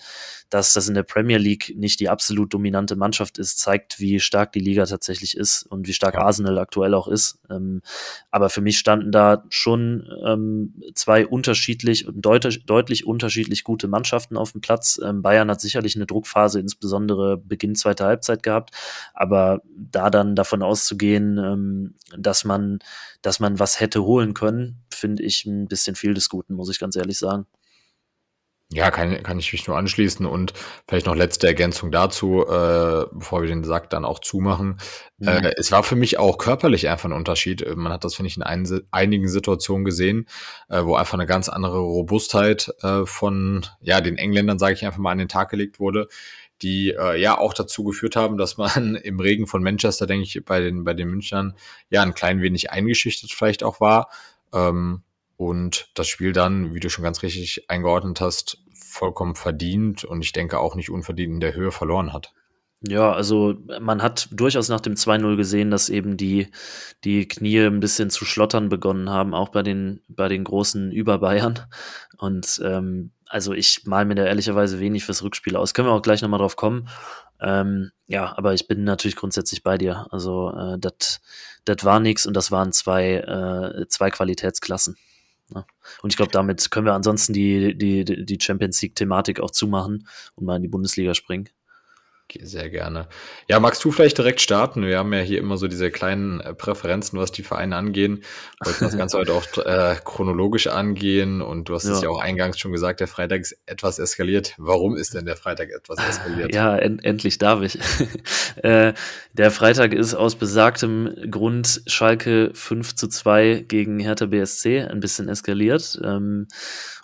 dass 0.50 0.72
das 0.72 0.88
in 0.88 0.94
der 0.94 1.02
Premier 1.02 1.38
League 1.38 1.74
nicht 1.76 2.00
die 2.00 2.08
absolut 2.08 2.52
dominante 2.54 2.96
Mannschaft 2.96 3.38
ist, 3.38 3.58
zeigt, 3.58 4.00
wie 4.00 4.20
stark 4.20 4.52
die 4.52 4.60
Liga 4.60 4.84
tatsächlich 4.86 5.36
ist 5.36 5.64
und 5.64 5.86
wie 5.86 5.92
stark. 5.92 6.12
Arsenal 6.22 6.58
aktuell 6.58 6.94
auch 6.94 7.08
ist. 7.08 7.38
Ähm, 7.50 7.82
aber 8.30 8.48
für 8.48 8.60
mich 8.60 8.78
standen 8.78 9.12
da 9.12 9.44
schon 9.50 10.08
ähm, 10.24 10.74
zwei 10.94 11.26
unterschiedlich 11.26 12.06
und 12.06 12.22
deut 12.22 12.62
deutlich 12.66 13.06
unterschiedlich 13.06 13.64
gute 13.64 13.88
Mannschaften 13.88 14.36
auf 14.36 14.52
dem 14.52 14.60
Platz. 14.60 15.00
Ähm, 15.02 15.22
Bayern 15.22 15.50
hat 15.50 15.60
sicherlich 15.60 15.96
eine 15.96 16.06
Druckphase, 16.06 16.60
insbesondere 16.60 17.36
Beginn 17.36 17.74
zweiter 17.74 18.06
Halbzeit 18.06 18.42
gehabt, 18.42 18.70
aber 19.14 19.62
da 19.76 20.10
dann 20.10 20.36
davon 20.36 20.62
auszugehen, 20.62 21.38
ähm, 21.38 21.94
dass 22.16 22.44
man, 22.44 22.78
dass 23.22 23.40
man 23.40 23.58
was 23.58 23.80
hätte 23.80 24.04
holen 24.04 24.34
können, 24.34 24.82
finde 24.90 25.22
ich 25.22 25.44
ein 25.44 25.68
bisschen 25.68 25.96
viel 25.96 26.14
des 26.14 26.28
Guten, 26.28 26.54
muss 26.54 26.70
ich 26.70 26.78
ganz 26.78 26.96
ehrlich 26.96 27.18
sagen. 27.18 27.46
Ja, 28.74 28.90
kann, 28.90 29.22
kann 29.22 29.38
ich 29.38 29.52
mich 29.52 29.66
nur 29.66 29.76
anschließen 29.76 30.24
und 30.24 30.54
vielleicht 30.88 31.04
noch 31.04 31.14
letzte 31.14 31.46
Ergänzung 31.46 31.92
dazu, 31.92 32.46
äh, 32.46 33.04
bevor 33.12 33.42
wir 33.42 33.48
den 33.48 33.64
Sack 33.64 33.90
dann 33.90 34.06
auch 34.06 34.18
zumachen. 34.18 34.78
Mhm. 35.18 35.28
Äh, 35.28 35.52
es 35.58 35.70
war 35.72 35.82
für 35.82 35.94
mich 35.94 36.18
auch 36.18 36.38
körperlich 36.38 36.88
einfach 36.88 37.10
ein 37.10 37.12
Unterschied. 37.12 37.66
Man 37.76 37.92
hat 37.92 38.04
das, 38.04 38.14
finde 38.14 38.28
ich, 38.28 38.38
in 38.38 38.42
ein, 38.42 38.66
einigen 38.90 39.28
Situationen 39.28 39.84
gesehen, 39.84 40.26
äh, 40.70 40.82
wo 40.84 40.94
einfach 40.94 41.14
eine 41.14 41.26
ganz 41.26 41.50
andere 41.50 41.80
Robustheit 41.80 42.72
äh, 42.82 43.04
von 43.04 43.66
ja, 43.82 44.00
den 44.00 44.16
Engländern, 44.16 44.58
sage 44.58 44.72
ich 44.72 44.86
einfach 44.86 45.00
mal, 45.00 45.12
an 45.12 45.18
den 45.18 45.28
Tag 45.28 45.50
gelegt 45.50 45.78
wurde, 45.78 46.08
die 46.62 46.94
äh, 46.98 47.20
ja 47.20 47.36
auch 47.36 47.52
dazu 47.52 47.84
geführt 47.84 48.16
haben, 48.16 48.38
dass 48.38 48.56
man 48.56 48.94
im 49.02 49.20
Regen 49.20 49.46
von 49.46 49.62
Manchester, 49.62 50.06
denke 50.06 50.24
ich, 50.24 50.42
bei 50.46 50.60
den, 50.60 50.84
bei 50.84 50.94
den 50.94 51.08
Münchnern 51.08 51.54
ja 51.90 52.00
ein 52.00 52.14
klein 52.14 52.40
wenig 52.40 52.70
eingeschüchtert 52.70 53.32
vielleicht 53.32 53.64
auch 53.64 53.80
war. 53.80 54.08
Ähm, 54.54 55.02
und 55.48 55.90
das 55.94 56.08
Spiel 56.08 56.32
dann, 56.32 56.74
wie 56.74 56.80
du 56.80 56.88
schon 56.88 57.04
ganz 57.04 57.22
richtig 57.22 57.68
eingeordnet 57.68 58.20
hast, 58.20 58.58
vollkommen 58.74 59.34
verdient 59.34 60.04
und 60.04 60.22
ich 60.22 60.32
denke 60.32 60.58
auch 60.58 60.74
nicht 60.74 60.90
unverdient 60.90 61.34
in 61.34 61.40
der 61.40 61.54
Höhe 61.54 61.72
verloren 61.72 62.12
hat. 62.12 62.32
Ja, 62.84 63.12
also 63.12 63.54
man 63.80 64.02
hat 64.02 64.28
durchaus 64.32 64.68
nach 64.68 64.80
dem 64.80 64.94
2-0 64.94 65.36
gesehen, 65.36 65.70
dass 65.70 65.88
eben 65.88 66.16
die, 66.16 66.48
die 67.04 67.28
Knie 67.28 67.60
ein 67.60 67.78
bisschen 67.78 68.10
zu 68.10 68.24
schlottern 68.24 68.68
begonnen 68.68 69.08
haben, 69.08 69.34
auch 69.34 69.50
bei 69.50 69.62
den, 69.62 70.00
bei 70.08 70.28
den 70.28 70.42
großen 70.42 70.90
Überbayern. 70.90 71.60
Und 72.18 72.60
ähm, 72.64 73.12
also 73.28 73.52
ich 73.52 73.86
mal 73.86 74.04
mir 74.04 74.16
da 74.16 74.24
ehrlicherweise 74.24 74.80
wenig 74.80 75.04
fürs 75.04 75.22
Rückspiel 75.22 75.56
aus. 75.56 75.74
Können 75.74 75.88
wir 75.88 75.92
auch 75.92 76.02
gleich 76.02 76.22
nochmal 76.22 76.40
drauf 76.40 76.56
kommen. 76.56 76.88
Ähm, 77.40 77.92
ja, 78.08 78.36
aber 78.36 78.52
ich 78.52 78.66
bin 78.66 78.82
natürlich 78.82 79.16
grundsätzlich 79.16 79.62
bei 79.62 79.78
dir. 79.78 80.08
Also 80.10 80.50
äh, 80.50 80.78
das 80.78 81.84
war 81.84 82.00
nix 82.00 82.26
und 82.26 82.34
das 82.34 82.50
waren 82.50 82.72
zwei, 82.72 83.14
äh, 83.14 83.86
zwei 83.88 84.10
Qualitätsklassen. 84.10 84.96
Ne? 85.52 85.66
Und 86.02 86.12
ich 86.12 86.16
glaube, 86.16 86.32
damit 86.32 86.70
können 86.70 86.86
wir 86.86 86.94
ansonsten 86.94 87.32
die, 87.32 87.76
die, 87.76 88.04
die 88.04 88.38
Champions 88.40 88.80
League-Thematik 88.82 89.40
auch 89.40 89.50
zumachen 89.50 90.06
und 90.34 90.46
mal 90.46 90.56
in 90.56 90.62
die 90.62 90.68
Bundesliga 90.68 91.14
springen. 91.14 91.48
Sehr 92.40 92.70
gerne. 92.70 93.08
Ja, 93.48 93.60
magst 93.60 93.84
du 93.84 93.90
vielleicht 93.90 94.18
direkt 94.18 94.40
starten? 94.40 94.86
Wir 94.86 94.98
haben 94.98 95.12
ja 95.12 95.20
hier 95.20 95.38
immer 95.38 95.56
so 95.56 95.68
diese 95.68 95.90
kleinen 95.90 96.40
äh, 96.40 96.54
Präferenzen, 96.54 97.18
was 97.18 97.32
die 97.32 97.42
Vereine 97.42 97.76
angehen. 97.76 98.22
Wir 98.60 98.66
wollten 98.66 98.84
das 98.84 98.96
Ganze 98.96 99.18
heute 99.18 99.34
auch 99.34 99.44
äh, 99.58 99.96
chronologisch 100.04 100.66
angehen 100.66 101.42
und 101.42 101.68
du 101.68 101.74
hast 101.74 101.84
ja. 101.84 101.92
es 101.92 102.02
ja 102.02 102.08
auch 102.08 102.20
eingangs 102.20 102.58
schon 102.58 102.72
gesagt, 102.72 103.00
der 103.00 103.08
Freitag 103.08 103.40
ist 103.40 103.58
etwas 103.66 103.98
eskaliert. 103.98 104.54
Warum 104.58 104.96
ist 104.96 105.14
denn 105.14 105.26
der 105.26 105.36
Freitag 105.36 105.70
etwas 105.70 105.98
eskaliert? 105.98 106.54
Ja, 106.54 106.76
en 106.76 106.98
endlich 107.00 107.38
darf 107.38 107.62
ich. 107.62 107.78
äh, 108.62 108.94
der 109.32 109.50
Freitag 109.50 109.92
ist 109.92 110.14
aus 110.14 110.34
besagtem 110.36 111.14
Grund 111.30 111.82
Schalke 111.86 112.50
5 112.54 112.94
zu 112.94 113.08
2 113.08 113.64
gegen 113.68 113.98
Hertha 113.98 114.26
BSC 114.26 114.82
ein 114.82 115.00
bisschen 115.00 115.28
eskaliert. 115.28 116.00
Ähm, 116.04 116.48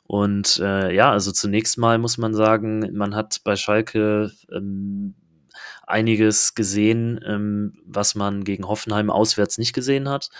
und 0.09 0.59
äh, 0.64 0.95
ja, 0.95 1.12
also 1.12 1.33
zunächst 1.33 1.77
mal 1.77 1.99
muss 1.99 2.17
man 2.17 2.33
sagen, 2.33 2.97
man 2.97 3.14
hat 3.14 3.43
bei 3.45 3.57
Schalke 3.57 4.33
ähm, 4.51 5.14
einiges 5.88 6.55
gesehen, 6.55 7.20
ähm, 7.27 7.74
was 7.85 8.14
man 8.14 8.44
gegen 8.44 8.68
Hoffenheim 8.68 9.11
auswärts 9.11 9.59
nicht 9.59 9.72
gesehen 9.72 10.09
hat. 10.09 10.31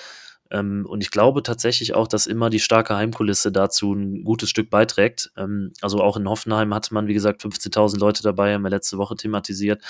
Ähm, 0.51 0.87
und 0.89 1.03
ich 1.03 1.11
glaube 1.11 1.43
tatsächlich 1.43 1.95
auch, 1.95 2.09
dass 2.09 2.27
immer 2.27 2.51
die 2.51 2.61
starke 2.61 2.97
Heimkulisse 2.97 3.53
dazu 3.53 3.93
ein 3.93 4.25
gutes 4.25 4.49
Stück 4.49 4.71
beiträgt. 4.71 5.31
Ähm, 5.37 5.73
also 5.83 6.03
auch 6.03 6.17
in 6.17 6.29
Hoffenheim 6.29 6.75
hatte 6.75 6.95
man, 6.95 7.07
wie 7.07 7.15
gesagt, 7.15 7.43
15.000 7.43 7.99
Leute 7.99 8.23
dabei, 8.23 8.55
haben 8.55 8.63
wir 8.63 8.71
letzte 8.71 8.99
Woche 8.99 9.17
thematisiert. 9.17 9.83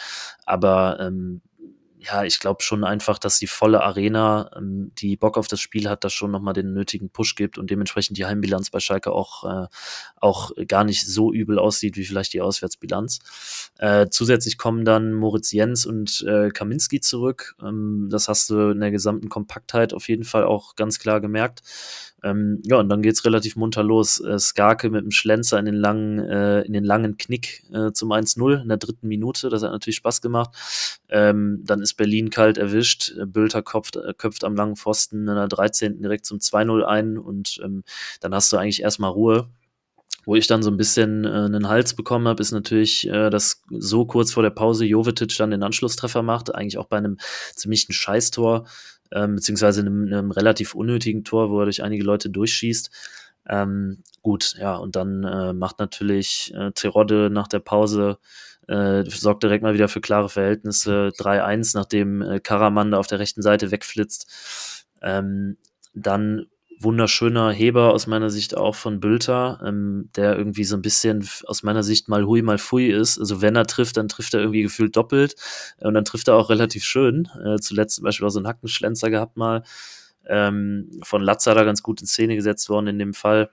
Aber 0.47 0.99
ähm, 1.01 1.43
ja, 2.01 2.25
ich 2.25 2.39
glaube 2.39 2.63
schon 2.63 2.85
einfach, 2.85 3.19
dass 3.19 3.39
die 3.39 3.47
volle 3.47 3.83
Arena, 3.83 4.51
ähm, 4.57 4.93
die 4.99 5.17
Bock 5.17 5.37
auf 5.37 5.49
das 5.49 5.61
Spiel 5.61 5.89
hat, 5.89 6.05
das 6.05 6.13
schon 6.13 6.31
nochmal 6.31 6.55
den 6.55 6.73
nötigen 6.73 7.11
Push 7.11 7.35
gibt 7.35 7.59
und 7.59 7.71
dementsprechend 7.71 8.19
die 8.19 8.27
Heimbilanz 8.27 8.71
bei 8.71 8.81
Schalke 8.81 9.13
auch, 9.13 9.45
äh, 9.45 9.67
auch 10.17 10.53
gar 10.69 10.85
nicht 10.85 11.07
so 11.07 11.33
übel 11.33 11.59
aussieht 11.59 11.97
wie 11.97 12.05
vielleicht 12.05 12.33
die 12.33 12.41
Auswärtsbilanz. 12.41 13.19
Äh, 13.79 14.09
zusätzlich 14.11 14.59
kommen 14.59 14.85
dann 14.85 15.13
Moritz 15.13 15.53
Jens 15.53 15.87
und 15.87 16.25
äh, 16.27 16.51
Kaminski 16.51 17.01
zurück. 17.01 17.57
Ähm, 17.63 18.09
das 18.11 18.29
hast 18.29 18.51
du 18.51 18.71
in 18.71 18.81
der 18.81 18.91
gesamten 18.91 19.29
Kompaktheit 19.29 19.93
auf 19.93 20.09
jeden 20.09 20.25
Fall 20.25 20.45
auch 20.45 20.77
ganz 20.77 20.99
klar 20.99 21.21
gemerkt. 21.21 21.63
Ähm, 22.25 22.61
ja, 22.65 22.79
und 22.79 22.89
dann 22.89 23.03
geht's 23.03 23.25
relativ 23.25 23.57
munter 23.57 23.83
los. 23.83 24.21
Äh, 24.21 24.39
Skarke 24.39 24.91
mit 24.91 25.05
dem 25.05 25.11
Schlenzer 25.11 25.59
in 25.59 25.67
den 25.67 25.75
langen, 25.75 26.19
äh, 26.19 26.63
in 26.63 26.73
den 26.73 26.85
langen 26.85 27.17
Knick 27.17 27.65
äh, 27.73 27.93
zum 27.93 28.11
1-0 28.13 28.63
in 28.63 28.69
der 28.69 28.77
dritten 28.77 29.07
Minute. 29.07 29.49
Das 29.49 29.63
hat 29.63 29.71
natürlich 29.71 29.97
Spaß 29.97 30.21
gemacht. 30.21 30.51
Ähm, 31.09 31.63
dann 31.65 31.81
ist 31.81 31.95
Berlin 31.95 32.31
kalt 32.31 32.59
erwischt. 32.59 33.15
Äh, 33.17 33.27
Bülter 33.27 33.63
köpft, 33.63 33.97
äh, 33.97 34.15
köpft 34.17 34.45
am 34.45 34.57
langen 34.57 34.77
Pfosten 34.77 35.29
in 35.29 35.35
der 35.35 35.49
13. 35.49 36.03
direkt 36.03 36.27
zum 36.27 36.39
2-0 36.39 36.83
ein 36.83 37.19
und 37.19 37.61
ähm, 37.65 37.85
dann 38.21 38.35
hast 38.35 38.53
du 38.53 38.57
eigentlich 38.57 38.83
erstmal 38.83 39.11
Ruhe. 39.11 39.49
Wo 40.25 40.35
ich 40.35 40.47
dann 40.47 40.63
so 40.63 40.71
ein 40.71 40.77
bisschen 40.77 41.25
äh, 41.25 41.29
einen 41.29 41.69
Hals 41.69 41.95
bekommen 41.95 42.29
habe, 42.29 42.43
ist 42.43 42.53
natürlich, 42.53 43.09
äh, 43.09 43.31
dass 43.31 43.63
so 43.71 44.05
kurz 44.05 44.31
vor 44.33 44.43
der 44.43 44.51
Pause 44.51 44.85
Jovetic 44.85 45.35
dann 45.39 45.53
den 45.53 45.63
Anschlusstreffer 45.63 46.23
macht, 46.23 46.55
eigentlich 46.55 46.77
auch 46.77 46.87
bei 46.87 46.99
einem 46.99 47.17
ziemlichen 47.55 47.95
Scheißtor 47.95 48.67
ähm, 49.13 49.37
beziehungsweise 49.37 49.81
einem, 49.81 50.07
einem 50.07 50.31
relativ 50.31 50.75
unnötigen 50.75 51.25
Tor, 51.25 51.51
wo 51.51 51.61
er 51.61 51.65
durch 51.65 51.83
einige 51.83 52.05
Leute 52.05 52.31
durchschießt. 52.31 52.91
Ähm, 53.49 54.03
gut, 54.23 54.55
ja, 54.59 54.77
und 54.77 54.97
dann 54.97 55.25
äh, 55.25 55.53
macht 55.53 55.79
natürlich 55.79 56.53
äh, 56.55 56.73
Terodde 56.73 57.31
nach 57.31 57.49
der 57.49 57.61
Pause, 57.61 58.19
äh, 58.67 59.05
sorgt 59.09 59.43
direkt 59.43 59.63
mal 59.63 59.75
wieder 59.75 59.89
für 59.89 60.01
klare 60.01 60.29
Verhältnisse. 60.29 61.11
3-1, 61.17 61.73
nachdem 61.75 62.23
äh, 62.23 62.41
Karaman 62.41 62.91
da 62.91 62.99
auf 62.99 63.07
der 63.07 63.19
rechten 63.19 63.43
Seite 63.43 63.71
wegflitzt. 63.71 64.85
Ähm, 65.01 65.57
dann 65.95 66.47
wunderschöner 66.81 67.51
Heber 67.51 67.93
aus 67.93 68.07
meiner 68.07 68.31
Sicht 68.31 68.57
auch 68.57 68.75
von 68.75 69.01
Bülter, 69.01 69.61
ähm, 69.65 70.11
der 70.17 70.37
irgendwie 70.37 70.65
so 70.65 70.77
ein 70.77 70.83
bisschen 70.83 71.29
aus 71.47 71.63
meiner 71.63 71.83
Sicht 71.83 72.09
mal 72.09 72.25
hui, 72.25 72.43
mal 72.43 72.59
fui 72.59 72.87
ist. 72.87 73.19
Also 73.19 73.43
wenn 73.43 73.57
er 73.57 73.67
trifft, 73.67 73.97
dann 73.97 74.09
trifft 74.09 74.35
er 74.35 74.41
irgendwie 74.41 74.63
gefühlt 74.63 74.97
doppelt 74.97 75.35
und 75.81 75.95
dann 75.95 76.05
trifft 76.05 76.29
er 76.29 76.37
auch 76.37 76.51
relativ 76.51 76.85
schön. 76.85 77.29
Äh, 77.45 77.59
zuletzt 77.59 77.97
zum 77.97 78.05
Beispiel 78.05 78.27
auch 78.27 78.31
so 78.31 78.39
einen 78.39 78.49
Hackenschlenzer 78.49 79.11
gehabt 79.11 79.37
mal. 79.37 79.63
Ähm, 80.27 80.91
von 81.03 81.23
Latza 81.23 81.55
da 81.55 81.65
ganz 81.65 81.83
gut 81.83 82.01
in 82.01 82.07
Szene 82.07 82.37
gesetzt 82.37 82.69
worden 82.69 82.89
in 82.89 82.99
dem 82.99 83.15
Fall. 83.15 83.51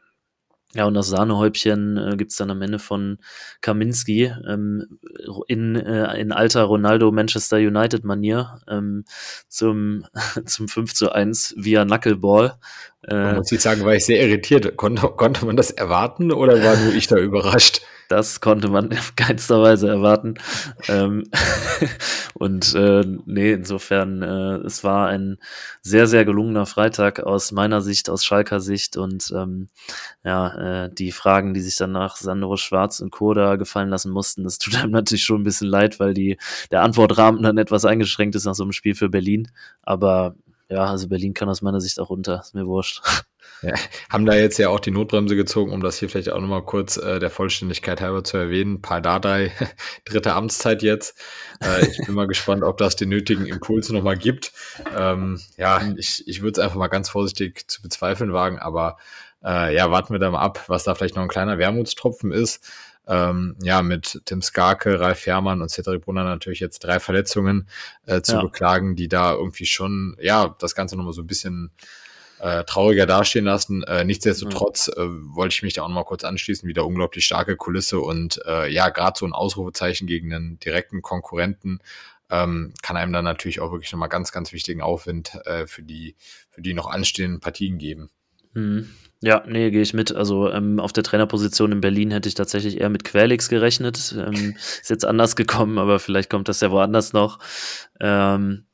Ja, 0.76 0.84
und 0.86 0.94
das 0.94 1.08
Sahnehäubchen 1.08 1.98
äh, 1.98 2.18
gibt 2.18 2.38
dann 2.38 2.52
am 2.52 2.62
Ende 2.62 2.80
von 2.80 3.18
Kaminski 3.62 4.26
ähm, 4.46 5.00
in, 5.48 5.78
äh, 5.78 6.20
in 6.20 6.34
alter 6.34 6.64
Ronaldo 6.64 7.14
Manchester 7.14 7.58
United 7.58 8.04
Manier 8.04 8.60
ähm, 8.68 9.06
zum, 9.48 10.06
zum 10.46 10.68
5 10.68 10.94
zu 10.94 11.14
1 11.14 11.56
via 11.58 11.86
Knuckleball. 11.86 12.60
Äh, 13.08 13.36
muss 13.36 13.52
ich 13.52 13.62
sagen, 13.62 13.84
war 13.86 13.96
ich 13.96 14.06
sehr 14.06 14.22
irritiert. 14.22 14.78
Konnte, 14.78 15.08
konnte 15.10 15.46
man 15.46 15.56
das 15.56 15.72
erwarten 15.72 16.32
oder 16.32 16.64
war 16.64 16.76
nur 16.78 16.94
ich 16.94 17.08
da 17.08 17.18
überrascht? 17.18 17.82
Das 18.08 18.40
konnte 18.40 18.68
man 18.68 18.92
in 18.92 19.00
keinster 19.16 19.62
Weise 19.62 19.88
erwarten. 19.90 20.36
ähm, 20.88 21.24
und 22.34 22.74
äh, 22.76 23.04
nee, 23.26 23.54
insofern, 23.54 24.22
äh, 24.22 24.58
es 24.66 24.84
war 24.84 25.08
ein 25.08 25.38
sehr, 25.82 26.06
sehr 26.08 26.24
gelungener 26.26 26.66
Freitag 26.66 27.22
aus 27.22 27.52
meiner 27.52 27.82
Sicht, 27.82 28.10
aus 28.10 28.24
Schalker 28.24 28.60
Sicht. 28.60 28.98
Und 28.98 29.32
ähm, 29.36 29.70
ja, 30.24 30.86
äh, 30.86 30.90
die 30.94 31.12
Fragen, 31.12 31.54
die 31.54 31.62
sich 31.62 31.78
dann 31.78 31.92
nach 31.92 32.16
Sandro 32.16 32.58
Schwarz 32.58 33.00
und 33.00 33.12
Koda 33.12 33.56
gefallen 33.56 33.90
lassen 33.90 34.12
mussten, 34.12 34.44
das 34.44 34.60
tut 34.60 34.76
einem 34.76 34.92
natürlich 34.92 35.24
schon 35.24 35.42
ein 35.42 35.46
bisschen 35.46 35.68
leid, 35.68 36.00
weil 36.00 36.14
die, 36.14 36.38
der 36.72 36.84
Antwortrahmen 36.84 37.42
dann 37.42 37.58
etwas 37.58 37.86
eingeschränkt 37.86 38.36
ist 38.36 38.46
nach 38.46 38.56
so 38.56 38.64
einem 38.64 38.72
Spiel 38.72 38.96
für 38.96 39.10
Berlin. 39.10 39.50
Aber 39.82 40.36
ja, 40.70 40.86
also 40.86 41.08
Berlin 41.08 41.34
kann 41.34 41.50
aus 41.50 41.62
meiner 41.62 41.82
Sicht 41.82 42.00
auch 42.00 42.10
runter, 42.10 42.40
ist 42.42 42.56
mir 42.56 42.68
wurscht. 42.68 43.02
Ja, 43.62 43.74
haben 44.10 44.26
da 44.26 44.34
jetzt 44.34 44.58
ja 44.58 44.70
auch 44.70 44.80
die 44.80 44.92
Notbremse 44.92 45.36
gezogen, 45.36 45.72
um 45.72 45.82
das 45.82 46.00
hier 46.00 46.10
vielleicht 46.10 46.30
auch 46.30 46.42
nochmal 46.42 46.64
kurz 46.64 46.98
äh, 46.98 47.20
der 47.20 47.30
Vollständigkeit 47.30 48.02
halber 48.02 48.24
zu 48.24 48.38
erwähnen. 48.38 48.82
Pardadei, 48.82 49.52
dritte 50.06 50.34
Amtszeit 50.34 50.82
jetzt. 50.82 51.18
Äh, 51.62 51.86
ich 51.86 52.06
bin 52.06 52.16
mal 52.16 52.28
gespannt, 52.28 52.64
ob 52.64 52.78
das 52.78 52.96
den 52.96 53.10
nötigen 53.10 53.46
Impuls 53.46 53.90
nochmal 53.90 54.18
gibt. 54.18 54.52
Ähm, 54.98 55.40
ja, 55.58 55.82
ich, 55.96 56.28
ich 56.28 56.42
würde 56.42 56.60
es 56.60 56.66
einfach 56.66 56.78
mal 56.78 56.88
ganz 56.88 57.10
vorsichtig 57.10 57.70
zu 57.70 57.82
bezweifeln 57.82 58.34
wagen, 58.34 58.60
aber 58.60 58.98
äh, 59.44 59.76
ja, 59.76 59.92
warten 59.92 60.14
wir 60.14 60.20
da 60.20 60.32
mal 60.32 60.42
ab, 60.42 60.64
was 60.68 60.84
da 60.84 60.96
vielleicht 60.96 61.16
noch 61.16 61.24
ein 61.24 61.30
kleiner 61.30 61.58
Wermutstropfen 61.58 62.32
ist. 62.32 62.68
Ähm, 63.08 63.56
ja, 63.62 63.82
mit 63.82 64.22
Tim 64.26 64.42
Skarke, 64.42 65.00
Ralf 65.00 65.26
Herrmann 65.26 65.62
und 65.62 65.70
Cedric 65.70 66.06
Brunner 66.06 66.24
natürlich 66.24 66.60
jetzt 66.60 66.80
drei 66.80 67.00
Verletzungen 67.00 67.68
äh, 68.06 68.22
zu 68.22 68.34
ja. 68.34 68.42
beklagen, 68.42 68.96
die 68.96 69.08
da 69.08 69.34
irgendwie 69.34 69.66
schon, 69.66 70.18
ja, 70.20 70.56
das 70.60 70.76
Ganze 70.76 70.98
nochmal 70.98 71.14
so 71.14 71.22
ein 71.22 71.28
bisschen 71.28 71.72
äh, 72.40 72.64
trauriger 72.64 73.06
dastehen 73.06 73.46
lassen. 73.46 73.84
Äh, 73.84 74.04
nichtsdestotrotz 74.04 74.88
äh, 74.90 74.96
wollte 74.98 75.54
ich 75.54 75.64
mich 75.64 75.74
da 75.74 75.84
auch 75.84 75.88
noch 75.88 75.96
mal 75.96 76.04
kurz 76.04 76.24
anschließen. 76.24 76.68
Wieder 76.68 76.86
unglaublich 76.86 77.26
starke 77.26 77.56
Kulisse 77.56 78.00
und 78.00 78.42
äh, 78.46 78.68
ja, 78.72 78.90
gerade 78.90 79.18
so 79.18 79.26
ein 79.26 79.34
Ausrufezeichen 79.34 80.08
gegen 80.08 80.34
einen 80.34 80.60
direkten 80.60 81.02
Konkurrenten 81.02 81.80
ähm, 82.30 82.74
kann 82.82 82.98
einem 82.98 83.14
dann 83.14 83.26
natürlich 83.26 83.60
auch 83.60 83.72
wirklich 83.72 83.92
nochmal 83.92 84.10
ganz, 84.10 84.32
ganz 84.32 84.52
wichtigen 84.52 84.82
Aufwind 84.82 85.36
äh, 85.46 85.68
für, 85.68 85.84
die, 85.84 86.16
für 86.50 86.62
die 86.62 86.74
noch 86.74 86.88
anstehenden 86.88 87.40
Partien 87.40 87.78
geben. 87.78 88.10
Mhm. 88.54 88.90
Ja, 89.26 89.44
nee, 89.48 89.72
gehe 89.72 89.82
ich 89.82 89.96
mit. 89.96 90.16
Also 90.16 90.52
ähm, 90.52 90.80
auf 90.80 90.94
der 90.94 91.04
Trainerposition 91.04 91.72
in 91.72 91.82
Berlin 91.82 92.12
hätte 92.12 92.30
ich 92.30 92.36
tatsächlich 92.36 92.80
eher 92.80 92.90
mit 92.90 93.04
Querlix 93.04 93.50
gerechnet. 93.50 94.16
Ähm, 94.16 94.56
ist 94.82 94.92
jetzt 94.92 95.04
anders 95.04 95.36
gekommen, 95.36 95.80
aber 95.80 95.98
vielleicht 95.98 96.30
kommt 96.30 96.48
das 96.48 96.62
ja 96.62 96.70
woanders 96.70 97.12
noch. 97.12 97.40
Ähm, 98.00 98.68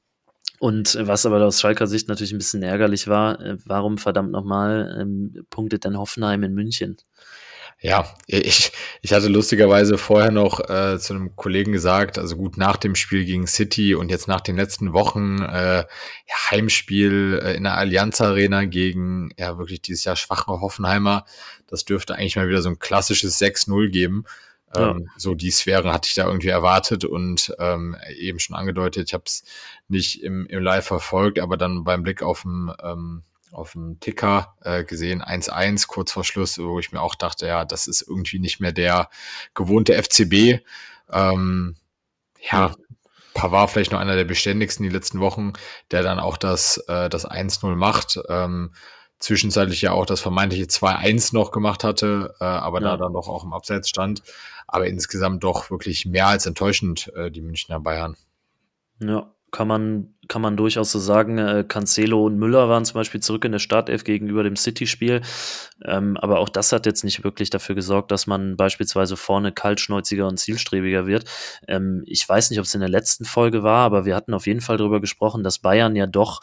und 0.60 0.98
was 1.00 1.26
aber 1.26 1.42
aus 1.46 1.62
Schalker 1.62 1.88
Sicht 1.88 2.10
natürlich 2.10 2.34
ein 2.34 2.38
bisschen 2.38 2.64
ärgerlich 2.64 3.08
war, 3.08 3.40
äh, 3.40 3.58
warum 3.66 3.98
verdammt 3.98 4.32
nochmal 4.32 4.98
ähm, 5.00 5.46
punktet 5.50 5.86
denn 5.86 5.98
Hoffenheim 5.98 6.44
in 6.44 6.54
München? 6.54 6.98
Ja, 7.84 8.14
ich, 8.28 8.72
ich 9.02 9.12
hatte 9.12 9.28
lustigerweise 9.28 9.98
vorher 9.98 10.30
noch 10.30 10.60
äh, 10.70 11.00
zu 11.00 11.16
einem 11.16 11.36
Kollegen 11.36 11.72
gesagt, 11.72 12.20
also 12.20 12.38
gut 12.38 12.56
nach 12.56 12.78
dem 12.78 12.94
Spiel 12.94 13.26
gegen 13.26 13.48
City 13.48 13.96
und 13.96 14.10
jetzt 14.10 14.28
nach 14.28 14.42
den 14.42 14.56
letzten 14.56 14.94
Wochen 14.94 15.42
äh, 15.42 15.86
Heimspiel 16.52 17.42
äh, 17.44 17.56
in 17.56 17.64
der 17.64 17.78
Allianz 17.78 18.22
Arena 18.22 18.66
gegen 18.66 19.32
ja 19.36 19.58
wirklich 19.58 19.82
dieses 19.82 20.04
Jahr 20.04 20.16
schwache 20.16 20.52
Hoffenheimer, 20.62 21.26
das 21.66 21.84
dürfte 21.84 22.14
eigentlich 22.14 22.36
mal 22.36 22.48
wieder 22.48 22.62
so 22.62 22.70
ein 22.70 22.78
klassisches 22.78 23.42
6-0 23.42 23.90
geben. 23.90 24.26
Ja. 24.76 24.92
Ähm, 24.92 25.10
so 25.18 25.34
die 25.34 25.50
Sphäre 25.50 25.92
hatte 25.92 26.08
ich 26.08 26.14
da 26.14 26.28
irgendwie 26.28 26.50
erwartet 26.50 27.04
und 27.04 27.52
ähm, 27.58 27.98
eben 28.16 28.38
schon 28.38 28.56
angedeutet, 28.56 29.08
ich 29.08 29.14
habe 29.16 29.24
es 29.26 29.44
nicht 29.88 30.22
im, 30.22 30.46
im 30.46 30.62
Live 30.62 30.86
verfolgt, 30.86 31.40
aber 31.40 31.58
dann 31.58 31.84
beim 31.84 32.04
Blick 32.04 32.22
auf 32.22 32.44
dem 32.44 32.72
ähm, 32.84 33.24
auf 33.52 33.74
dem 33.74 34.00
Ticker 34.00 34.56
äh, 34.62 34.84
gesehen, 34.84 35.22
1-1 35.22 35.88
kurz 35.88 36.12
vor 36.12 36.24
Schluss, 36.24 36.58
wo 36.58 36.80
ich 36.80 36.92
mir 36.92 37.02
auch 37.02 37.16
dachte, 37.16 37.48
ja, 37.48 37.66
das 37.66 37.88
ist 37.88 38.02
irgendwie 38.02 38.40
nicht 38.40 38.60
mehr 38.60 38.72
der 38.72 39.10
gewohnte 39.54 39.94
FCB. 40.02 40.64
Ähm, 41.12 41.76
ja, 42.52 42.74
Pavard 43.34 43.72
vielleicht 43.72 43.92
noch 43.92 44.00
einer 44.00 44.16
der 44.16 44.26
beständigsten 44.26 44.84
die 44.84 44.90
letzten 44.90 45.20
Wochen, 45.20 45.54
der 45.92 46.04
dann 46.04 46.20
auch 46.20 46.38
das, 46.38 46.78
äh, 46.88 47.10
das 47.10 47.30
1-0 47.30 47.76
macht. 47.76 48.20
Ähm, 48.30 48.74
zwischenzeitlich 49.20 49.82
ja 49.82 49.92
auch 49.92 50.06
das 50.06 50.20
vermeintliche 50.20 50.66
2-1 50.66 51.34
noch 51.34 51.52
gemacht 51.52 51.84
hatte, 51.84 52.34
äh, 52.40 52.44
aber 52.44 52.82
ja. 52.82 52.92
da 52.92 52.98
dann 52.98 53.14
doch 53.14 53.28
auch 53.28 53.44
im 53.44 53.54
Abseits 53.54 53.90
stand. 53.90 54.24
Aber 54.68 54.88
insgesamt 54.88 55.44
doch 55.44 55.70
wirklich 55.70 56.06
mehr 56.06 56.28
als 56.28 56.46
enttäuschend, 56.46 57.12
äh, 57.16 57.30
die 57.30 57.42
Münchner 57.42 57.80
Bayern. 57.80 58.18
Ja, 59.00 59.32
kann 59.52 59.68
man, 59.68 60.14
kann 60.30 60.42
man 60.42 60.56
durchaus 60.56 60.92
so 60.92 61.00
sagen. 61.00 61.38
Äh, 61.38 61.66
Cancelo 61.68 62.26
und 62.26 62.38
Müller 62.38 62.70
waren 62.70 62.86
zum 62.86 62.96
Beispiel 62.96 63.22
zurück 63.22 63.44
in 63.44 63.52
der 63.52 63.60
Startelf 63.60 64.04
gegenüber 64.04 64.44
dem 64.44 64.56
City-Spiel. 64.56 65.22
Ähm, 65.86 66.18
aber 66.18 66.40
auch 66.40 66.50
das 66.50 66.72
hat 66.72 66.86
jetzt 66.86 67.04
nicht 67.04 67.24
wirklich 67.24 67.50
dafür 67.50 67.76
gesorgt, 67.76 68.12
dass 68.12 68.28
man 68.28 68.56
beispielsweise 68.56 69.18
vorne 69.18 69.52
kaltschnäuziger 69.52 70.28
und 70.28 70.38
zielstrebiger 70.38 71.06
wird. 71.06 71.26
Ähm, 71.68 72.04
ich 72.06 72.28
weiß 72.28 72.50
nicht, 72.50 72.60
ob 72.60 72.66
es 72.66 72.74
in 72.74 72.80
der 72.80 72.90
letzten 72.90 73.26
Folge 73.26 73.62
war, 73.62 73.86
aber 73.86 74.06
wir 74.06 74.16
hatten 74.16 74.34
auf 74.34 74.48
jeden 74.48 74.62
Fall 74.62 74.78
darüber 74.78 75.02
gesprochen, 75.02 75.44
dass 75.44 75.60
Bayern 75.60 75.96
ja 75.96 76.08
doch 76.08 76.42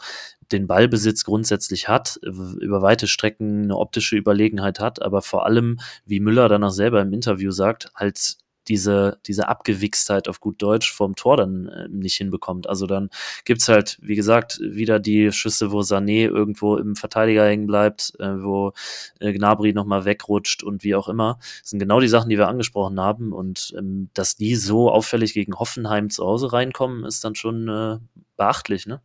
den 0.51 0.67
Ballbesitz 0.67 1.23
grundsätzlich 1.23 1.87
hat, 1.87 2.19
über 2.23 2.81
weite 2.81 3.07
Strecken 3.07 3.63
eine 3.63 3.77
optische 3.77 4.15
Überlegenheit 4.15 4.79
hat, 4.79 5.01
aber 5.01 5.21
vor 5.21 5.45
allem, 5.45 5.79
wie 6.05 6.19
Müller 6.19 6.49
danach 6.49 6.71
selber 6.71 7.01
im 7.01 7.13
Interview 7.13 7.51
sagt, 7.51 7.91
halt 7.95 8.37
diese, 8.69 9.19
diese 9.25 9.49
Abgewichstheit 9.49 10.29
auf 10.29 10.39
gut 10.39 10.61
Deutsch 10.61 10.93
vom 10.93 11.15
Tor 11.15 11.37
dann 11.37 11.67
äh, 11.67 11.87
nicht 11.89 12.15
hinbekommt. 12.15 12.69
Also 12.69 12.85
dann 12.85 13.09
gibt's 13.43 13.67
halt, 13.67 13.97
wie 14.01 14.15
gesagt, 14.15 14.59
wieder 14.61 14.99
die 14.99 15.31
Schüsse, 15.31 15.71
wo 15.71 15.79
Sané 15.81 16.27
irgendwo 16.27 16.77
im 16.77 16.95
Verteidiger 16.95 17.45
hängen 17.45 17.67
bleibt, 17.67 18.13
äh, 18.19 18.41
wo 18.41 18.73
äh, 19.19 19.33
Gnabry 19.33 19.73
nochmal 19.73 20.05
wegrutscht 20.05 20.63
und 20.63 20.83
wie 20.83 20.95
auch 20.95 21.09
immer. 21.09 21.39
Das 21.61 21.71
sind 21.71 21.79
genau 21.79 21.99
die 21.99 22.07
Sachen, 22.07 22.29
die 22.29 22.37
wir 22.37 22.47
angesprochen 22.47 22.99
haben. 22.99 23.33
Und 23.33 23.73
ähm, 23.77 24.09
dass 24.13 24.35
die 24.35 24.55
so 24.55 24.91
auffällig 24.91 25.33
gegen 25.33 25.57
Hoffenheim 25.57 26.09
zu 26.09 26.25
Hause 26.25 26.53
reinkommen, 26.53 27.03
ist 27.03 27.23
dann 27.23 27.35
schon 27.35 27.67
äh, 27.67 27.97
beachtlich, 28.37 28.85
ne? 28.85 29.01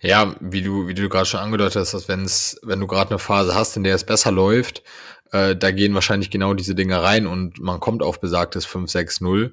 Ja, 0.00 0.34
wie 0.40 0.62
du, 0.62 0.88
wie 0.88 0.94
du 0.94 1.08
gerade 1.08 1.26
schon 1.26 1.40
angedeutet 1.40 1.76
hast, 1.76 1.94
dass 1.94 2.08
wenn's, 2.08 2.58
wenn 2.64 2.80
du 2.80 2.88
gerade 2.88 3.10
eine 3.10 3.20
Phase 3.20 3.54
hast, 3.54 3.76
in 3.76 3.84
der 3.84 3.94
es 3.94 4.04
besser 4.04 4.32
läuft, 4.32 4.82
äh, 5.32 5.56
da 5.56 5.70
gehen 5.70 5.94
wahrscheinlich 5.94 6.30
genau 6.30 6.54
diese 6.54 6.74
Dinge 6.74 7.02
rein 7.02 7.26
und 7.26 7.58
man 7.60 7.80
kommt 7.80 8.02
auf 8.02 8.20
besagtes 8.20 8.66
5-6-0. 8.66 9.52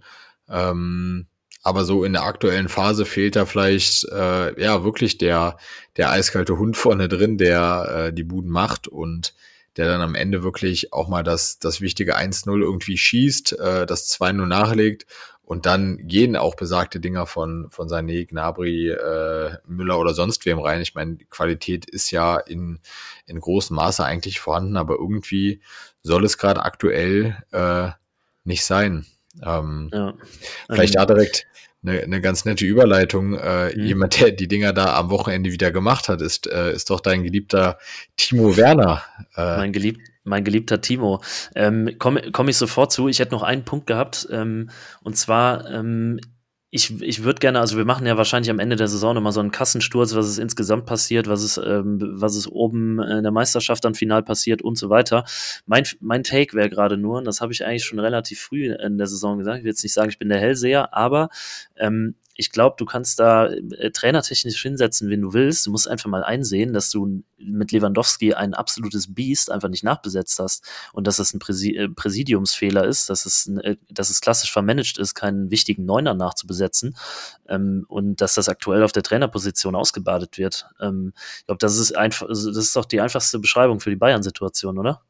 Ähm, 0.49 1.27
aber 1.61 1.83
so 1.83 2.03
in 2.03 2.13
der 2.13 2.23
aktuellen 2.23 2.69
Phase 2.69 3.05
fehlt 3.05 3.35
da 3.35 3.45
vielleicht 3.45 4.05
äh, 4.05 4.61
ja 4.61 4.83
wirklich 4.83 5.17
der, 5.17 5.57
der 5.97 6.11
eiskalte 6.11 6.57
Hund 6.57 6.77
vorne 6.77 7.09
drin, 7.09 7.37
der 7.37 8.07
äh, 8.07 8.13
die 8.13 8.23
Buden 8.23 8.51
macht 8.51 8.87
und 8.87 9.33
der 9.77 9.87
dann 9.87 10.01
am 10.01 10.15
Ende 10.15 10.43
wirklich 10.43 10.93
auch 10.93 11.07
mal 11.07 11.23
das, 11.23 11.59
das 11.59 11.79
wichtige 11.79 12.17
1-0 12.17 12.59
irgendwie 12.59 12.97
schießt, 12.97 13.59
äh, 13.59 13.85
das 13.85 14.09
2-0 14.09 14.45
nachlegt 14.45 15.05
und 15.49 15.65
dann 15.65 16.07
gehen 16.07 16.35
auch 16.35 16.53
besagte 16.53 16.99
Dinger 16.99 17.25
von, 17.25 17.71
von 17.71 17.87
Sané, 17.87 18.27
Gnabry, 18.27 18.89
äh, 18.89 19.57
Müller 19.65 19.97
oder 19.97 20.13
sonst 20.13 20.45
wem 20.45 20.59
rein. 20.59 20.79
Ich 20.79 20.93
meine, 20.93 21.17
Qualität 21.31 21.89
ist 21.89 22.11
ja 22.11 22.37
in, 22.37 22.77
in 23.25 23.39
großem 23.39 23.75
Maße 23.75 24.05
eigentlich 24.05 24.39
vorhanden, 24.39 24.77
aber 24.77 24.97
irgendwie 24.99 25.59
soll 26.03 26.23
es 26.23 26.37
gerade 26.37 26.61
aktuell 26.61 27.35
äh, 27.51 27.89
nicht 28.43 28.63
sein. 28.63 29.07
Ähm, 29.43 29.89
ja. 29.91 30.13
Vielleicht 30.69 30.97
da 30.97 31.07
direkt 31.07 31.47
eine, 31.81 31.99
eine 31.99 32.21
ganz 32.21 32.45
nette 32.45 32.67
Überleitung. 32.67 33.33
Äh, 33.33 33.75
mhm. 33.75 33.85
Jemand, 33.85 34.19
der 34.19 34.29
die 34.29 34.47
Dinger 34.47 34.71
da 34.71 34.95
am 34.97 35.09
Wochenende 35.09 35.51
wieder 35.51 35.71
gemacht 35.71 36.09
hat, 36.09 36.21
ist, 36.21 36.45
äh, 36.45 36.73
ist 36.73 36.91
doch 36.91 36.99
dein 36.99 37.23
geliebter 37.23 37.79
Timo 38.17 38.55
Werner. 38.55 39.01
Äh, 39.35 39.57
mein, 39.57 39.73
gelieb 39.73 39.97
mein 40.29 40.45
geliebter 40.45 40.79
Timo. 40.79 41.21
Ähm, 41.55 41.95
Komme 41.99 42.31
komm 42.31 42.47
ich 42.47 42.57
sofort 42.57 42.91
zu. 42.91 43.07
Ich 43.09 43.19
hätte 43.19 43.31
noch 43.31 43.43
einen 43.43 43.65
Punkt 43.65 43.87
gehabt. 43.87 44.27
Ähm, 44.31 44.69
und 45.01 45.17
zwar, 45.17 45.69
ähm, 45.69 46.19
ich, 46.71 47.01
ich 47.01 47.23
würde 47.23 47.39
gerne, 47.39 47.59
also 47.59 47.77
wir 47.77 47.85
machen 47.85 48.05
ja 48.05 48.15
wahrscheinlich 48.15 48.51
am 48.51 48.59
Ende 48.59 48.75
der 48.75 48.87
Saison 48.87 49.15
nochmal 49.15 49.31
so 49.31 49.39
einen 49.39 49.51
Kassensturz, 49.51 50.13
was 50.13 50.29
ist 50.29 50.37
insgesamt 50.37 50.85
passiert, 50.85 51.27
was 51.27 51.43
ist, 51.43 51.57
ähm, 51.57 51.97
was 51.99 52.35
ist 52.35 52.47
oben 52.47 53.01
in 53.01 53.23
der 53.23 53.31
Meisterschaft 53.31 53.83
dann 53.83 53.95
final 53.95 54.21
passiert 54.21 54.61
und 54.61 54.77
so 54.77 54.89
weiter. 54.89 55.25
Mein, 55.65 55.83
mein 55.99 56.23
Take 56.23 56.55
wäre 56.55 56.69
gerade 56.69 56.95
nur, 56.95 57.17
und 57.17 57.25
das 57.25 57.41
habe 57.41 57.51
ich 57.51 57.65
eigentlich 57.65 57.85
schon 57.85 57.99
relativ 57.99 58.39
früh 58.39 58.71
in 58.71 58.99
der 58.99 59.07
Saison 59.07 59.39
gesagt, 59.39 59.57
ich 59.57 59.63
will 59.63 59.71
jetzt 59.71 59.83
nicht 59.83 59.93
sagen, 59.93 60.09
ich 60.09 60.19
bin 60.19 60.29
der 60.29 60.39
Hellseher, 60.39 60.93
aber 60.93 61.29
ähm, 61.75 62.15
ich 62.39 62.51
glaube, 62.51 62.75
du 62.79 62.85
kannst 62.85 63.19
da 63.19 63.47
äh, 63.47 63.91
trainertechnisch 63.91 64.61
hinsetzen, 64.61 65.09
wen 65.09 65.21
du 65.21 65.33
willst. 65.33 65.65
Du 65.65 65.71
musst 65.71 65.89
einfach 65.89 66.09
mal 66.09 66.23
einsehen, 66.23 66.71
dass 66.71 66.89
du 66.89 67.21
mit 67.37 67.73
Lewandowski 67.73 68.33
ein 68.33 68.53
absolutes 68.53 69.13
Biest 69.13 69.51
einfach 69.51 69.67
nicht 69.67 69.83
nachbesetzt 69.83 70.39
hast 70.39 70.65
und 70.93 71.05
dass 71.05 71.19
es 71.19 71.33
ein 71.33 71.41
äh, 71.41 71.89
Präsidiumsfehler 71.89 72.85
ist, 72.85 73.09
dass 73.09 73.25
es, 73.25 73.47
äh, 73.47 73.75
dass 73.89 74.09
es 74.09 74.21
klassisch 74.21 74.53
vermanagt 74.53 74.97
ist, 74.97 75.15
keinen 75.15 75.51
wichtigen 75.51 75.83
Neuner 75.83 76.13
nachzubesetzen 76.13 76.95
ähm, 77.49 77.85
und 77.89 78.21
dass 78.21 78.35
das 78.35 78.47
aktuell 78.47 78.83
auf 78.83 78.93
der 78.93 79.03
Trainerposition 79.03 79.75
ausgebadet 79.75 80.37
wird. 80.37 80.65
Ähm, 80.79 81.11
ich 81.39 81.45
glaube, 81.45 81.59
das 81.59 81.77
ist 81.77 81.91
einfach, 81.97 82.29
also 82.29 82.51
das 82.51 82.63
ist 82.63 82.75
doch 82.77 82.85
die 82.85 83.01
einfachste 83.01 83.39
Beschreibung 83.39 83.81
für 83.81 83.89
die 83.89 83.97
Bayern-Situation, 83.97 84.77
oder? 84.77 85.01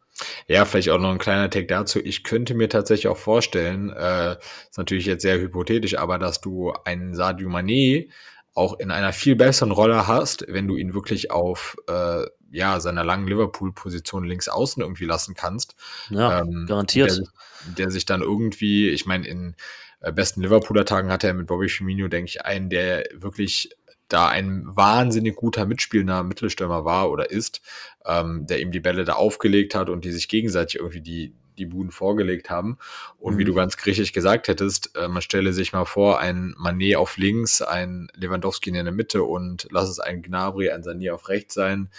Ja, 0.47 0.65
vielleicht 0.65 0.89
auch 0.89 0.99
noch 0.99 1.11
ein 1.11 1.17
kleiner 1.17 1.49
Take 1.49 1.67
dazu. 1.67 1.99
Ich 1.99 2.23
könnte 2.23 2.53
mir 2.53 2.69
tatsächlich 2.69 3.07
auch 3.07 3.17
vorstellen, 3.17 3.91
äh, 3.91 4.33
ist 4.69 4.77
natürlich 4.77 5.05
jetzt 5.05 5.21
sehr 5.21 5.39
hypothetisch, 5.39 5.97
aber 5.97 6.19
dass 6.19 6.41
du 6.41 6.73
einen 6.85 7.15
Sadio 7.15 7.49
Mané 7.49 8.09
auch 8.53 8.79
in 8.79 8.91
einer 8.91 9.13
viel 9.13 9.35
besseren 9.35 9.71
Rolle 9.71 10.07
hast, 10.07 10.45
wenn 10.49 10.67
du 10.67 10.75
ihn 10.75 10.93
wirklich 10.93 11.31
auf 11.31 11.77
äh, 11.87 12.25
ja 12.51 12.79
seiner 12.79 13.03
langen 13.03 13.27
Liverpool-Position 13.27 14.25
links 14.25 14.49
außen 14.49 14.81
irgendwie 14.81 15.05
lassen 15.05 15.35
kannst. 15.35 15.75
Ja, 16.09 16.41
ähm, 16.41 16.65
garantiert. 16.67 17.17
Der, 17.17 17.85
der, 17.85 17.91
sich 17.91 18.05
dann 18.05 18.21
irgendwie, 18.21 18.89
ich 18.89 19.05
meine, 19.05 19.27
in 19.27 19.55
äh, 20.01 20.11
besten 20.11 20.41
Liverpooler 20.41 20.85
Tagen 20.85 21.11
hat 21.11 21.23
er 21.23 21.33
mit 21.33 21.47
Bobby 21.47 21.69
Firmino, 21.69 22.07
denke 22.07 22.29
ich, 22.29 22.45
einen, 22.45 22.69
der 22.69 23.05
wirklich 23.13 23.69
da 24.09 24.27
ein 24.27 24.63
wahnsinnig 24.65 25.35
guter 25.35 25.65
mitspielender 25.65 26.23
Mittelstürmer 26.23 26.83
war 26.83 27.11
oder 27.11 27.29
ist, 27.29 27.61
ähm, 28.09 28.47
der 28.47 28.59
ihm 28.59 28.71
die 28.71 28.79
Bälle 28.79 29.05
da 29.05 29.13
aufgelegt 29.13 29.75
hat 29.75 29.89
und 29.89 30.03
die 30.03 30.11
sich 30.11 30.27
gegenseitig 30.27 30.79
irgendwie 30.79 31.01
die, 31.01 31.33
die 31.57 31.65
Buden 31.65 31.91
vorgelegt 31.91 32.49
haben. 32.49 32.77
Und 33.19 33.35
mhm. 33.35 33.37
wie 33.39 33.45
du 33.45 33.53
ganz 33.53 33.77
griechisch 33.77 34.13
gesagt 34.13 34.47
hättest, 34.47 34.95
äh, 34.95 35.07
man 35.07 35.21
stelle 35.21 35.53
sich 35.53 35.73
mal 35.73 35.85
vor, 35.85 36.19
ein 36.19 36.55
Manet 36.57 36.95
auf 36.95 37.17
links, 37.17 37.61
ein 37.61 38.07
Lewandowski 38.15 38.69
in 38.69 38.83
der 38.83 38.93
Mitte 38.93 39.23
und 39.23 39.67
lass 39.71 39.89
es 39.89 39.99
ein 39.99 40.21
Gnabry, 40.21 40.71
ein 40.71 40.83
Sanier 40.83 41.15
auf 41.15 41.29
rechts 41.29 41.53
sein. 41.53 41.89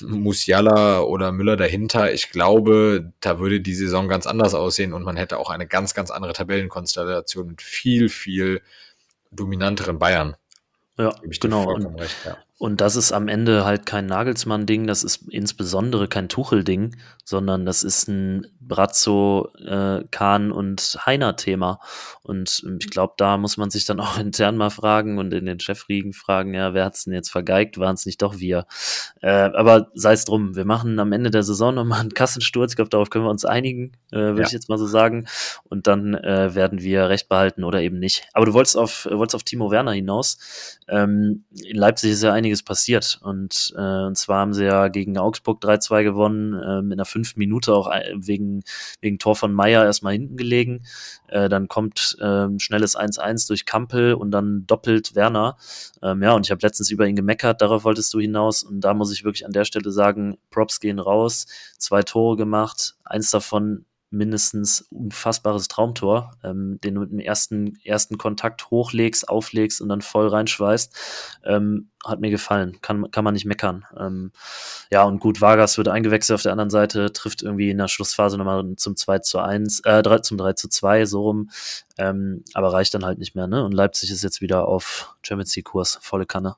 Musiala 0.00 1.00
oder 1.00 1.30
Müller 1.30 1.56
dahinter. 1.56 2.12
Ich 2.12 2.30
glaube, 2.30 3.12
da 3.20 3.38
würde 3.38 3.60
die 3.60 3.74
Saison 3.74 4.08
ganz 4.08 4.26
anders 4.26 4.54
aussehen 4.54 4.92
und 4.92 5.04
man 5.04 5.16
hätte 5.16 5.38
auch 5.38 5.50
eine 5.50 5.66
ganz, 5.66 5.94
ganz 5.94 6.10
andere 6.10 6.32
Tabellenkonstellation 6.32 7.48
mit 7.48 7.62
viel, 7.62 8.08
viel 8.08 8.62
dominanteren 9.30 9.98
Bayern. 9.98 10.36
Ja, 10.96 11.14
genau. 11.40 11.72
Und, 11.72 12.00
recht, 12.00 12.16
ja. 12.24 12.38
Und 12.64 12.80
das 12.80 12.96
ist 12.96 13.12
am 13.12 13.28
Ende 13.28 13.66
halt 13.66 13.84
kein 13.84 14.06
Nagelsmann-Ding, 14.06 14.86
das 14.86 15.04
ist 15.04 15.28
insbesondere 15.28 16.08
kein 16.08 16.30
Tuchel-Ding, 16.30 16.96
sondern 17.24 17.64
das 17.64 17.82
ist 17.82 18.08
ein 18.08 18.46
Brazzo, 18.60 19.50
äh, 19.58 20.04
Kahn 20.10 20.52
und 20.52 20.98
Heiner-Thema. 21.04 21.80
Und 22.22 22.62
ähm, 22.66 22.78
ich 22.80 22.90
glaube, 22.90 23.14
da 23.16 23.36
muss 23.38 23.56
man 23.56 23.70
sich 23.70 23.84
dann 23.84 24.00
auch 24.00 24.18
intern 24.18 24.56
mal 24.56 24.70
fragen 24.70 25.18
und 25.18 25.32
in 25.32 25.46
den 25.46 25.60
Chefriegen 25.60 26.12
fragen, 26.12 26.54
ja, 26.54 26.74
wer 26.74 26.84
hat's 26.84 27.04
denn 27.04 27.14
jetzt 27.14 27.30
vergeigt? 27.30 27.78
Waren 27.78 27.94
es 27.94 28.06
nicht 28.06 28.22
doch 28.22 28.38
wir? 28.38 28.66
Äh, 29.20 29.30
aber 29.30 29.90
sei 29.94 30.12
es 30.12 30.24
drum, 30.24 30.54
wir 30.54 30.64
machen 30.64 30.98
am 30.98 31.12
Ende 31.12 31.30
der 31.30 31.42
Saison 31.42 31.74
nochmal 31.74 32.00
einen 32.00 32.14
Kassensturz. 32.14 32.72
Ich 32.72 32.76
glaube, 32.76 32.90
darauf 32.90 33.10
können 33.10 33.24
wir 33.24 33.30
uns 33.30 33.44
einigen, 33.44 33.92
äh, 34.12 34.16
würde 34.16 34.42
ja. 34.42 34.46
ich 34.46 34.52
jetzt 34.52 34.68
mal 34.68 34.78
so 34.78 34.86
sagen. 34.86 35.26
Und 35.64 35.86
dann 35.86 36.14
äh, 36.14 36.54
werden 36.54 36.80
wir 36.82 37.08
recht 37.08 37.28
behalten 37.28 37.64
oder 37.64 37.80
eben 37.80 37.98
nicht. 37.98 38.28
Aber 38.32 38.46
du 38.46 38.52
wolltest 38.52 38.76
auf, 38.76 39.06
wolltest 39.10 39.34
auf 39.34 39.44
Timo 39.44 39.70
Werner 39.70 39.92
hinaus. 39.92 40.78
Ähm, 40.88 41.44
in 41.62 41.76
Leipzig 41.76 42.12
ist 42.12 42.22
ja 42.22 42.32
einiges 42.32 42.62
passiert. 42.62 43.18
Und, 43.22 43.72
äh, 43.76 44.04
und 44.04 44.16
zwar 44.16 44.40
haben 44.40 44.52
sie 44.52 44.64
ja 44.64 44.88
gegen 44.88 45.16
Augsburg 45.18 45.62
3-2 45.62 46.04
gewonnen, 46.04 46.54
ähm, 46.54 46.92
in 46.92 46.98
der 46.98 47.06
fünften 47.14 47.38
Minute 47.38 47.72
auch 47.72 47.90
äh, 47.90 48.12
wegen, 48.16 48.64
wegen 49.00 49.18
Tor 49.18 49.36
von 49.36 49.52
Meier 49.52 49.84
erstmal 49.84 50.14
hinten 50.14 50.36
gelegen. 50.36 50.82
Äh, 51.28 51.48
dann 51.48 51.68
kommt 51.68 52.16
äh, 52.20 52.48
schnelles 52.58 52.96
1-1 52.96 53.46
durch 53.46 53.66
Kampel 53.66 54.14
und 54.14 54.32
dann 54.32 54.66
doppelt 54.66 55.14
Werner. 55.14 55.56
Ähm, 56.02 56.22
ja, 56.22 56.32
und 56.34 56.44
ich 56.44 56.50
habe 56.50 56.60
letztens 56.62 56.90
über 56.90 57.06
ihn 57.06 57.14
gemeckert, 57.14 57.62
darauf 57.62 57.84
wolltest 57.84 58.12
du 58.12 58.18
hinaus. 58.18 58.64
Und 58.64 58.80
da 58.80 58.94
muss 58.94 59.12
ich 59.12 59.24
wirklich 59.24 59.46
an 59.46 59.52
der 59.52 59.64
Stelle 59.64 59.92
sagen, 59.92 60.36
Props 60.50 60.80
gehen 60.80 60.98
raus, 60.98 61.46
zwei 61.78 62.02
Tore 62.02 62.36
gemacht, 62.36 62.96
eins 63.04 63.30
davon 63.30 63.84
mindestens 64.14 64.82
unfassbares 64.90 65.68
Traumtor, 65.68 66.32
ähm, 66.42 66.78
den 66.82 66.94
du 66.94 67.00
mit 67.02 67.10
dem 67.10 67.18
ersten, 67.18 67.78
ersten 67.84 68.18
Kontakt 68.18 68.70
hochlegst, 68.70 69.28
auflegst 69.28 69.80
und 69.80 69.88
dann 69.88 70.00
voll 70.00 70.28
reinschweißt. 70.28 71.40
Ähm, 71.44 71.90
hat 72.04 72.20
mir 72.20 72.30
gefallen, 72.30 72.78
kann, 72.82 73.10
kann 73.10 73.24
man 73.24 73.34
nicht 73.34 73.46
meckern. 73.46 73.84
Ähm, 73.98 74.32
ja, 74.90 75.04
und 75.04 75.20
gut, 75.20 75.40
Vargas 75.40 75.78
wird 75.78 75.88
eingewechselt 75.88 76.34
auf 76.34 76.42
der 76.42 76.52
anderen 76.52 76.70
Seite, 76.70 77.12
trifft 77.12 77.42
irgendwie 77.42 77.70
in 77.70 77.78
der 77.78 77.88
Schlussphase 77.88 78.38
nochmal 78.38 78.76
zum 78.76 78.96
2 78.96 79.20
zu 79.20 79.38
1, 79.38 79.80
äh, 79.80 80.02
3, 80.02 80.18
zum 80.18 80.38
3 80.38 80.52
zu 80.52 80.68
2, 80.68 81.06
so 81.06 81.22
rum, 81.22 81.50
ähm, 81.98 82.44
aber 82.54 82.72
reicht 82.72 82.94
dann 82.94 83.04
halt 83.04 83.18
nicht 83.18 83.34
mehr, 83.34 83.46
ne? 83.46 83.64
Und 83.64 83.72
Leipzig 83.72 84.10
ist 84.10 84.22
jetzt 84.22 84.40
wieder 84.40 84.68
auf 84.68 85.16
Champions 85.22 85.56
League-Kurs, 85.56 85.98
volle 86.02 86.26
Kanne. 86.26 86.56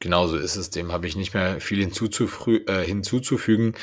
Genauso 0.00 0.36
ist 0.36 0.56
es. 0.56 0.70
Dem 0.70 0.92
habe 0.92 1.06
ich 1.08 1.16
nicht 1.16 1.34
mehr 1.34 1.60
viel 1.60 1.80
äh, 1.80 2.84
hinzuzufügen. 2.84 3.74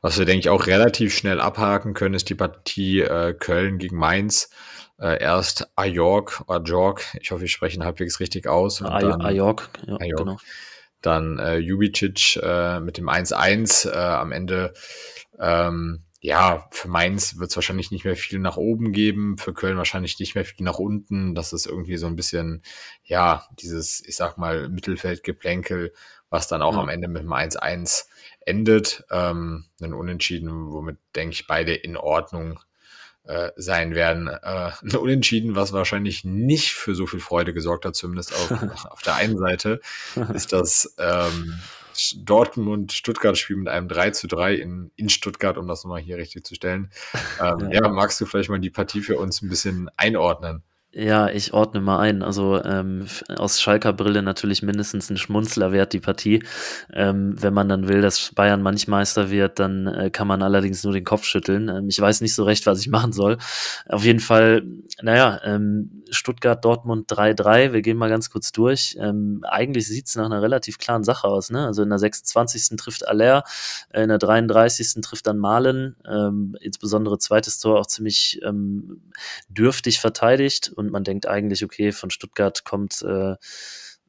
Was 0.00 0.18
wir, 0.18 0.24
denke 0.24 0.40
ich, 0.40 0.48
auch 0.48 0.66
relativ 0.66 1.14
schnell 1.16 1.40
abhaken 1.40 1.94
können, 1.94 2.14
ist 2.14 2.28
die 2.28 2.36
Partie 2.36 3.00
äh, 3.00 3.34
Köln 3.34 3.78
gegen 3.78 3.96
Mainz. 3.96 4.50
Äh, 5.00 5.20
erst 5.20 5.68
Ajork, 5.74 6.44
Ajork, 6.46 7.02
ich 7.20 7.32
hoffe, 7.32 7.44
ich 7.44 7.52
spreche 7.52 7.76
ihn 7.76 7.84
halbwegs 7.84 8.20
richtig 8.20 8.46
aus. 8.46 8.80
Und 8.80 8.90
dann, 8.90 9.20
Ajork, 9.20 9.68
ja, 9.84 9.96
Ajork. 9.96 10.18
genau. 10.18 10.36
Dann 11.02 11.38
äh, 11.40 11.56
Jubicic 11.56 12.36
äh, 12.36 12.78
mit 12.78 12.96
dem 12.96 13.08
1-1 13.08 13.90
äh, 13.90 13.96
am 13.96 14.30
Ende. 14.30 14.72
Ähm, 15.40 16.03
ja, 16.24 16.66
für 16.70 16.88
Mainz 16.88 17.38
wird 17.38 17.50
es 17.50 17.56
wahrscheinlich 17.56 17.90
nicht 17.90 18.06
mehr 18.06 18.16
viel 18.16 18.38
nach 18.38 18.56
oben 18.56 18.92
geben, 18.92 19.36
für 19.36 19.52
Köln 19.52 19.76
wahrscheinlich 19.76 20.18
nicht 20.18 20.34
mehr 20.34 20.46
viel 20.46 20.64
nach 20.64 20.78
unten. 20.78 21.34
Das 21.34 21.52
ist 21.52 21.66
irgendwie 21.66 21.98
so 21.98 22.06
ein 22.06 22.16
bisschen, 22.16 22.62
ja, 23.04 23.46
dieses, 23.60 24.02
ich 24.02 24.16
sag 24.16 24.38
mal, 24.38 24.70
Mittelfeldgeplänkel, 24.70 25.92
was 26.30 26.48
dann 26.48 26.62
auch 26.62 26.76
ja. 26.76 26.80
am 26.80 26.88
Ende 26.88 27.08
mit 27.08 27.24
dem 27.24 27.32
1-1 27.34 28.06
endet. 28.40 29.04
Ähm, 29.10 29.66
ein 29.82 29.92
Unentschieden, 29.92 30.72
womit, 30.72 30.96
denke 31.14 31.34
ich, 31.34 31.46
beide 31.46 31.74
in 31.74 31.98
Ordnung 31.98 32.58
äh, 33.24 33.50
sein 33.56 33.94
werden. 33.94 34.28
Äh, 34.28 34.70
ein 34.80 34.96
Unentschieden, 34.96 35.56
was 35.56 35.74
wahrscheinlich 35.74 36.24
nicht 36.24 36.72
für 36.72 36.94
so 36.94 37.06
viel 37.06 37.20
Freude 37.20 37.52
gesorgt 37.52 37.84
hat, 37.84 37.96
zumindest 37.96 38.32
auf, 38.32 38.50
auf 38.90 39.02
der 39.02 39.16
einen 39.16 39.36
Seite, 39.36 39.78
ist 40.32 40.54
das 40.54 40.94
ähm, 40.96 41.60
Dortmund 42.16 42.92
Stuttgart 42.92 43.36
spielt 43.36 43.60
mit 43.60 43.68
einem 43.68 43.88
3 43.88 44.10
zu 44.10 44.26
3 44.26 44.54
in, 44.54 44.90
in 44.96 45.08
Stuttgart, 45.08 45.58
um 45.58 45.66
das 45.66 45.84
nochmal 45.84 46.00
hier 46.00 46.16
richtig 46.16 46.44
zu 46.44 46.54
stellen. 46.54 46.90
Ähm, 47.40 47.70
ja. 47.72 47.82
ja, 47.82 47.88
magst 47.88 48.20
du 48.20 48.26
vielleicht 48.26 48.50
mal 48.50 48.60
die 48.60 48.70
Partie 48.70 49.00
für 49.00 49.18
uns 49.18 49.42
ein 49.42 49.48
bisschen 49.48 49.90
einordnen? 49.96 50.62
Ja, 50.96 51.28
ich 51.28 51.52
ordne 51.52 51.80
mal 51.80 51.98
ein. 51.98 52.22
Also 52.22 52.62
ähm, 52.62 53.06
aus 53.36 53.60
Schalker 53.60 53.92
Brille 53.92 54.22
natürlich 54.22 54.62
mindestens 54.62 55.10
ein 55.10 55.16
Schmunzler 55.16 55.72
wert, 55.72 55.92
die 55.92 55.98
Partie. 55.98 56.44
Ähm, 56.92 57.34
wenn 57.42 57.52
man 57.52 57.68
dann 57.68 57.88
will, 57.88 58.00
dass 58.00 58.30
Bayern 58.32 58.62
manch 58.62 58.86
Meister 58.86 59.28
wird, 59.28 59.58
dann 59.58 59.88
äh, 59.88 60.10
kann 60.10 60.28
man 60.28 60.40
allerdings 60.40 60.84
nur 60.84 60.92
den 60.92 61.02
Kopf 61.02 61.24
schütteln. 61.24 61.68
Ähm, 61.68 61.88
ich 61.88 62.00
weiß 62.00 62.20
nicht 62.20 62.34
so 62.36 62.44
recht, 62.44 62.66
was 62.66 62.78
ich 62.80 62.88
machen 62.88 63.12
soll. 63.12 63.38
Auf 63.88 64.04
jeden 64.04 64.20
Fall, 64.20 64.62
naja, 65.02 65.40
ähm, 65.42 66.04
Stuttgart, 66.10 66.64
Dortmund 66.64 67.10
3-3. 67.10 67.72
Wir 67.72 67.82
gehen 67.82 67.96
mal 67.96 68.08
ganz 68.08 68.30
kurz 68.30 68.52
durch. 68.52 68.96
Ähm, 69.00 69.44
eigentlich 69.48 69.88
sieht's 69.88 70.14
nach 70.14 70.26
einer 70.26 70.42
relativ 70.42 70.78
klaren 70.78 71.02
Sache 71.02 71.26
aus. 71.26 71.50
Ne? 71.50 71.66
Also 71.66 71.82
in 71.82 71.88
der 71.88 71.98
26. 71.98 72.76
trifft 72.76 73.08
Aller, 73.08 73.42
äh, 73.90 74.02
in 74.02 74.10
der 74.10 74.18
33. 74.18 75.00
trifft 75.02 75.26
dann 75.26 75.38
Malen. 75.38 75.96
Ähm, 76.08 76.56
insbesondere 76.60 77.18
zweites 77.18 77.58
Tor 77.58 77.80
auch 77.80 77.86
ziemlich 77.86 78.40
ähm, 78.44 79.00
dürftig 79.48 79.98
verteidigt. 79.98 80.72
Und 80.86 80.92
man 80.92 81.04
denkt 81.04 81.26
eigentlich, 81.26 81.64
okay, 81.64 81.92
von 81.92 82.10
Stuttgart 82.10 82.64
kommt, 82.64 83.02
äh, 83.02 83.36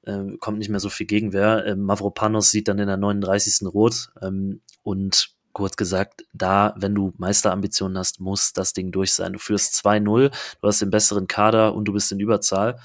äh, 0.04 0.38
kommt 0.40 0.60
nicht 0.60 0.70
mehr 0.70 0.80
so 0.80 0.90
viel 0.90 1.06
Gegenwehr. 1.08 1.66
Ähm, 1.66 1.82
Mavropanos 1.82 2.52
sieht 2.52 2.68
dann 2.68 2.80
in 2.80 2.88
der 2.88 2.98
39. 2.98 3.68
Rot 3.74 4.10
ähm, 4.22 4.62
und 4.84 5.36
kurz 5.54 5.78
gesagt, 5.78 6.26
da, 6.34 6.76
wenn 6.78 6.94
du 6.94 7.14
Meisterambitionen 7.18 7.98
hast, 7.98 8.20
muss 8.20 8.52
das 8.52 8.74
Ding 8.74 8.92
durch 8.92 9.14
sein. 9.14 9.34
Du 9.34 9.40
führst 9.40 9.74
2-0, 9.86 10.30
du 10.62 10.68
hast 10.68 10.82
den 10.82 10.90
besseren 10.90 11.28
Kader 11.28 11.74
und 11.74 11.86
du 11.86 11.94
bist 11.94 12.12
in 12.12 12.20
Überzahl. 12.20 12.78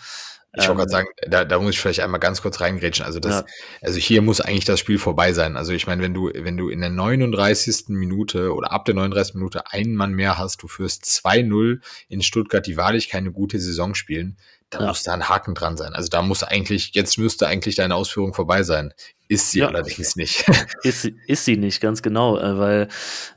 Ich 0.52 0.66
wollte 0.66 0.78
gerade 0.78 0.82
ähm, 0.82 0.88
sagen, 0.90 1.08
da, 1.28 1.44
da 1.44 1.58
muss 1.60 1.74
ich 1.74 1.80
vielleicht 1.80 2.00
einmal 2.00 2.18
ganz 2.18 2.42
kurz 2.42 2.60
reingrätschen. 2.60 3.06
Also 3.06 3.20
das, 3.20 3.40
ja. 3.40 3.46
also 3.82 3.98
hier 3.98 4.20
muss 4.20 4.40
eigentlich 4.40 4.64
das 4.64 4.80
Spiel 4.80 4.98
vorbei 4.98 5.32
sein. 5.32 5.56
Also 5.56 5.72
ich 5.72 5.86
meine, 5.86 6.02
wenn 6.02 6.12
du, 6.12 6.30
wenn 6.34 6.56
du 6.56 6.68
in 6.68 6.80
der 6.80 6.90
39. 6.90 7.88
Minute 7.88 8.52
oder 8.52 8.72
ab 8.72 8.84
der 8.84 8.96
39. 8.96 9.34
Minute 9.36 9.70
einen 9.70 9.94
Mann 9.94 10.12
mehr 10.12 10.38
hast, 10.38 10.62
du 10.62 10.68
führst 10.68 11.04
2-0 11.04 11.80
in 12.08 12.22
Stuttgart, 12.22 12.66
die 12.66 12.76
wahrlich 12.76 13.08
keine 13.08 13.30
gute 13.30 13.60
Saison 13.60 13.94
spielen, 13.94 14.38
da 14.70 14.80
ja. 14.80 14.86
muss 14.88 15.04
da 15.04 15.12
ein 15.12 15.28
Haken 15.28 15.54
dran 15.54 15.76
sein. 15.76 15.94
Also 15.94 16.08
da 16.08 16.20
muss 16.22 16.42
eigentlich, 16.42 16.94
jetzt 16.94 17.16
müsste 17.18 17.46
eigentlich 17.46 17.76
deine 17.76 17.94
Ausführung 17.94 18.34
vorbei 18.34 18.64
sein. 18.64 18.92
Ist 19.30 19.52
sie 19.52 19.60
ja. 19.60 19.68
allerdings 19.68 20.16
nicht. 20.16 20.44
Ist, 20.82 21.04
ist 21.04 21.44
sie 21.44 21.56
nicht, 21.56 21.80
ganz 21.80 22.02
genau, 22.02 22.36
äh, 22.36 22.58
weil 22.58 22.88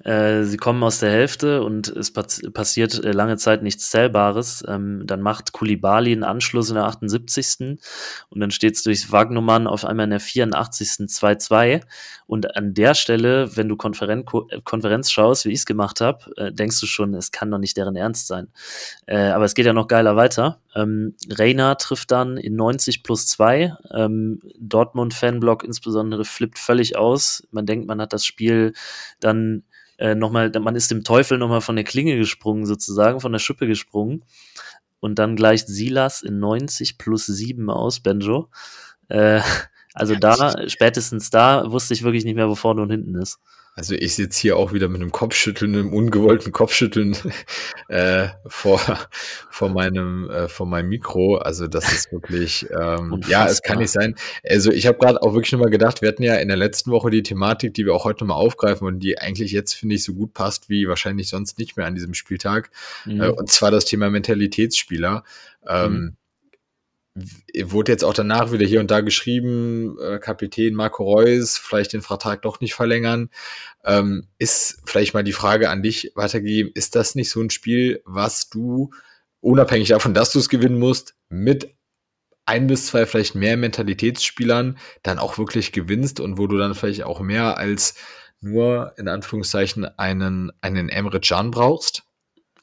äh, 0.03 0.43
sie 0.43 0.57
kommen 0.57 0.81
aus 0.81 0.99
der 0.99 1.11
Hälfte 1.11 1.61
und 1.61 1.87
es 1.87 2.11
passiert 2.11 3.03
äh, 3.03 3.11
lange 3.11 3.37
Zeit 3.37 3.61
nichts 3.61 3.91
Zählbares. 3.91 4.63
Ähm, 4.67 5.03
dann 5.05 5.21
macht 5.21 5.51
Kulibali 5.51 6.11
einen 6.11 6.23
Anschluss 6.23 6.69
in 6.69 6.75
der 6.75 6.85
78. 6.85 7.77
und 8.29 8.39
dann 8.39 8.49
steht 8.49 8.73
es 8.73 8.81
durchs 8.81 9.11
Wagnumann 9.11 9.67
auf 9.67 9.85
einmal 9.85 10.05
in 10.05 10.09
der 10.09 10.19
84. 10.19 10.89
2-2. 11.07 11.81
Und 12.25 12.55
an 12.55 12.73
der 12.73 12.95
Stelle, 12.95 13.55
wenn 13.55 13.69
du 13.69 13.75
Konferen 13.75 14.25
äh, 14.49 14.61
Konferenz 14.63 15.11
schaust, 15.11 15.45
wie 15.45 15.49
ich 15.49 15.59
es 15.59 15.65
gemacht 15.67 16.01
habe, 16.01 16.31
äh, 16.37 16.51
denkst 16.51 16.79
du 16.79 16.87
schon, 16.87 17.13
es 17.13 17.31
kann 17.31 17.51
doch 17.51 17.59
nicht 17.59 17.77
deren 17.77 17.95
Ernst 17.95 18.25
sein. 18.25 18.47
Äh, 19.05 19.27
aber 19.27 19.45
es 19.45 19.53
geht 19.53 19.67
ja 19.67 19.73
noch 19.73 19.87
geiler 19.87 20.15
weiter. 20.15 20.59
Ähm, 20.75 21.15
Reina 21.29 21.75
trifft 21.75 22.11
dann 22.11 22.37
in 22.37 22.55
90 22.55 23.03
plus 23.03 23.27
2. 23.27 23.75
Ähm, 23.91 24.39
Dortmund-Fanblock 24.59 25.63
insbesondere 25.83 26.23
flippt 26.23 26.57
völlig 26.57 26.95
aus. 26.95 27.45
Man 27.51 27.65
denkt, 27.65 27.87
man 27.87 27.99
hat 27.99 28.13
das 28.13 28.25
Spiel 28.25 28.73
dann 29.19 29.63
äh, 29.97 30.15
nochmal, 30.15 30.49
man 30.61 30.75
ist 30.75 30.91
dem 30.91 31.03
Teufel 31.03 31.37
nochmal 31.37 31.59
von 31.59 31.75
der 31.75 31.83
Klinge 31.83 32.15
gesprungen, 32.15 32.65
sozusagen, 32.65 33.19
von 33.19 33.33
der 33.33 33.39
Schippe 33.39 33.67
gesprungen. 33.67 34.23
Und 35.01 35.19
dann 35.19 35.35
gleicht 35.35 35.67
Silas 35.67 36.21
in 36.21 36.39
90 36.39 36.97
plus 36.97 37.25
7 37.25 37.69
aus, 37.69 37.99
Benjo. 37.99 38.49
Äh, 39.09 39.41
also 39.93 40.15
da, 40.15 40.69
spätestens 40.69 41.29
da, 41.29 41.69
wusste 41.69 41.93
ich 41.93 42.03
wirklich 42.03 42.23
nicht 42.23 42.35
mehr, 42.35 42.47
wo 42.47 42.55
vorne 42.55 42.81
und 42.81 42.89
hinten 42.89 43.15
ist. 43.15 43.39
Also 43.75 43.95
ich 43.95 44.13
sitze 44.13 44.39
hier 44.39 44.57
auch 44.57 44.71
wieder 44.71 44.87
mit 44.87 45.01
einem 45.01 45.11
Kopfschütteln, 45.11 45.73
einem 45.73 45.93
ungewollten 45.93 46.51
Kopfschütteln 46.51 47.17
äh, 47.87 48.27
vor, 48.45 48.79
vor, 49.49 49.69
meinem, 49.69 50.29
äh, 50.29 50.47
vor 50.47 50.67
meinem 50.67 50.89
Mikro. 50.89 51.37
Also 51.37 51.67
das 51.67 51.91
ist 51.91 52.11
wirklich, 52.11 52.67
ähm, 52.69 53.21
ja, 53.27 53.47
es 53.47 53.63
kann 53.63 53.79
nicht 53.79 53.89
sein. 53.89 54.15
Also 54.47 54.71
ich 54.71 54.85
habe 54.85 54.99
gerade 54.99 55.21
auch 55.23 55.33
wirklich 55.33 55.51
nochmal 55.53 55.71
gedacht, 55.71 56.01
wir 56.01 56.09
hatten 56.09 56.21
ja 56.21 56.35
in 56.35 56.49
der 56.49 56.57
letzten 56.57 56.91
Woche 56.91 57.09
die 57.09 57.23
Thematik, 57.23 57.73
die 57.73 57.85
wir 57.85 57.95
auch 57.95 58.05
heute 58.05 58.23
nochmal 58.23 58.37
aufgreifen 58.37 58.85
und 58.85 58.99
die 58.99 59.17
eigentlich 59.17 59.51
jetzt, 59.51 59.73
finde 59.73 59.95
ich, 59.95 60.03
so 60.03 60.13
gut 60.13 60.35
passt 60.35 60.69
wie 60.69 60.87
wahrscheinlich 60.87 61.29
sonst 61.29 61.57
nicht 61.57 61.75
mehr 61.75 61.87
an 61.87 61.95
diesem 61.95 62.13
Spieltag. 62.13 62.69
Mhm. 63.05 63.21
Äh, 63.21 63.29
und 63.29 63.49
zwar 63.49 63.71
das 63.71 63.85
Thema 63.85 64.11
Mentalitätsspieler. 64.11 65.23
Ähm, 65.67 65.93
mhm 65.93 66.17
wurde 67.15 67.91
jetzt 67.91 68.03
auch 68.03 68.13
danach 68.13 68.51
wieder 68.51 68.65
hier 68.65 68.79
und 68.79 68.89
da 68.89 69.01
geschrieben, 69.01 69.97
äh, 69.99 70.17
Kapitän 70.19 70.73
Marco 70.73 71.03
Reus, 71.03 71.57
vielleicht 71.57 71.93
den 71.93 72.01
Vertrag 72.01 72.41
doch 72.41 72.59
nicht 72.59 72.73
verlängern. 72.73 73.29
Ähm, 73.83 74.27
ist 74.39 74.81
vielleicht 74.85 75.13
mal 75.13 75.23
die 75.23 75.33
Frage 75.33 75.69
an 75.69 75.83
dich 75.83 76.11
weitergegeben, 76.15 76.71
ist 76.73 76.95
das 76.95 77.15
nicht 77.15 77.29
so 77.29 77.41
ein 77.41 77.51
Spiel, 77.51 78.01
was 78.05 78.49
du, 78.49 78.91
unabhängig 79.41 79.89
davon, 79.89 80.13
dass 80.13 80.31
du 80.31 80.39
es 80.39 80.49
gewinnen 80.49 80.79
musst, 80.79 81.15
mit 81.29 81.75
ein 82.45 82.67
bis 82.67 82.87
zwei 82.87 83.05
vielleicht 83.05 83.35
mehr 83.35 83.57
Mentalitätsspielern 83.57 84.77
dann 85.03 85.19
auch 85.19 85.37
wirklich 85.37 85.71
gewinnst 85.71 86.19
und 86.19 86.37
wo 86.37 86.47
du 86.47 86.57
dann 86.57 86.75
vielleicht 86.75 87.03
auch 87.03 87.19
mehr 87.19 87.57
als 87.57 87.95
nur 88.41 88.93
in 88.97 89.07
Anführungszeichen 89.07 89.85
einen, 89.97 90.51
einen 90.61 90.89
Emre 90.89 91.21
Can 91.21 91.51
brauchst? 91.51 92.03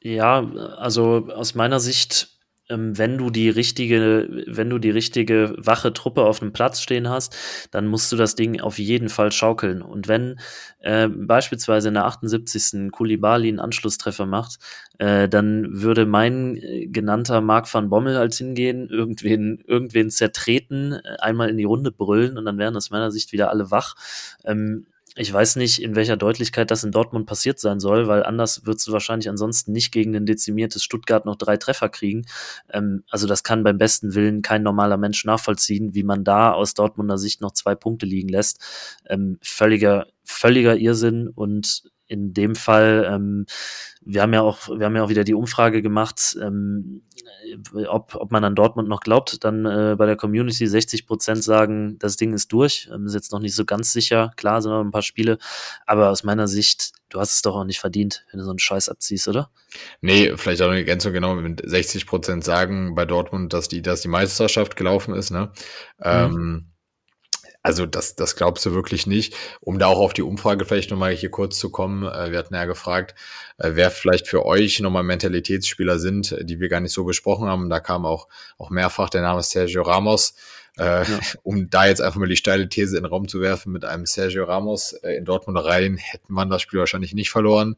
Ja, 0.01 0.45
also 0.77 1.27
aus 1.33 1.55
meiner 1.55 1.79
Sicht 1.79 2.30
wenn 2.77 3.17
du 3.17 3.29
die 3.29 3.49
richtige, 3.49 4.45
wenn 4.47 4.69
du 4.69 4.77
die 4.77 4.89
richtige 4.89 5.53
wache 5.57 5.93
Truppe 5.93 6.23
auf 6.23 6.39
dem 6.39 6.53
Platz 6.53 6.81
stehen 6.81 7.09
hast, 7.09 7.35
dann 7.71 7.87
musst 7.87 8.11
du 8.11 8.15
das 8.15 8.35
Ding 8.35 8.61
auf 8.61 8.79
jeden 8.79 9.09
Fall 9.09 9.31
schaukeln. 9.31 9.81
Und 9.81 10.07
wenn 10.07 10.39
äh, 10.79 11.07
beispielsweise 11.07 11.89
in 11.89 11.95
der 11.95 12.05
78. 12.05 12.91
Kulibali 12.91 13.49
einen 13.49 13.59
Anschlusstreffer 13.59 14.25
macht, 14.25 14.59
äh, 14.97 15.27
dann 15.27 15.81
würde 15.81 16.05
mein 16.05 16.57
äh, 16.57 16.87
genannter 16.87 17.41
Mark 17.41 17.71
van 17.73 17.89
Bommel 17.89 18.17
als 18.17 18.37
hingehen, 18.37 18.89
irgendwen, 18.89 19.63
irgendwen 19.65 20.09
zertreten, 20.09 20.93
äh, 20.93 21.17
einmal 21.19 21.49
in 21.49 21.57
die 21.57 21.63
Runde 21.63 21.91
brüllen 21.91 22.37
und 22.37 22.45
dann 22.45 22.57
wären 22.57 22.75
aus 22.75 22.91
meiner 22.91 23.11
Sicht 23.11 23.31
wieder 23.31 23.49
alle 23.49 23.71
wach. 23.71 23.95
Ähm, 24.43 24.85
ich 25.15 25.31
weiß 25.31 25.57
nicht, 25.57 25.81
in 25.81 25.95
welcher 25.95 26.15
Deutlichkeit 26.15 26.71
das 26.71 26.83
in 26.83 26.91
Dortmund 26.91 27.25
passiert 27.25 27.59
sein 27.59 27.79
soll, 27.79 28.07
weil 28.07 28.23
anders 28.23 28.65
würdest 28.65 28.87
du 28.87 28.93
wahrscheinlich 28.93 29.29
ansonsten 29.29 29.73
nicht 29.73 29.91
gegen 29.91 30.15
ein 30.15 30.25
dezimiertes 30.25 30.83
Stuttgart 30.83 31.25
noch 31.25 31.35
drei 31.35 31.57
Treffer 31.57 31.89
kriegen. 31.89 32.25
Ähm, 32.69 33.03
also 33.09 33.27
das 33.27 33.43
kann 33.43 33.63
beim 33.63 33.77
besten 33.77 34.15
Willen 34.15 34.41
kein 34.41 34.63
normaler 34.63 34.97
Mensch 34.97 35.25
nachvollziehen, 35.25 35.93
wie 35.93 36.03
man 36.03 36.23
da 36.23 36.53
aus 36.53 36.73
Dortmunder 36.73 37.17
Sicht 37.17 37.41
noch 37.41 37.51
zwei 37.51 37.75
Punkte 37.75 38.05
liegen 38.05 38.29
lässt. 38.29 38.61
Ähm, 39.07 39.37
völliger, 39.41 40.07
völliger 40.23 40.77
Irrsinn 40.77 41.27
und 41.27 41.83
in 42.11 42.33
dem 42.33 42.55
Fall, 42.55 43.09
ähm, 43.09 43.45
wir 44.01 44.21
haben 44.21 44.33
ja 44.33 44.41
auch, 44.41 44.67
wir 44.67 44.85
haben 44.85 44.95
ja 44.95 45.03
auch 45.03 45.09
wieder 45.09 45.23
die 45.23 45.33
Umfrage 45.33 45.81
gemacht, 45.81 46.35
ähm, 46.41 47.03
ob, 47.87 48.15
ob 48.15 48.31
man 48.31 48.43
an 48.43 48.53
Dortmund 48.53 48.89
noch 48.89 48.99
glaubt, 48.99 49.43
dann 49.45 49.65
äh, 49.65 49.95
bei 49.97 50.05
der 50.07 50.17
Community 50.17 50.67
60 50.67 51.07
Prozent 51.07 51.41
sagen, 51.41 51.97
das 51.99 52.17
Ding 52.17 52.33
ist 52.33 52.51
durch. 52.51 52.89
Ähm, 52.93 53.05
ist 53.05 53.13
jetzt 53.13 53.31
noch 53.31 53.39
nicht 53.39 53.55
so 53.55 53.63
ganz 53.63 53.93
sicher, 53.93 54.33
klar, 54.35 54.61
sind 54.61 54.71
noch 54.71 54.83
ein 54.83 54.91
paar 54.91 55.03
Spiele, 55.03 55.37
aber 55.85 56.09
aus 56.09 56.25
meiner 56.25 56.49
Sicht, 56.49 56.91
du 57.09 57.19
hast 57.19 57.35
es 57.35 57.41
doch 57.43 57.55
auch 57.55 57.63
nicht 57.63 57.79
verdient, 57.79 58.25
wenn 58.31 58.39
du 58.39 58.43
so 58.43 58.51
einen 58.51 58.59
Scheiß 58.59 58.89
abziehst, 58.89 59.29
oder? 59.29 59.49
Nee, 60.01 60.35
vielleicht 60.35 60.61
auch 60.61 60.67
eine 60.67 60.79
Ergänzung 60.79 61.13
genau, 61.13 61.35
mit 61.35 61.61
60 61.63 62.07
Prozent 62.07 62.43
sagen 62.43 62.93
bei 62.93 63.05
Dortmund, 63.05 63.53
dass 63.53 63.69
die, 63.69 63.81
dass 63.81 64.01
die 64.01 64.09
Meisterschaft 64.09 64.75
gelaufen 64.75 65.15
ist, 65.15 65.31
ne? 65.31 65.53
Mhm. 65.99 66.03
Ähm, 66.03 66.70
also 67.63 67.85
das, 67.85 68.15
das 68.15 68.35
glaubst 68.35 68.65
du 68.65 68.73
wirklich 68.73 69.05
nicht. 69.05 69.35
Um 69.59 69.77
da 69.77 69.87
auch 69.87 69.99
auf 69.99 70.13
die 70.13 70.23
Umfrage 70.23 70.65
vielleicht 70.65 70.89
nochmal 70.89 71.13
hier 71.13 71.29
kurz 71.29 71.59
zu 71.59 71.69
kommen, 71.69 72.03
äh, 72.03 72.31
wir 72.31 72.39
hatten 72.39 72.55
ja 72.55 72.65
gefragt, 72.65 73.15
äh, 73.57 73.71
wer 73.73 73.91
vielleicht 73.91 74.27
für 74.27 74.45
euch 74.45 74.79
nochmal 74.79 75.03
Mentalitätsspieler 75.03 75.99
sind, 75.99 76.35
die 76.41 76.59
wir 76.59 76.69
gar 76.69 76.79
nicht 76.79 76.93
so 76.93 77.03
besprochen 77.03 77.47
haben. 77.47 77.69
Da 77.69 77.79
kam 77.79 78.05
auch, 78.05 78.27
auch 78.57 78.71
mehrfach 78.71 79.09
der 79.09 79.21
Name 79.21 79.43
Sergio 79.43 79.83
Ramos. 79.83 80.35
Äh, 80.77 81.03
ja. 81.03 81.19
Um 81.43 81.69
da 81.69 81.85
jetzt 81.85 82.01
einfach 82.01 82.19
mal 82.19 82.29
die 82.29 82.35
steile 82.35 82.67
These 82.67 82.97
in 82.97 83.03
den 83.03 83.11
Raum 83.11 83.27
zu 83.27 83.41
werfen, 83.41 83.71
mit 83.71 83.85
einem 83.85 84.05
Sergio 84.05 84.45
Ramos 84.45 84.93
äh, 84.93 85.17
in 85.17 85.25
Dortmund 85.25 85.63
rein, 85.63 85.97
hätte 85.97 86.25
man 86.29 86.49
das 86.49 86.63
Spiel 86.63 86.79
wahrscheinlich 86.79 87.13
nicht 87.13 87.29
verloren. 87.29 87.75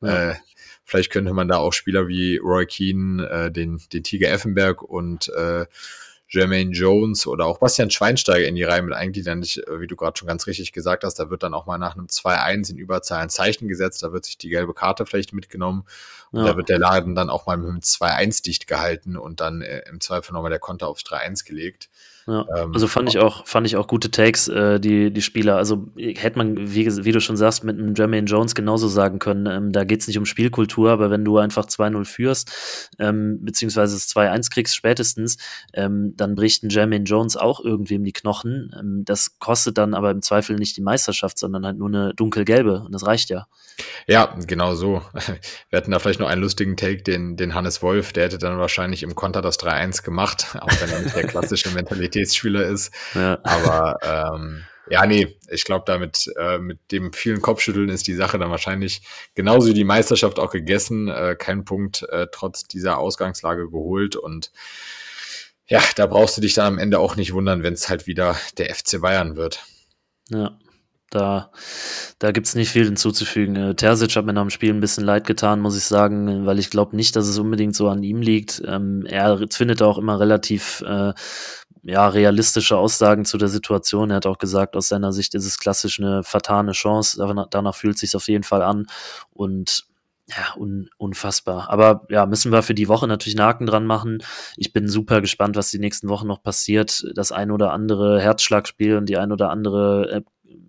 Ja. 0.00 0.30
Äh, 0.30 0.34
vielleicht 0.84 1.10
könnte 1.10 1.32
man 1.32 1.48
da 1.48 1.56
auch 1.56 1.72
Spieler 1.72 2.06
wie 2.06 2.36
Roy 2.36 2.66
Keane, 2.66 3.28
äh, 3.28 3.50
den, 3.50 3.82
den 3.92 4.04
Tiger 4.04 4.30
Effenberg 4.30 4.82
und 4.82 5.28
äh, 5.30 5.66
Jermaine 6.28 6.72
Jones 6.72 7.26
oder 7.26 7.46
auch 7.46 7.58
Bastian 7.58 7.90
Schweinsteiger 7.90 8.46
in 8.46 8.54
die 8.54 8.64
Reihe 8.64 8.82
mit 8.82 8.94
eingliedern. 8.94 9.42
Ich, 9.42 9.58
äh, 9.66 9.80
wie 9.80 9.86
du 9.86 9.96
gerade 9.96 10.18
schon 10.18 10.28
ganz 10.28 10.46
richtig 10.46 10.72
gesagt 10.72 11.04
hast, 11.04 11.18
da 11.18 11.30
wird 11.30 11.42
dann 11.42 11.54
auch 11.54 11.66
mal 11.66 11.78
nach 11.78 11.94
einem 11.94 12.06
2-1 12.06 12.70
in 12.70 12.78
Überzahl 12.78 13.20
ein 13.20 13.30
Zeichen 13.30 13.68
gesetzt, 13.68 14.02
da 14.02 14.12
wird 14.12 14.24
sich 14.24 14.38
die 14.38 14.48
gelbe 14.48 14.74
Karte 14.74 15.06
vielleicht 15.06 15.32
mitgenommen 15.32 15.84
und 16.30 16.40
ja. 16.40 16.52
da 16.52 16.56
wird 16.56 16.68
der 16.68 16.78
Laden 16.78 17.14
dann 17.14 17.30
auch 17.30 17.46
mal 17.46 17.56
mit 17.56 17.68
einem 17.68 17.78
2-1 17.80 18.42
dicht 18.42 18.66
gehalten 18.66 19.16
und 19.16 19.40
dann 19.40 19.62
äh, 19.62 19.82
im 19.88 20.00
Zweifel 20.00 20.32
nochmal 20.32 20.50
der 20.50 20.60
Konter 20.60 20.88
aufs 20.88 21.02
3-1 21.02 21.46
gelegt. 21.46 21.88
Ja, 22.26 22.46
ähm, 22.56 22.72
also 22.72 22.86
fand 22.86 23.08
ich 23.08 23.18
auch, 23.18 23.46
fand 23.46 23.66
ich 23.66 23.76
auch 23.76 23.86
gute 23.86 24.10
Takes, 24.10 24.48
äh, 24.48 24.80
die, 24.80 25.12
die 25.12 25.20
Spieler. 25.22 25.56
Also 25.56 25.88
hätte 25.96 26.38
man, 26.38 26.56
wie, 26.74 26.86
wie 27.04 27.12
du 27.12 27.20
schon 27.20 27.36
sagst, 27.36 27.64
mit 27.64 27.78
einem 27.78 27.94
Jermaine 27.94 28.26
Jones 28.26 28.54
genauso 28.54 28.88
sagen 28.88 29.18
können. 29.18 29.46
Ähm, 29.46 29.72
da 29.72 29.84
geht 29.84 30.00
es 30.00 30.06
nicht 30.06 30.16
um 30.16 30.24
Spielkultur, 30.24 30.90
aber 30.90 31.10
wenn 31.10 31.24
du 31.24 31.36
einfach 31.36 31.66
2-0 31.66 32.04
führst, 32.06 32.90
ähm, 32.98 33.40
beziehungsweise 33.42 33.96
es 33.96 34.08
2-1 34.08 34.50
kriegst 34.50 34.74
spätestens, 34.74 35.36
ähm, 35.74 36.14
dann 36.16 36.34
bricht 36.34 36.62
ein 36.62 36.70
Jermaine 36.70 37.04
Jones 37.04 37.36
auch 37.36 37.62
irgendwie 37.62 37.96
in 37.96 38.04
die 38.04 38.12
Knochen. 38.12 38.74
Ähm, 38.78 39.04
das 39.04 39.38
kostet 39.38 39.76
dann 39.76 39.92
aber 39.92 40.10
im 40.10 40.22
Zweifel 40.22 40.56
nicht 40.56 40.76
die 40.78 40.82
Meisterschaft, 40.82 41.38
sondern 41.38 41.66
halt 41.66 41.76
nur 41.76 41.88
eine 41.88 42.14
dunkelgelbe 42.14 42.84
und 42.86 42.94
das 42.94 43.06
reicht 43.06 43.28
ja. 43.28 43.46
Ja, 44.06 44.34
genau 44.46 44.74
so. 44.74 45.02
Wir 45.70 45.76
hatten 45.76 45.90
da 45.90 45.98
vielleicht 45.98 46.20
noch 46.20 46.28
einen 46.28 46.40
lustigen 46.40 46.76
Take, 46.76 47.02
den, 47.02 47.36
den 47.36 47.54
Hannes 47.54 47.82
Wolf, 47.82 48.12
der 48.12 48.24
hätte 48.24 48.38
dann 48.38 48.58
wahrscheinlich 48.58 49.02
im 49.02 49.14
Konter 49.14 49.42
das 49.42 49.58
3-1 49.58 50.04
gemacht, 50.04 50.56
auch 50.60 50.80
wenn 50.80 50.90
er 50.90 51.00
nicht 51.00 51.16
der 51.16 51.26
klassische 51.26 51.70
Mentalität 51.74 52.13
Qualitätsspieler 52.14 52.66
ist. 52.66 52.92
Ja. 53.14 53.38
Aber 53.42 53.98
ähm, 54.34 54.64
ja, 54.90 55.06
nee, 55.06 55.36
ich 55.48 55.64
glaube, 55.64 55.84
damit 55.86 56.30
äh, 56.38 56.58
mit 56.58 56.78
dem 56.92 57.12
vielen 57.12 57.40
Kopfschütteln 57.40 57.88
ist 57.88 58.06
die 58.06 58.14
Sache 58.14 58.38
dann 58.38 58.50
wahrscheinlich 58.50 59.02
genauso 59.34 59.68
wie 59.68 59.74
die 59.74 59.84
Meisterschaft 59.84 60.38
auch 60.38 60.50
gegessen. 60.50 61.08
Äh, 61.08 61.36
kein 61.38 61.64
Punkt 61.64 62.06
äh, 62.10 62.26
trotz 62.30 62.64
dieser 62.64 62.98
Ausgangslage 62.98 63.70
geholt. 63.70 64.16
Und 64.16 64.52
ja, 65.66 65.82
da 65.96 66.06
brauchst 66.06 66.36
du 66.36 66.40
dich 66.40 66.54
dann 66.54 66.74
am 66.74 66.78
Ende 66.78 66.98
auch 66.98 67.16
nicht 67.16 67.32
wundern, 67.32 67.62
wenn 67.62 67.74
es 67.74 67.88
halt 67.88 68.06
wieder 68.06 68.36
der 68.58 68.74
FC 68.74 69.00
Bayern 69.00 69.36
wird. 69.36 69.64
Ja. 70.28 70.58
Da, 71.14 71.52
da 72.18 72.32
gibt 72.32 72.48
es 72.48 72.56
nicht 72.56 72.70
viel 72.70 72.86
hinzuzufügen. 72.86 73.54
Äh, 73.54 73.74
Terzic 73.76 74.16
hat 74.16 74.26
mir 74.26 74.32
nach 74.32 74.42
dem 74.42 74.50
Spiel 74.50 74.74
ein 74.74 74.80
bisschen 74.80 75.04
leid 75.04 75.28
getan, 75.28 75.60
muss 75.60 75.76
ich 75.76 75.84
sagen, 75.84 76.44
weil 76.44 76.58
ich 76.58 76.70
glaube 76.70 76.96
nicht, 76.96 77.14
dass 77.14 77.28
es 77.28 77.38
unbedingt 77.38 77.76
so 77.76 77.88
an 77.88 78.02
ihm 78.02 78.20
liegt. 78.20 78.60
Ähm, 78.66 79.06
er 79.06 79.38
findet 79.52 79.80
auch 79.80 79.96
immer 79.96 80.18
relativ 80.18 80.82
äh, 80.84 81.12
ja, 81.84 82.08
realistische 82.08 82.76
Aussagen 82.76 83.24
zu 83.24 83.38
der 83.38 83.48
Situation. 83.48 84.10
Er 84.10 84.16
hat 84.16 84.26
auch 84.26 84.38
gesagt, 84.38 84.76
aus 84.76 84.88
seiner 84.88 85.12
Sicht 85.12 85.34
ist 85.34 85.46
es 85.46 85.58
klassisch 85.58 86.00
eine 86.00 86.22
vertane 86.22 86.72
Chance. 86.72 87.46
Danach, 87.50 87.74
fühlt 87.74 87.94
es 87.96 88.00
sich 88.00 88.16
auf 88.16 88.28
jeden 88.28 88.44
Fall 88.44 88.62
an. 88.62 88.86
Und 89.32 89.86
ja, 90.26 90.54
un, 90.56 90.88
unfassbar. 90.96 91.68
Aber 91.68 92.06
ja, 92.08 92.24
müssen 92.24 92.50
wir 92.50 92.62
für 92.62 92.74
die 92.74 92.88
Woche 92.88 93.06
natürlich 93.06 93.38
einen 93.38 93.46
Haken 93.46 93.66
dran 93.66 93.84
machen. 93.86 94.22
Ich 94.56 94.72
bin 94.72 94.88
super 94.88 95.20
gespannt, 95.20 95.56
was 95.56 95.70
die 95.70 95.78
nächsten 95.78 96.08
Wochen 96.08 96.26
noch 96.26 96.42
passiert. 96.42 97.04
Das 97.14 97.30
ein 97.30 97.50
oder 97.50 97.72
andere 97.72 98.20
Herzschlagspiel 98.20 98.96
und 98.96 99.06
die 99.06 99.18
ein 99.18 99.32
oder 99.32 99.50
andere 99.50 100.10
äh, 100.10 100.22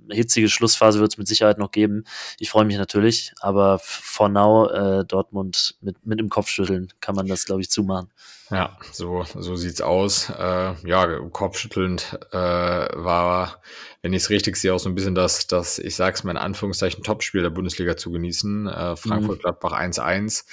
hitzige 0.10 0.50
Schlussphase 0.50 1.00
wird 1.00 1.14
es 1.14 1.18
mit 1.18 1.28
Sicherheit 1.28 1.58
noch 1.58 1.72
geben. 1.72 2.04
Ich 2.40 2.50
freue 2.50 2.66
mich 2.66 2.78
natürlich, 2.78 3.34
aber 3.40 3.80
for 3.80 4.30
now 4.30 4.70
äh, 4.70 5.06
Dortmund 5.06 5.76
mit, 5.82 6.06
mit 6.06 6.20
dem 6.20 6.30
Kopfschütteln 6.30 6.94
kann 7.00 7.16
man 7.16 7.28
das, 7.28 7.46
glaube 7.46 7.62
ich, 7.62 7.70
zumachen. 7.70 8.10
Ja, 8.52 8.78
so, 8.92 9.24
so 9.24 9.56
sieht's 9.56 9.82
aus. 9.82 10.30
Äh, 10.30 10.74
ja, 10.88 11.20
kopfschüttelnd 11.32 12.20
äh, 12.32 12.38
war, 12.38 13.62
wenn 14.04 14.14
ich 14.14 14.24
es 14.24 14.30
richtig 14.30 14.58
sehe, 14.58 14.74
auch 14.74 14.80
so 14.80 14.88
ein 14.88 14.96
bisschen 14.96 15.16
das, 15.16 15.48
das 15.48 15.80
ich 15.80 15.96
sag's 15.96 16.24
mal 16.24 16.32
in 16.32 16.38
Anführungszeichen, 16.38 17.04
Topspiel 17.04 17.42
der 17.42 17.50
Bundesliga 17.50 17.98
zu 17.98 18.12
genießen. 18.12 18.68
Äh, 18.68 18.96
Frankfurt-Gladbach 18.96 19.74
1-1. 19.74 20.46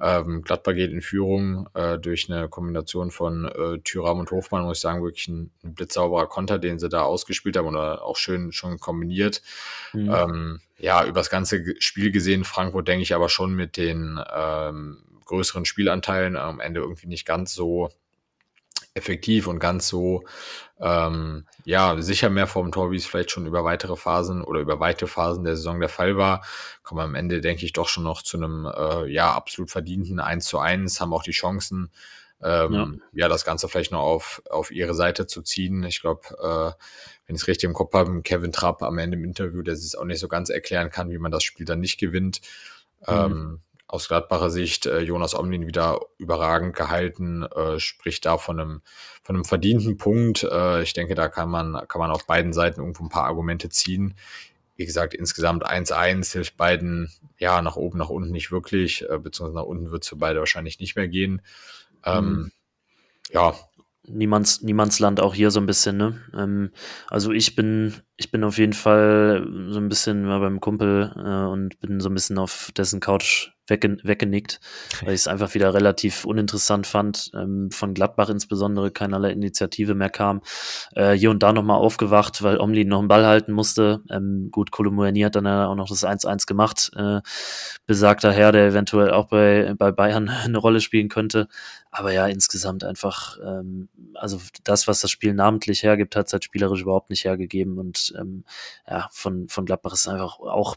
Ähm, 0.00 0.42
Gladbach 0.42 0.74
geht 0.74 0.90
in 0.90 1.02
Führung 1.02 1.68
äh, 1.74 1.98
durch 1.98 2.28
eine 2.28 2.48
Kombination 2.48 3.10
von 3.10 3.44
äh, 3.44 3.78
Thüram 3.78 4.18
und 4.18 4.30
Hofmann, 4.30 4.64
muss 4.64 4.78
ich 4.78 4.82
sagen, 4.82 5.02
wirklich 5.02 5.28
ein, 5.28 5.50
ein 5.62 5.74
blitzsauberer 5.74 6.26
Konter, 6.26 6.58
den 6.58 6.78
sie 6.78 6.88
da 6.88 7.02
ausgespielt 7.02 7.56
haben 7.56 7.68
oder 7.68 8.02
auch 8.02 8.16
schön 8.16 8.50
schon 8.52 8.78
kombiniert. 8.78 9.42
Mhm. 9.92 10.12
Ähm, 10.12 10.60
ja, 10.78 11.04
über 11.04 11.20
das 11.20 11.30
ganze 11.30 11.80
Spiel 11.80 12.10
gesehen, 12.10 12.44
Frankfurt 12.44 12.88
denke 12.88 13.02
ich 13.02 13.14
aber 13.14 13.28
schon 13.28 13.54
mit 13.54 13.76
den 13.76 14.20
ähm, 14.34 15.04
größeren 15.24 15.64
Spielanteilen 15.64 16.36
am 16.36 16.60
Ende 16.60 16.80
irgendwie 16.80 17.06
nicht 17.06 17.24
ganz 17.24 17.54
so 17.54 17.90
effektiv 18.94 19.48
und 19.48 19.58
ganz 19.58 19.88
so 19.88 20.24
ähm, 20.80 21.46
ja 21.64 22.00
sicher 22.00 22.30
mehr 22.30 22.46
vom 22.46 22.70
Tor, 22.72 22.90
wie 22.90 22.96
es 22.96 23.06
vielleicht 23.06 23.30
schon 23.30 23.46
über 23.46 23.64
weitere 23.64 23.96
Phasen 23.96 24.42
oder 24.42 24.60
über 24.60 24.80
weite 24.80 25.06
Phasen 25.06 25.44
der 25.44 25.56
Saison 25.56 25.80
der 25.80 25.88
Fall 25.88 26.16
war. 26.16 26.44
Kommen 26.82 27.00
am 27.00 27.14
Ende, 27.14 27.40
denke 27.40 27.64
ich, 27.66 27.72
doch 27.72 27.88
schon 27.88 28.04
noch 28.04 28.22
zu 28.22 28.36
einem 28.36 28.66
äh, 28.66 29.06
ja 29.10 29.32
absolut 29.32 29.70
verdienten 29.70 30.20
1 30.20 30.44
zu 30.44 30.58
1, 30.58 31.00
haben 31.00 31.12
auch 31.12 31.24
die 31.24 31.32
Chancen, 31.32 31.90
ähm, 32.42 32.72
ja. 32.72 33.24
ja. 33.24 33.28
das 33.28 33.44
Ganze 33.44 33.68
vielleicht 33.68 33.92
noch 33.92 34.02
auf, 34.02 34.42
auf 34.48 34.70
ihre 34.70 34.94
Seite 34.94 35.26
zu 35.26 35.42
ziehen. 35.42 35.82
Ich 35.84 36.00
glaube, 36.00 36.28
äh, 36.30 36.82
wenn 37.26 37.36
ich 37.36 37.42
es 37.42 37.48
richtig 37.48 37.68
im 37.68 37.74
Kopf 37.74 37.94
habe, 37.94 38.22
Kevin 38.22 38.52
Trapp 38.52 38.82
am 38.82 38.98
Ende 38.98 39.16
im 39.16 39.24
Interview, 39.24 39.62
der 39.62 39.74
es 39.74 39.94
auch 39.96 40.04
nicht 40.04 40.20
so 40.20 40.28
ganz 40.28 40.50
erklären 40.50 40.90
kann, 40.90 41.10
wie 41.10 41.18
man 41.18 41.32
das 41.32 41.42
Spiel 41.42 41.66
dann 41.66 41.80
nicht 41.80 41.98
gewinnt. 41.98 42.40
Mhm. 43.00 43.14
Ähm, 43.14 43.60
aus 43.94 44.08
Gladbacher 44.08 44.50
Sicht 44.50 44.86
äh, 44.86 44.98
Jonas 44.98 45.38
Omlin 45.38 45.68
wieder 45.68 46.00
überragend 46.18 46.74
gehalten, 46.74 47.44
äh, 47.44 47.78
spricht 47.78 48.26
da 48.26 48.38
von 48.38 48.58
einem, 48.58 48.82
von 49.22 49.36
einem 49.36 49.44
verdienten 49.44 49.96
Punkt. 49.96 50.42
Äh, 50.42 50.82
ich 50.82 50.94
denke, 50.94 51.14
da 51.14 51.28
kann 51.28 51.48
man, 51.48 51.80
kann 51.86 52.00
man 52.00 52.10
auf 52.10 52.26
beiden 52.26 52.52
Seiten 52.52 52.80
irgendwo 52.80 53.04
ein 53.04 53.08
paar 53.08 53.26
Argumente 53.26 53.68
ziehen. 53.68 54.14
Wie 54.74 54.84
gesagt, 54.84 55.14
insgesamt 55.14 55.64
1-1 55.64 56.32
hilft 56.32 56.56
beiden 56.56 57.12
ja 57.38 57.62
nach 57.62 57.76
oben, 57.76 57.96
nach 57.96 58.08
unten 58.08 58.32
nicht 58.32 58.50
wirklich, 58.50 59.08
äh, 59.08 59.16
beziehungsweise 59.16 59.58
nach 59.58 59.68
unten 59.68 59.92
wird 59.92 60.02
es 60.02 60.08
für 60.08 60.16
beide 60.16 60.40
wahrscheinlich 60.40 60.80
nicht 60.80 60.96
mehr 60.96 61.06
gehen. 61.06 61.40
Ähm, 62.04 62.24
mhm. 62.24 62.52
Ja, 63.30 63.54
Niemands, 64.06 64.60
Niemandsland 64.60 65.20
auch 65.20 65.34
hier 65.34 65.50
so 65.50 65.60
ein 65.60 65.66
bisschen, 65.66 65.96
ne? 65.96 66.20
Ähm, 66.34 66.72
also 67.08 67.32
ich 67.32 67.54
bin, 67.54 67.94
ich 68.16 68.30
bin 68.30 68.44
auf 68.44 68.58
jeden 68.58 68.74
Fall 68.74 69.48
so 69.68 69.78
ein 69.78 69.88
bisschen 69.88 70.26
mal 70.26 70.40
beim 70.40 70.60
Kumpel 70.60 71.12
äh, 71.16 71.50
und 71.50 71.80
bin 71.80 72.00
so 72.00 72.10
ein 72.10 72.14
bisschen 72.14 72.36
auf 72.38 72.70
dessen 72.76 73.00
Couch 73.00 73.53
wegge 73.66 73.96
weggenickt, 74.02 74.60
weil 75.02 75.14
ich 75.14 75.20
es 75.20 75.28
einfach 75.28 75.54
wieder 75.54 75.72
relativ 75.74 76.24
uninteressant 76.24 76.86
fand. 76.86 77.30
Ähm, 77.34 77.70
von 77.70 77.94
Gladbach 77.94 78.28
insbesondere 78.28 78.90
keinerlei 78.90 79.30
Initiative 79.30 79.94
mehr 79.94 80.10
kam. 80.10 80.42
Äh, 80.94 81.12
hier 81.12 81.30
und 81.30 81.42
da 81.42 81.52
nochmal 81.52 81.78
aufgewacht, 81.78 82.42
weil 82.42 82.58
Omlin 82.58 82.88
noch 82.88 82.98
einen 82.98 83.08
Ball 83.08 83.26
halten 83.26 83.52
musste. 83.52 84.02
Ähm, 84.10 84.48
gut, 84.50 84.70
Kolomuani 84.70 85.20
hat 85.20 85.36
dann 85.36 85.46
auch 85.46 85.74
noch 85.74 85.88
das 85.88 86.04
1-1 86.04 86.46
gemacht. 86.46 86.90
Äh, 86.96 87.20
besagter 87.86 88.32
Herr, 88.32 88.52
der 88.52 88.68
eventuell 88.68 89.10
auch 89.10 89.28
bei, 89.28 89.74
bei 89.78 89.92
Bayern 89.92 90.28
eine 90.44 90.58
Rolle 90.58 90.80
spielen 90.80 91.08
könnte. 91.08 91.48
Aber 91.90 92.12
ja, 92.12 92.26
insgesamt 92.26 92.84
einfach, 92.84 93.38
ähm, 93.44 93.88
also 94.14 94.40
das, 94.64 94.88
was 94.88 95.00
das 95.00 95.10
Spiel 95.10 95.32
namentlich 95.32 95.82
hergibt, 95.82 96.16
hat 96.16 96.26
es 96.26 96.32
halt 96.32 96.44
spielerisch 96.44 96.82
überhaupt 96.82 97.10
nicht 97.10 97.24
hergegeben. 97.24 97.78
Und 97.78 98.12
ähm, 98.18 98.44
ja, 98.88 99.08
von, 99.12 99.48
von 99.48 99.64
Gladbach 99.64 99.92
ist 99.92 100.08
einfach 100.08 100.38
auch 100.40 100.76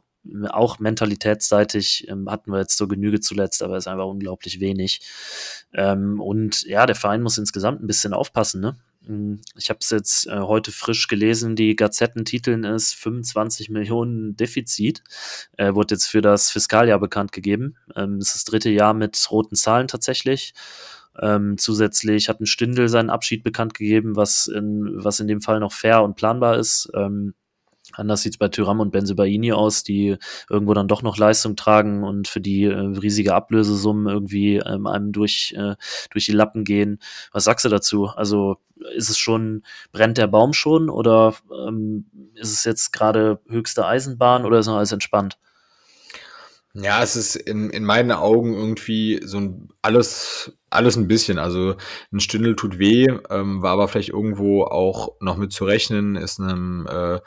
auch 0.49 0.79
mentalitätsseitig 0.79 2.07
ähm, 2.09 2.29
hatten 2.29 2.51
wir 2.51 2.59
jetzt 2.59 2.77
so 2.77 2.87
Genüge 2.87 3.19
zuletzt, 3.19 3.63
aber 3.63 3.77
es 3.77 3.85
ist 3.85 3.87
einfach 3.87 4.05
unglaublich 4.05 4.59
wenig. 4.59 5.01
Ähm, 5.73 6.19
und 6.19 6.63
ja, 6.63 6.85
der 6.85 6.95
Verein 6.95 7.21
muss 7.21 7.37
insgesamt 7.37 7.81
ein 7.81 7.87
bisschen 7.87 8.13
aufpassen, 8.13 8.61
ne? 8.61 8.75
Hm, 9.05 9.39
ich 9.55 9.69
habe 9.69 9.79
es 9.81 9.89
jetzt 9.89 10.27
äh, 10.27 10.39
heute 10.39 10.71
frisch 10.71 11.07
gelesen, 11.07 11.55
die 11.55 11.75
Gazettentiteln 11.75 12.63
ist 12.65 12.93
25 12.95 13.69
Millionen 13.69 14.35
Defizit, 14.35 15.03
äh, 15.57 15.73
wurde 15.73 15.95
jetzt 15.95 16.07
für 16.07 16.21
das 16.21 16.51
Fiskaljahr 16.51 16.99
bekannt 16.99 17.31
gegeben. 17.31 17.77
Ähm, 17.95 18.17
es 18.17 18.29
ist 18.29 18.35
das 18.35 18.43
dritte 18.45 18.69
Jahr 18.69 18.93
mit 18.93 19.31
roten 19.31 19.55
Zahlen 19.55 19.87
tatsächlich. 19.87 20.53
Ähm, 21.19 21.57
zusätzlich 21.57 22.29
hat 22.29 22.41
ein 22.41 22.45
Stindel 22.45 22.89
seinen 22.89 23.09
Abschied 23.09 23.43
bekannt 23.43 23.73
gegeben, 23.73 24.15
was 24.15 24.47
in, 24.47 25.03
was 25.03 25.19
in 25.19 25.27
dem 25.27 25.41
Fall 25.41 25.59
noch 25.59 25.71
fair 25.71 26.03
und 26.03 26.15
planbar 26.15 26.57
ist. 26.57 26.89
Ähm, 26.93 27.33
Anders 27.93 28.21
sieht 28.21 28.33
es 28.33 28.37
bei 28.37 28.47
Tyram 28.47 28.79
und 28.79 28.91
Benzebaini 28.91 29.53
aus, 29.53 29.83
die 29.83 30.17
irgendwo 30.49 30.73
dann 30.73 30.87
doch 30.87 31.01
noch 31.01 31.17
Leistung 31.17 31.55
tragen 31.55 32.03
und 32.03 32.27
für 32.27 32.41
die 32.41 32.65
äh, 32.65 32.75
riesige 32.75 33.33
Ablösesummen 33.33 34.07
irgendwie 34.07 34.57
ähm, 34.57 34.87
einem 34.87 35.11
durch, 35.11 35.53
äh, 35.57 35.75
durch 36.11 36.25
die 36.25 36.33
Lappen 36.33 36.63
gehen. 36.63 36.99
Was 37.31 37.45
sagst 37.45 37.65
du 37.65 37.69
dazu? 37.69 38.07
Also 38.07 38.57
ist 38.95 39.09
es 39.09 39.17
schon, 39.17 39.63
brennt 39.91 40.17
der 40.17 40.27
Baum 40.27 40.53
schon 40.53 40.89
oder 40.89 41.35
ähm, 41.51 42.05
ist 42.35 42.53
es 42.53 42.63
jetzt 42.63 42.91
gerade 42.93 43.39
höchste 43.47 43.85
Eisenbahn 43.85 44.45
oder 44.45 44.59
ist 44.59 44.67
noch 44.67 44.77
alles 44.77 44.91
entspannt? 44.91 45.37
Ja, 46.79 47.01
es 47.01 47.15
ist 47.15 47.35
in, 47.35 47.71
in 47.71 47.83
meinen 47.83 48.11
Augen 48.11 48.53
irgendwie 48.53 49.19
so 49.23 49.39
ein 49.39 49.69
alles, 49.81 50.51
alles 50.69 50.95
ein 50.95 51.07
bisschen. 51.07 51.39
Also 51.39 51.75
ein 52.11 52.19
Stündel 52.19 52.55
tut 52.55 52.77
weh, 52.77 53.07
ähm, 53.31 53.63
war 53.63 53.71
aber 53.71 53.87
vielleicht 53.87 54.09
irgendwo 54.09 54.63
auch 54.63 55.15
noch 55.19 55.37
mit 55.37 55.51
zu 55.51 55.65
rechnen, 55.65 56.15
ist 56.15 56.39
einem 56.39 56.85
äh, 56.87 57.19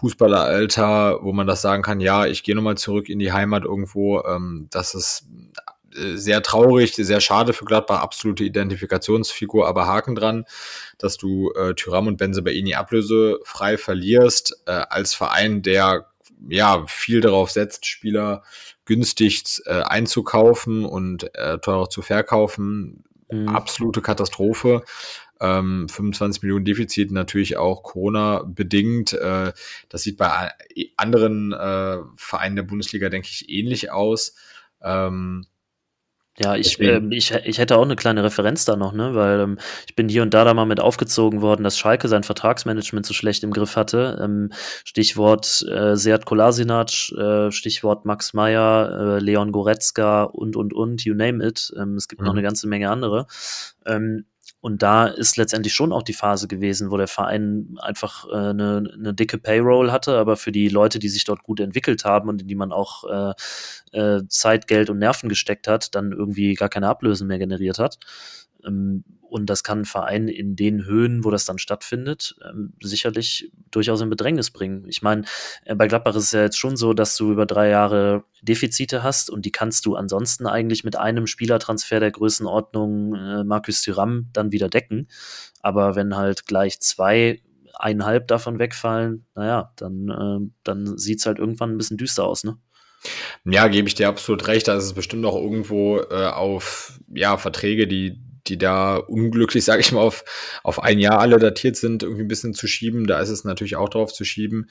Fußballeralter, 0.00 1.18
wo 1.22 1.32
man 1.32 1.46
das 1.46 1.60
sagen 1.60 1.82
kann, 1.82 2.00
ja, 2.00 2.26
ich 2.26 2.42
gehe 2.42 2.54
nochmal 2.54 2.78
zurück 2.78 3.10
in 3.10 3.18
die 3.18 3.32
Heimat 3.32 3.64
irgendwo. 3.64 4.22
Ähm, 4.24 4.68
das 4.70 4.94
ist 4.94 5.26
äh, 5.94 6.16
sehr 6.16 6.42
traurig, 6.42 6.94
sehr 6.94 7.20
schade 7.20 7.52
für 7.52 7.66
Gladbach, 7.66 8.00
absolute 8.00 8.42
Identifikationsfigur, 8.42 9.68
aber 9.68 9.86
Haken 9.86 10.14
dran, 10.14 10.46
dass 10.96 11.18
du 11.18 11.52
äh, 11.52 11.74
Tyram 11.74 12.06
und 12.06 12.16
Benzebaini 12.16 12.74
ablösefrei 12.74 13.76
verlierst, 13.76 14.62
äh, 14.66 14.70
als 14.70 15.12
Verein, 15.12 15.60
der 15.60 16.06
ja 16.48 16.82
viel 16.86 17.20
darauf 17.20 17.50
setzt, 17.50 17.84
Spieler 17.84 18.42
günstig 18.86 19.60
äh, 19.66 19.82
einzukaufen 19.82 20.86
und 20.86 21.34
äh, 21.34 21.58
teurer 21.58 21.90
zu 21.90 22.00
verkaufen. 22.00 23.04
Mhm. 23.30 23.48
Absolute 23.48 24.00
Katastrophe. 24.00 24.82
Ähm, 25.40 25.88
25 25.88 26.42
Millionen 26.42 26.64
Defizit 26.64 27.10
natürlich 27.10 27.56
auch 27.56 27.82
Corona 27.82 28.42
bedingt. 28.44 29.12
Äh, 29.12 29.52
das 29.88 30.02
sieht 30.02 30.18
bei 30.18 30.50
anderen 30.96 31.52
äh, 31.52 31.98
Vereinen 32.16 32.56
der 32.56 32.62
Bundesliga, 32.62 33.08
denke 33.08 33.28
ich, 33.30 33.48
ähnlich 33.48 33.90
aus. 33.90 34.34
Ähm, 34.82 35.46
ja, 36.42 36.56
ich, 36.56 36.80
äh, 36.80 37.02
ich, 37.10 37.32
ich 37.32 37.58
hätte 37.58 37.76
auch 37.76 37.82
eine 37.82 37.96
kleine 37.96 38.24
Referenz 38.24 38.64
da 38.64 38.74
noch, 38.74 38.92
ne? 38.92 39.14
weil 39.14 39.40
ähm, 39.40 39.58
ich 39.86 39.94
bin 39.94 40.08
hier 40.08 40.22
und 40.22 40.32
da 40.32 40.44
da 40.44 40.54
mal 40.54 40.64
mit 40.64 40.80
aufgezogen 40.80 41.42
worden, 41.42 41.64
dass 41.64 41.76
Schalke 41.76 42.08
sein 42.08 42.22
Vertragsmanagement 42.22 43.04
so 43.04 43.12
schlecht 43.12 43.42
im 43.44 43.52
Griff 43.52 43.76
hatte. 43.76 44.18
Ähm, 44.22 44.50
Stichwort 44.84 45.62
äh, 45.68 45.96
Seat 45.96 46.24
Kolasinac, 46.24 47.12
äh, 47.12 47.50
Stichwort 47.50 48.06
Max 48.06 48.32
Meyer, 48.32 49.18
äh, 49.18 49.18
Leon 49.18 49.52
Goretzka 49.52 50.22
und, 50.22 50.56
und, 50.56 50.72
und, 50.72 51.04
you 51.04 51.14
name 51.14 51.44
it. 51.44 51.74
Ähm, 51.76 51.96
es 51.96 52.08
gibt 52.08 52.22
mhm. 52.22 52.28
noch 52.28 52.34
eine 52.34 52.42
ganze 52.42 52.68
Menge 52.68 52.88
andere. 52.90 53.26
Ähm, 53.84 54.24
und 54.60 54.82
da 54.82 55.06
ist 55.06 55.36
letztendlich 55.38 55.72
schon 55.72 55.92
auch 55.92 56.02
die 56.02 56.12
Phase 56.12 56.46
gewesen, 56.46 56.90
wo 56.90 56.98
der 56.98 57.08
Verein 57.08 57.76
einfach 57.80 58.28
äh, 58.28 58.50
eine, 58.50 58.90
eine 58.94 59.14
dicke 59.14 59.38
Payroll 59.38 59.90
hatte, 59.90 60.18
aber 60.18 60.36
für 60.36 60.52
die 60.52 60.68
Leute, 60.68 60.98
die 60.98 61.08
sich 61.08 61.24
dort 61.24 61.42
gut 61.42 61.60
entwickelt 61.60 62.04
haben 62.04 62.28
und 62.28 62.42
in 62.42 62.48
die 62.48 62.54
man 62.54 62.70
auch 62.70 63.04
äh, 63.04 63.98
äh, 63.98 64.22
Zeit, 64.28 64.66
Geld 64.66 64.90
und 64.90 64.98
Nerven 64.98 65.30
gesteckt 65.30 65.66
hat, 65.66 65.94
dann 65.94 66.12
irgendwie 66.12 66.54
gar 66.54 66.68
keine 66.68 66.88
Ablösen 66.88 67.26
mehr 67.26 67.38
generiert 67.38 67.78
hat. 67.78 67.98
Ähm, 68.66 69.04
und 69.30 69.46
das 69.46 69.62
kann 69.62 69.80
ein 69.80 69.84
Verein 69.84 70.28
in 70.28 70.56
den 70.56 70.84
Höhen, 70.84 71.24
wo 71.24 71.30
das 71.30 71.44
dann 71.44 71.58
stattfindet, 71.58 72.36
ähm, 72.48 72.72
sicherlich 72.82 73.50
durchaus 73.70 74.00
in 74.00 74.10
Bedrängnis 74.10 74.50
bringen. 74.50 74.84
Ich 74.88 75.02
meine, 75.02 75.24
äh, 75.64 75.74
bei 75.74 75.86
Gladbach 75.86 76.16
ist 76.16 76.24
es 76.24 76.32
ja 76.32 76.42
jetzt 76.42 76.58
schon 76.58 76.76
so, 76.76 76.92
dass 76.92 77.16
du 77.16 77.30
über 77.32 77.46
drei 77.46 77.68
Jahre 77.68 78.24
Defizite 78.42 79.02
hast 79.02 79.30
und 79.30 79.44
die 79.46 79.52
kannst 79.52 79.86
du 79.86 79.94
ansonsten 79.94 80.46
eigentlich 80.46 80.84
mit 80.84 80.96
einem 80.96 81.26
Spielertransfer 81.26 82.00
der 82.00 82.10
Größenordnung 82.10 83.14
äh, 83.14 83.44
Markus 83.44 83.82
Thuram 83.82 84.28
dann 84.32 84.52
wieder 84.52 84.68
decken. 84.68 85.08
Aber 85.60 85.94
wenn 85.94 86.16
halt 86.16 86.46
gleich 86.46 86.80
zwei 86.80 87.40
eineinhalb 87.74 88.26
davon 88.26 88.58
wegfallen, 88.58 89.26
naja, 89.34 89.72
dann, 89.76 90.08
äh, 90.08 90.50
dann 90.64 90.98
sieht 90.98 91.20
es 91.20 91.26
halt 91.26 91.38
irgendwann 91.38 91.70
ein 91.70 91.78
bisschen 91.78 91.96
düster 91.96 92.24
aus, 92.24 92.44
ne? 92.44 92.58
Ja, 93.44 93.68
gebe 93.68 93.88
ich 93.88 93.94
dir 93.94 94.08
absolut 94.08 94.46
recht. 94.46 94.68
Da 94.68 94.76
ist 94.76 94.84
es 94.84 94.92
bestimmt 94.92 95.24
auch 95.24 95.36
irgendwo 95.36 96.00
äh, 96.00 96.26
auf 96.26 97.00
ja, 97.08 97.38
Verträge, 97.38 97.86
die 97.86 98.20
die 98.46 98.58
da 98.58 98.96
unglücklich, 98.96 99.64
sage 99.66 99.80
ich 99.80 99.92
mal, 99.92 100.00
auf, 100.00 100.24
auf 100.62 100.82
ein 100.82 100.98
Jahr 100.98 101.18
alle 101.18 101.38
datiert 101.38 101.76
sind, 101.76 102.02
irgendwie 102.02 102.22
ein 102.22 102.28
bisschen 102.28 102.54
zu 102.54 102.66
schieben. 102.66 103.06
Da 103.06 103.20
ist 103.20 103.30
es 103.30 103.44
natürlich 103.44 103.76
auch 103.76 103.88
drauf 103.88 104.12
zu 104.12 104.24
schieben. 104.24 104.70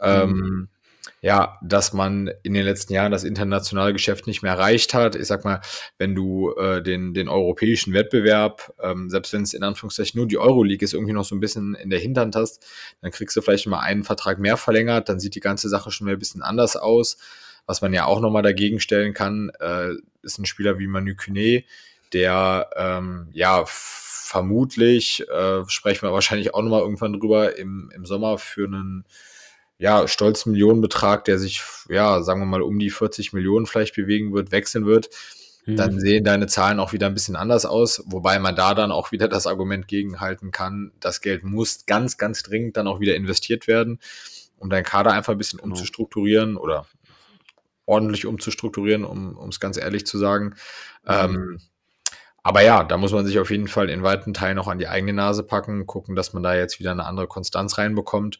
Ähm, 0.00 0.30
mhm. 0.30 0.42
Ähm, 0.42 0.68
ja, 1.22 1.58
dass 1.62 1.92
man 1.92 2.30
in 2.42 2.54
den 2.54 2.64
letzten 2.64 2.94
Jahren 2.94 3.12
das 3.12 3.24
internationale 3.24 3.92
Geschäft 3.92 4.26
nicht 4.26 4.42
mehr 4.42 4.52
erreicht 4.52 4.94
hat. 4.94 5.16
Ich 5.16 5.26
sag 5.26 5.44
mal, 5.44 5.60
wenn 5.98 6.14
du 6.14 6.54
äh, 6.54 6.82
den, 6.82 7.14
den 7.14 7.28
europäischen 7.28 7.92
Wettbewerb, 7.92 8.72
ähm, 8.82 9.10
selbst 9.10 9.32
wenn 9.32 9.42
es 9.42 9.54
in 9.54 9.62
Anführungszeichen 9.62 10.18
nur 10.18 10.26
die 10.26 10.38
Euroleague 10.38 10.84
ist, 10.84 10.94
irgendwie 10.94 11.12
noch 11.12 11.24
so 11.24 11.34
ein 11.34 11.40
bisschen 11.40 11.74
in 11.74 11.90
der 11.90 11.98
Hinterhand 11.98 12.36
hast, 12.36 12.66
dann 13.02 13.10
kriegst 13.10 13.36
du 13.36 13.42
vielleicht 13.42 13.66
mal 13.66 13.80
einen 13.80 14.04
Vertrag 14.04 14.38
mehr 14.38 14.56
verlängert, 14.56 15.08
dann 15.08 15.20
sieht 15.20 15.34
die 15.34 15.40
ganze 15.40 15.68
Sache 15.68 15.90
schon 15.90 16.06
mal 16.06 16.14
ein 16.14 16.18
bisschen 16.18 16.42
anders 16.42 16.76
aus. 16.76 17.18
Was 17.66 17.82
man 17.82 17.92
ja 17.92 18.06
auch 18.06 18.20
nochmal 18.20 18.42
dagegen 18.42 18.80
stellen 18.80 19.12
kann, 19.12 19.50
äh, 19.60 19.90
ist 20.22 20.38
ein 20.38 20.46
Spieler 20.46 20.78
wie 20.78 20.86
Manu 20.86 21.14
Kune, 21.14 21.64
der 22.12 22.70
ähm, 22.76 23.28
ja 23.32 23.64
vermutlich, 23.66 25.28
äh, 25.28 25.64
sprechen 25.66 26.02
wir 26.02 26.12
wahrscheinlich 26.12 26.54
auch 26.54 26.62
nochmal 26.62 26.82
irgendwann 26.82 27.14
drüber, 27.14 27.56
im, 27.58 27.90
im 27.92 28.06
Sommer 28.06 28.38
für 28.38 28.64
einen 28.64 29.04
ja, 29.78 30.06
stolzen 30.06 30.52
Millionenbetrag, 30.52 31.24
der 31.24 31.38
sich, 31.38 31.62
ja, 31.88 32.22
sagen 32.22 32.40
wir 32.40 32.46
mal, 32.46 32.62
um 32.62 32.78
die 32.78 32.90
40 32.90 33.32
Millionen 33.32 33.66
vielleicht 33.66 33.96
bewegen 33.96 34.32
wird, 34.32 34.52
wechseln 34.52 34.86
wird, 34.86 35.08
mhm. 35.66 35.74
dann 35.74 35.98
sehen 35.98 36.22
deine 36.22 36.46
Zahlen 36.46 36.78
auch 36.78 36.92
wieder 36.92 37.06
ein 37.06 37.14
bisschen 37.14 37.34
anders 37.34 37.66
aus, 37.66 38.04
wobei 38.06 38.38
man 38.38 38.54
da 38.54 38.74
dann 38.74 38.92
auch 38.92 39.10
wieder 39.10 39.26
das 39.26 39.48
Argument 39.48 39.88
gegenhalten 39.88 40.52
kann, 40.52 40.92
das 41.00 41.22
Geld 41.22 41.42
muss 41.42 41.86
ganz, 41.86 42.16
ganz 42.16 42.44
dringend 42.44 42.76
dann 42.76 42.86
auch 42.86 43.00
wieder 43.00 43.16
investiert 43.16 43.66
werden, 43.66 43.98
um 44.58 44.70
deinen 44.70 44.84
Kader 44.84 45.12
einfach 45.12 45.32
ein 45.32 45.38
bisschen 45.38 45.58
genau. 45.58 45.70
umzustrukturieren 45.70 46.56
oder 46.56 46.86
ordentlich 47.84 48.26
umzustrukturieren, 48.26 49.04
um 49.04 49.48
es 49.48 49.58
ganz 49.58 49.76
ehrlich 49.76 50.06
zu 50.06 50.18
sagen. 50.18 50.54
Mhm. 51.04 51.08
Ähm, 51.08 51.60
aber 52.42 52.62
ja, 52.62 52.84
da 52.84 52.96
muss 52.96 53.12
man 53.12 53.26
sich 53.26 53.38
auf 53.38 53.50
jeden 53.50 53.68
Fall 53.68 53.90
in 53.90 54.02
weiten 54.02 54.34
Teilen 54.34 54.56
noch 54.56 54.68
an 54.68 54.78
die 54.78 54.88
eigene 54.88 55.12
Nase 55.12 55.42
packen, 55.42 55.86
gucken, 55.86 56.16
dass 56.16 56.32
man 56.32 56.42
da 56.42 56.54
jetzt 56.54 56.78
wieder 56.78 56.90
eine 56.90 57.04
andere 57.04 57.26
Konstanz 57.26 57.78
reinbekommt 57.78 58.38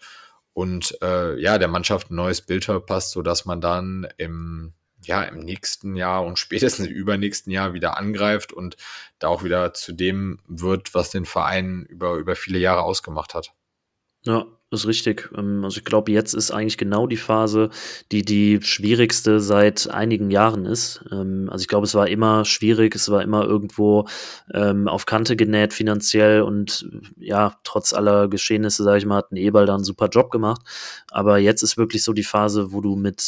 und 0.52 0.96
äh, 1.02 1.38
ja, 1.40 1.58
der 1.58 1.68
Mannschaft 1.68 2.10
ein 2.10 2.16
neues 2.16 2.42
Bild 2.42 2.64
verpasst, 2.64 3.12
sodass 3.12 3.44
man 3.44 3.60
dann 3.60 4.08
im, 4.16 4.72
ja, 5.04 5.22
im 5.22 5.40
nächsten 5.40 5.96
Jahr 5.96 6.24
und 6.24 6.38
spätestens 6.38 6.86
übernächsten 6.86 7.52
Jahr 7.52 7.74
wieder 7.74 7.96
angreift 7.96 8.52
und 8.52 8.76
da 9.18 9.28
auch 9.28 9.44
wieder 9.44 9.74
zu 9.74 9.92
dem 9.92 10.40
wird, 10.46 10.94
was 10.94 11.10
den 11.10 11.26
Verein 11.26 11.84
über, 11.88 12.14
über 12.14 12.36
viele 12.36 12.58
Jahre 12.58 12.82
ausgemacht 12.82 13.34
hat. 13.34 13.52
Ja, 14.22 14.46
ist 14.70 14.86
richtig. 14.86 15.30
Ähm, 15.36 15.64
also 15.64 15.78
ich 15.78 15.84
glaube, 15.84 16.12
jetzt 16.12 16.34
ist 16.34 16.50
eigentlich 16.50 16.78
genau 16.78 17.06
die 17.06 17.16
Phase, 17.16 17.70
die 18.12 18.24
die 18.24 18.60
schwierigste 18.62 19.40
seit 19.40 19.90
einigen 19.90 20.30
Jahren 20.30 20.64
ist. 20.64 21.04
Ähm, 21.10 21.48
also 21.50 21.62
ich 21.62 21.68
glaube, 21.68 21.86
es 21.86 21.94
war 21.94 22.08
immer 22.08 22.44
schwierig, 22.44 22.94
es 22.94 23.10
war 23.10 23.22
immer 23.22 23.44
irgendwo 23.44 24.06
ähm, 24.54 24.88
auf 24.88 25.06
Kante 25.06 25.36
genäht 25.36 25.74
finanziell 25.74 26.42
und 26.42 26.88
ja, 27.18 27.56
trotz 27.64 27.92
aller 27.92 28.28
Geschehnisse, 28.28 28.84
sage 28.84 28.98
ich 28.98 29.06
mal, 29.06 29.16
hat 29.16 29.32
ein 29.32 29.36
Eberl 29.36 29.66
da 29.66 29.74
einen 29.74 29.84
super 29.84 30.08
Job 30.08 30.30
gemacht. 30.30 30.62
Aber 31.10 31.38
jetzt 31.38 31.62
ist 31.62 31.76
wirklich 31.76 32.04
so 32.04 32.12
die 32.12 32.22
Phase, 32.22 32.72
wo 32.72 32.80
du 32.80 32.96
mit 32.96 33.20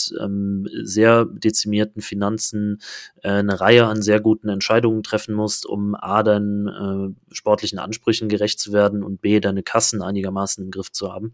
sehr 0.85 1.25
dezimierten 1.25 2.03
Finanzen 2.03 2.81
äh, 3.23 3.31
eine 3.31 3.61
Reihe 3.61 3.87
an 3.87 4.03
sehr 4.03 4.21
guten 4.21 4.49
Entscheidungen 4.49 5.03
treffen 5.03 5.35
musst, 5.35 5.67
um 5.67 5.95
A, 5.95 6.23
deinen 6.23 6.69
äh, 6.69 7.35
sportlichen 7.35 7.79
Ansprüchen 7.79 8.29
gerecht 8.29 8.61
zu 8.61 8.73
werden 8.73 9.03
und 9.03 9.21
B, 9.21 9.41
deine 9.41 9.63
Kassen 9.63 10.03
einigermaßen 10.03 10.65
im 10.65 10.71
Griff 10.71 10.93
zu 10.93 11.13
haben. 11.13 11.32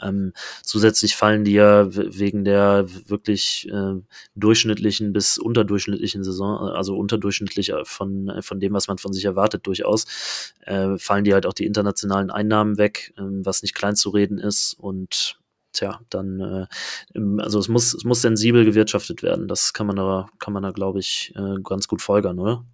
Ähm, 0.00 0.32
zusätzlich 0.62 1.16
fallen 1.16 1.44
die 1.44 1.54
ja 1.54 1.86
wegen 1.90 2.44
der 2.44 2.86
wirklich 3.08 3.68
äh, 3.70 3.94
durchschnittlichen 4.36 5.12
bis 5.12 5.38
unterdurchschnittlichen 5.38 6.22
Saison, 6.22 6.58
also 6.70 6.96
unterdurchschnittlich 6.96 7.70
äh, 7.70 7.84
von, 7.84 8.28
äh, 8.28 8.42
von 8.42 8.60
dem, 8.60 8.72
was 8.74 8.88
man 8.88 8.98
von 8.98 9.12
sich 9.12 9.24
erwartet, 9.24 9.66
durchaus, 9.66 10.54
äh, 10.60 10.96
fallen 10.98 11.24
die 11.24 11.34
halt 11.34 11.46
auch 11.46 11.52
die 11.54 11.66
internationalen 11.66 12.30
Einnahmen 12.30 12.78
weg, 12.78 13.12
äh, 13.16 13.22
was 13.22 13.62
nicht 13.62 13.74
klein 13.74 13.96
zu 13.96 14.10
reden 14.10 14.38
ist 14.38 14.74
und 14.74 15.38
tja, 15.72 16.00
dann, 16.10 16.40
äh, 16.40 17.42
also 17.42 17.58
es 17.58 17.68
muss, 17.68 17.94
es 17.94 18.04
muss 18.04 18.22
sensibel 18.22 18.64
gewirtschaftet 18.64 19.22
werden. 19.22 19.48
Das 19.48 19.72
kann 19.72 19.86
man 19.86 19.96
da, 19.96 20.28
kann 20.38 20.52
man 20.52 20.62
da, 20.62 20.70
glaube 20.70 21.00
ich, 21.00 21.32
äh, 21.36 21.60
ganz 21.62 21.88
gut 21.88 22.02
folgern, 22.02 22.38
oder? 22.38 22.64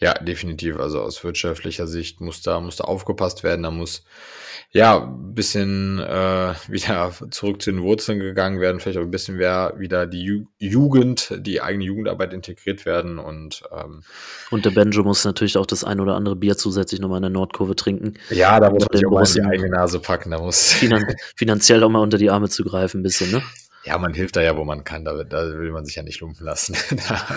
Ja, 0.00 0.14
definitiv. 0.14 0.78
Also 0.78 1.00
aus 1.00 1.22
wirtschaftlicher 1.22 1.86
Sicht 1.86 2.20
muss 2.20 2.42
da, 2.42 2.60
muss 2.60 2.76
da 2.76 2.84
aufgepasst 2.84 3.44
werden. 3.44 3.62
Da 3.62 3.70
muss 3.70 4.04
ja 4.72 5.02
ein 5.02 5.34
bisschen 5.34 5.98
äh, 5.98 6.54
wieder 6.68 7.12
zurück 7.30 7.62
zu 7.62 7.72
den 7.72 7.82
Wurzeln 7.82 8.20
gegangen 8.20 8.60
werden, 8.60 8.80
vielleicht 8.80 8.98
auch 8.98 9.02
ein 9.02 9.10
bisschen 9.10 9.36
mehr 9.36 9.74
wieder 9.76 10.06
die 10.06 10.22
Ju 10.22 10.46
Jugend, 10.58 11.32
die 11.38 11.60
eigene 11.60 11.84
Jugendarbeit 11.84 12.32
integriert 12.32 12.86
werden 12.86 13.18
und 13.18 13.62
ähm, 13.72 14.02
und 14.50 14.64
der 14.64 14.70
Benjo 14.70 15.02
muss 15.02 15.24
natürlich 15.24 15.56
auch 15.56 15.66
das 15.66 15.84
ein 15.84 16.00
oder 16.00 16.14
andere 16.14 16.36
Bier 16.36 16.56
zusätzlich 16.56 17.00
nochmal 17.00 17.18
in 17.18 17.22
der 17.22 17.30
Nordkurve 17.30 17.76
trinken. 17.76 18.14
Ja, 18.30 18.60
da 18.60 18.70
muss 18.70 18.86
man 18.88 18.96
sich 18.96 19.06
auch 19.06 19.10
mal 19.10 19.26
in 19.26 19.34
die 19.34 19.42
eigene 19.42 19.70
Nase 19.70 19.98
packen. 19.98 20.30
Da 20.30 20.38
muss 20.38 20.72
finan 20.72 21.04
finanziell 21.36 21.82
auch 21.82 21.88
mal 21.88 22.00
unter 22.00 22.18
die 22.18 22.30
Arme 22.30 22.48
zu 22.48 22.64
greifen, 22.64 23.00
ein 23.00 23.02
bisschen, 23.02 23.30
ne? 23.30 23.42
Ja, 23.84 23.96
man 23.96 24.12
hilft 24.12 24.36
da 24.36 24.42
ja, 24.42 24.56
wo 24.56 24.64
man 24.64 24.84
kann. 24.84 25.04
Da, 25.04 25.24
da 25.24 25.58
will 25.58 25.72
man 25.72 25.86
sich 25.86 25.96
ja 25.96 26.02
nicht 26.02 26.20
lumpen 26.20 26.44
lassen. 26.44 26.76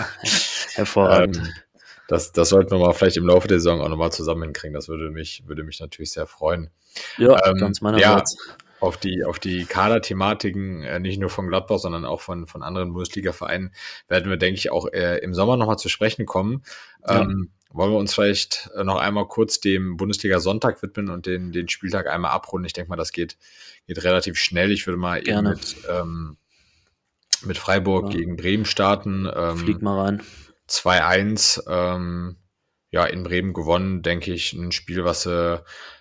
Hervorragend. 0.74 1.38
Ähm, 1.38 1.52
das, 2.08 2.32
das 2.32 2.48
sollten 2.48 2.70
wir 2.70 2.78
mal 2.78 2.92
vielleicht 2.92 3.16
im 3.16 3.26
Laufe 3.26 3.48
der 3.48 3.58
Saison 3.58 3.80
auch 3.80 3.88
nochmal 3.88 4.12
zusammen 4.12 4.42
hinkriegen. 4.42 4.74
Das 4.74 4.88
würde 4.88 5.10
mich, 5.10 5.44
würde 5.46 5.64
mich 5.64 5.80
natürlich 5.80 6.12
sehr 6.12 6.26
freuen. 6.26 6.70
Ja, 7.18 7.36
ähm, 7.46 7.56
ganz 7.56 7.80
meinerseits. 7.80 8.36
Ja, 8.36 8.54
auf 8.80 8.98
die, 8.98 9.24
auf 9.24 9.38
die 9.38 9.64
Kader-Thematiken, 9.64 10.82
äh, 10.82 11.00
nicht 11.00 11.18
nur 11.18 11.30
von 11.30 11.48
Gladbach, 11.48 11.78
sondern 11.78 12.04
auch 12.04 12.20
von, 12.20 12.46
von 12.46 12.62
anderen 12.62 12.92
Bundesliga-Vereinen, 12.92 13.72
werden 14.08 14.28
wir, 14.28 14.36
denke 14.36 14.58
ich, 14.58 14.70
auch 14.70 14.92
äh, 14.92 15.18
im 15.18 15.32
Sommer 15.32 15.56
nochmal 15.56 15.78
zu 15.78 15.88
sprechen 15.88 16.26
kommen. 16.26 16.62
Ja. 17.08 17.22
Ähm, 17.22 17.50
wollen 17.72 17.92
wir 17.92 17.98
uns 17.98 18.14
vielleicht 18.14 18.70
äh, 18.76 18.84
noch 18.84 18.98
einmal 18.98 19.26
kurz 19.26 19.58
dem 19.58 19.96
Bundesliga-Sonntag 19.96 20.82
widmen 20.82 21.08
und 21.08 21.26
den, 21.26 21.50
den 21.50 21.68
Spieltag 21.68 22.08
einmal 22.08 22.30
abrunden? 22.32 22.66
Ich 22.66 22.72
denke 22.72 22.90
mal, 22.90 22.96
das 22.96 23.10
geht, 23.10 23.36
geht 23.86 24.04
relativ 24.04 24.38
schnell. 24.38 24.70
Ich 24.70 24.86
würde 24.86 24.98
mal 24.98 25.20
Gerne. 25.22 25.50
eben 25.50 25.58
mit, 25.58 25.76
ähm, 25.90 26.36
mit 27.44 27.58
Freiburg 27.58 28.12
ja. 28.12 28.18
gegen 28.18 28.36
Bremen 28.36 28.64
starten. 28.64 29.28
Ähm, 29.34 29.56
Flieg 29.56 29.82
mal 29.82 30.00
rein. 30.00 30.22
2-1 30.68 31.62
ähm, 31.68 32.36
ja, 32.90 33.04
in 33.04 33.24
Bremen 33.24 33.52
gewonnen, 33.52 34.02
denke 34.02 34.32
ich, 34.32 34.52
ein 34.52 34.70
Spiel, 34.72 35.04
was 35.04 35.26
äh, 35.26 35.58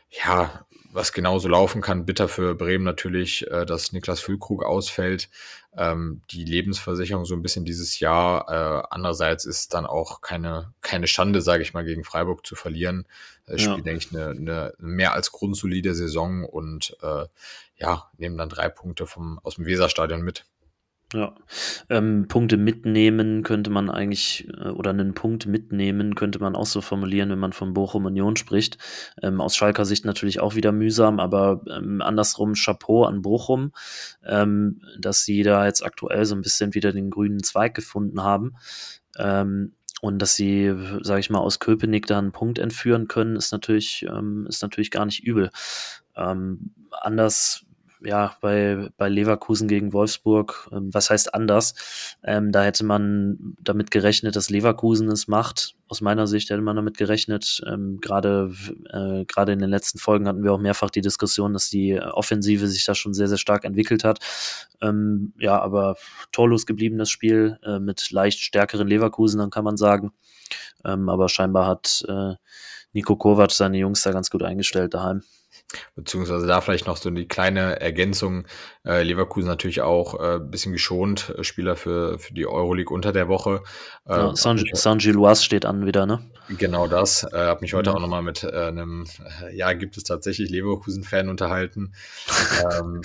ja, 0.10 0.66
was 0.94 1.12
genauso 1.12 1.48
laufen 1.48 1.82
kann. 1.82 2.06
Bitter 2.06 2.28
für 2.28 2.56
Bremen 2.56 2.84
natürlich, 2.84 3.50
äh, 3.50 3.66
dass 3.66 3.92
Niklas 3.92 4.20
Füllkrug 4.20 4.64
ausfällt. 4.64 5.30
Ähm, 5.76 6.22
die 6.30 6.46
Lebensversicherung 6.46 7.26
so 7.26 7.34
ein 7.34 7.42
bisschen 7.42 7.66
dieses 7.66 8.00
Jahr. 8.00 8.48
Äh, 8.48 8.88
andererseits 8.92 9.46
ist 9.46 9.74
dann 9.74 9.88
auch 9.88 10.22
keine, 10.22 10.74
keine 10.82 11.08
Schande, 11.08 11.42
sage 11.42 11.64
ich 11.64 11.74
mal, 11.74 11.84
gegen 11.84 12.04
Freiburg 12.04 12.46
zu 12.46 12.56
verlieren. 12.56 13.08
Das 13.48 13.64
ja. 13.64 13.72
Spiel, 13.72 13.84
denke 13.84 14.06
ich, 14.06 14.16
eine, 14.16 14.30
eine 14.30 14.74
mehr 14.78 15.14
als 15.14 15.32
grundsolide 15.32 15.96
Saison 15.96 16.46
und 16.46 16.96
äh, 17.02 17.26
ja, 17.76 18.12
nehmen 18.18 18.38
dann 18.38 18.50
drei 18.50 18.70
Punkte 18.70 19.08
vom, 19.08 19.40
aus 19.40 19.56
dem 19.56 19.66
Weserstadion 19.66 20.22
mit. 20.22 20.46
Ja, 21.14 21.36
ähm, 21.90 22.28
Punkte 22.28 22.58
mitnehmen 22.58 23.44
könnte 23.44 23.70
man 23.70 23.92
eigentlich, 23.92 24.48
äh, 24.58 24.70
oder 24.70 24.90
einen 24.90 25.14
Punkt 25.14 25.46
mitnehmen 25.46 26.16
könnte 26.16 26.40
man 26.40 26.56
auch 26.56 26.66
so 26.66 26.82
formulieren, 26.82 27.30
wenn 27.30 27.38
man 27.40 27.54
von 27.54 27.76
Bochum 27.76 28.06
Union 28.06 28.36
spricht. 28.36 28.80
Ähm, 29.22 29.40
aus 29.40 29.56
Schalker 29.56 29.86
Sicht 29.86 30.06
natürlich 30.06 30.40
auch 30.40 30.56
wieder 30.56 30.72
mühsam, 30.72 31.20
aber 31.20 31.62
ähm, 31.70 32.02
andersrum 32.02 32.54
Chapeau 32.56 33.04
an 33.04 33.22
Bochum, 33.22 33.74
ähm, 34.26 34.82
dass 34.98 35.24
sie 35.24 35.44
da 35.44 35.68
jetzt 35.68 35.86
aktuell 35.86 36.26
so 36.26 36.34
ein 36.34 36.42
bisschen 36.42 36.74
wieder 36.74 36.92
den 36.92 37.12
grünen 37.12 37.44
Zweig 37.44 37.76
gefunden 37.76 38.24
haben. 38.24 38.56
Ähm, 39.20 39.74
und 40.02 40.20
dass 40.20 40.36
sie, 40.36 40.74
sage 41.02 41.20
ich 41.20 41.30
mal, 41.30 41.40
aus 41.40 41.60
Köpenick 41.60 42.08
da 42.08 42.18
einen 42.18 42.32
Punkt 42.32 42.58
entführen 42.58 43.08
können, 43.08 43.36
ist 43.36 43.52
natürlich, 43.52 44.04
ähm, 44.10 44.48
ist 44.50 44.64
natürlich 44.64 44.92
gar 44.92 45.06
nicht 45.06 45.24
übel. 45.24 45.52
anders 46.16 47.66
ja, 48.04 48.36
bei, 48.42 48.90
bei 48.98 49.10
Leverkusen 49.10 49.68
gegen 49.68 49.94
Wolfsburg, 49.94 50.70
ähm, 50.72 50.94
was 50.94 51.10
heißt 51.10 51.34
anders? 51.34 51.74
Ähm, 52.24 52.52
da 52.52 52.64
hätte 52.64 52.84
man 52.84 53.56
damit 53.62 53.92
gerechnet, 53.92 54.36
dass 54.36 54.50
Leverkusen 54.50 55.10
es 55.10 55.28
macht. 55.28 55.76
Aus 55.88 56.02
meiner 56.02 56.28
Sicht 56.28 56.50
hätte 56.50 56.62
man 56.62 56.76
damit 56.76 56.98
gerechnet. 56.98 57.62
Ähm, 57.68 58.00
Gerade 58.02 58.52
äh, 58.92 59.26
gerade 59.26 59.54
in 59.54 59.60
den 59.60 59.70
letzten 59.70 60.00
Folgen 60.00 60.28
hatten 60.28 60.44
wir 60.44 60.54
auch 60.54 60.60
mehrfach 60.60 60.90
die 60.90 61.02
Diskussion, 61.02 61.54
dass 61.54 61.70
die 61.70 62.00
Offensive 62.00 62.68
sich 62.68 62.86
da 62.86 62.96
schon 62.96 63.14
sehr, 63.14 63.28
sehr 63.28 63.38
stark 63.38 63.64
entwickelt 63.64 64.04
hat. 64.04 64.20
Ähm, 64.82 65.34
ja, 65.40 65.62
aber 65.62 65.96
torlos 66.32 66.66
gebliebenes 66.66 67.10
Spiel 67.10 67.60
äh, 67.64 67.80
mit 67.80 68.12
leicht 68.12 68.40
stärkeren 68.40 68.88
Leverkusen, 68.88 69.40
dann 69.40 69.50
kann 69.50 69.64
man 69.64 69.78
sagen. 69.78 70.12
Ähm, 70.86 71.10
aber 71.10 71.30
scheinbar 71.30 71.68
hat 71.68 72.04
äh, 72.08 72.34
Nico 72.94 73.16
Kovac 73.16 73.52
seine 73.52 73.78
Jungs 73.78 74.04
da 74.04 74.12
ganz 74.12 74.30
gut 74.30 74.44
eingestellt 74.44 74.94
daheim. 74.94 75.24
Beziehungsweise 75.96 76.48
da 76.48 76.62
vielleicht 76.62 76.88
noch 76.88 76.98
so 76.98 77.10
die 77.10 77.28
kleine 77.28 77.80
Ergänzung. 77.80 78.46
Äh, 78.86 79.04
Leverkusen 79.04 79.48
natürlich 79.48 79.82
auch 79.82 80.20
äh, 80.20 80.40
bisschen 80.40 80.72
geschont, 80.72 81.34
äh, 81.38 81.44
Spieler 81.44 81.76
für, 81.76 82.20
für 82.20 82.34
die 82.34 82.48
Euroleague 82.48 82.94
unter 82.94 83.12
der 83.12 83.28
Woche. 83.28 83.64
Äh, 84.08 84.14
ja, 84.14 84.36
Saint-Gilloise 84.36 85.44
steht 85.44 85.66
an 85.66 85.86
wieder, 85.86 86.06
ne? 86.06 86.20
Genau 86.50 86.88
das. 86.88 87.24
Äh, 87.32 87.38
habe 87.38 87.62
mich 87.62 87.74
heute 87.74 87.92
mhm. 87.92 87.96
auch 87.96 88.02
nochmal 88.02 88.22
mit 88.24 88.44
äh, 88.44 88.68
einem, 88.68 89.06
ja, 89.54 89.74
gibt 89.74 89.98
es 89.98 90.04
tatsächlich 90.04 90.50
Leverkusen-Fan 90.50 91.30
unterhalten. 91.30 91.94
ähm, 92.80 93.02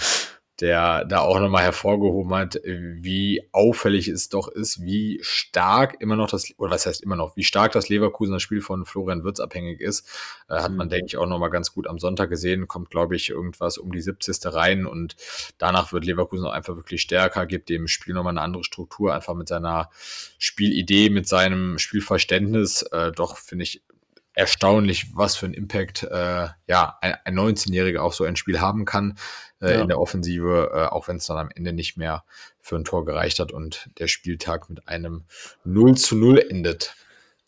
der 0.61 1.05
da 1.05 1.21
auch 1.21 1.39
nochmal 1.39 1.63
hervorgehoben 1.63 2.35
hat, 2.35 2.61
wie 2.65 3.49
auffällig 3.53 4.09
es 4.09 4.29
doch 4.29 4.49
ist, 4.49 4.83
wie 4.83 5.21
stark 5.23 6.01
immer 6.01 6.17
noch 6.17 6.29
das, 6.29 6.53
oder 6.59 6.73
was 6.73 6.87
heißt 6.87 7.03
immer 7.03 7.15
noch, 7.15 7.37
wie 7.37 7.45
stark 7.45 7.73
das 7.73 7.89
Leverkusen 7.89 8.33
das 8.33 8.43
Spiel 8.43 8.61
von 8.61 8.85
Florian 8.85 9.23
Wirtz 9.23 9.39
abhängig 9.39 9.81
ist, 9.81 10.09
äh, 10.49 10.57
hat 10.57 10.73
man, 10.73 10.89
mhm. 10.89 10.91
denke 10.91 11.07
ich, 11.07 11.17
auch 11.17 11.27
nochmal 11.27 11.51
ganz 11.51 11.73
gut 11.73 11.87
am 11.87 11.99
Sonntag 11.99 12.31
gesehen, 12.31 12.67
kommt, 12.67 12.91
glaube 12.91 13.15
ich, 13.15 13.31
irgendwas 13.31 13.79
um 13.79 13.93
die 13.93 14.01
70. 14.01 14.47
rein 14.47 14.87
und 14.87 15.17
danach 15.59 15.93
wird 15.93 16.05
Leverkusen 16.05 16.47
auch 16.47 16.53
einfach 16.53 16.75
wirklich 16.75 17.03
stärker, 17.03 17.47
gibt 17.47 17.69
dem 17.69 17.87
Spiel 17.87 18.15
nochmal 18.15 18.33
eine 18.33 18.43
andere 18.43 18.65
Struktur, 18.65 19.15
einfach 19.15 19.35
mit 19.35 19.49
seiner 19.49 19.91
Spielidee, 20.39 21.11
mit 21.11 21.29
seinem 21.29 21.79
Spielverständnis, 21.79 22.83
äh, 22.83 23.13
doch, 23.13 23.37
finde 23.37 23.63
ich, 23.63 23.83
erstaunlich, 24.39 25.17
was 25.17 25.37
für 25.37 25.47
ein 25.47 25.53
Impact 25.53 26.05
äh, 26.05 26.49
ja, 26.69 26.97
ein, 27.01 27.17
ein 27.25 27.39
19-Jähriger 27.39 27.99
auch 27.99 28.13
so 28.13 28.23
ein 28.23 28.37
Spiel 28.37 28.61
haben 28.61 28.85
kann 28.85 29.19
äh, 29.61 29.75
ja. 29.75 29.83
in 29.83 29.89
der 29.89 29.99
Offensive, 29.99 30.71
äh, 30.73 30.85
auch 30.87 31.09
wenn 31.09 31.17
es 31.17 31.27
dann 31.27 31.39
am 31.39 31.51
Ende 31.53 31.73
nicht 31.73 31.97
mehr 31.97 32.23
für 32.61 32.77
ein 32.77 32.85
Tor 32.85 33.05
gereicht 33.05 33.41
hat 33.41 33.51
und 33.51 33.91
der 33.99 34.07
Spieltag 34.07 34.71
mit 34.71 34.87
einem 34.87 35.25
0 35.65 35.97
zu 35.97 36.15
0 36.15 36.39
endet. 36.39 36.95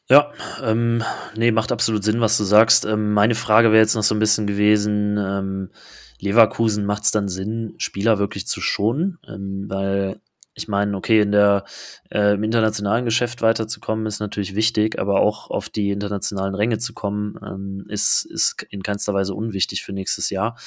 Ja, 0.09 0.32
ähm, 0.64 1.05
nee, 1.36 1.53
macht 1.53 1.70
absolut 1.70 2.03
Sinn, 2.03 2.20
was 2.20 2.36
du 2.36 2.43
sagst. 2.43 2.84
Ähm, 2.84 3.12
meine 3.12 3.36
Frage 3.36 3.70
wäre 3.70 3.82
jetzt 3.82 3.95
noch 3.95 4.03
so 4.03 4.16
ein 4.16 4.20
bisschen 4.20 4.49
gewesen, 4.49 5.16
ähm, 5.16 5.70
Leverkusen 6.18 6.84
macht 6.84 7.05
es 7.05 7.12
dann 7.12 7.28
Sinn, 7.28 7.74
Spieler 7.78 8.18
wirklich 8.18 8.49
zu 8.49 8.61
schonen, 8.61 9.20
ähm, 9.28 9.66
weil 9.68 10.20
ich 10.55 10.69
meine, 10.69 10.97
okay, 10.97 11.21
in 11.21 11.33
der, 11.33 11.65
äh, 12.11 12.35
im 12.35 12.43
internationalen 12.43 13.05
Geschäft 13.05 13.41
weiterzukommen 13.41 14.07
ist 14.07 14.21
natürlich 14.21 14.55
wichtig, 14.55 14.99
aber 14.99 15.21
auch 15.21 15.51
auf 15.51 15.69
die 15.69 15.91
internationalen 15.91 16.55
Ränge 16.55 16.79
zu 16.79 16.93
kommen, 16.93 17.39
ähm, 17.45 17.87
ist, 17.89 18.25
ist 18.25 18.67
in 18.71 18.83
keinster 18.83 19.15
Weise 19.15 19.35
unwichtig 19.35 19.83
für 19.83 19.93
nächstes 19.93 20.31
Jahr. 20.31 20.59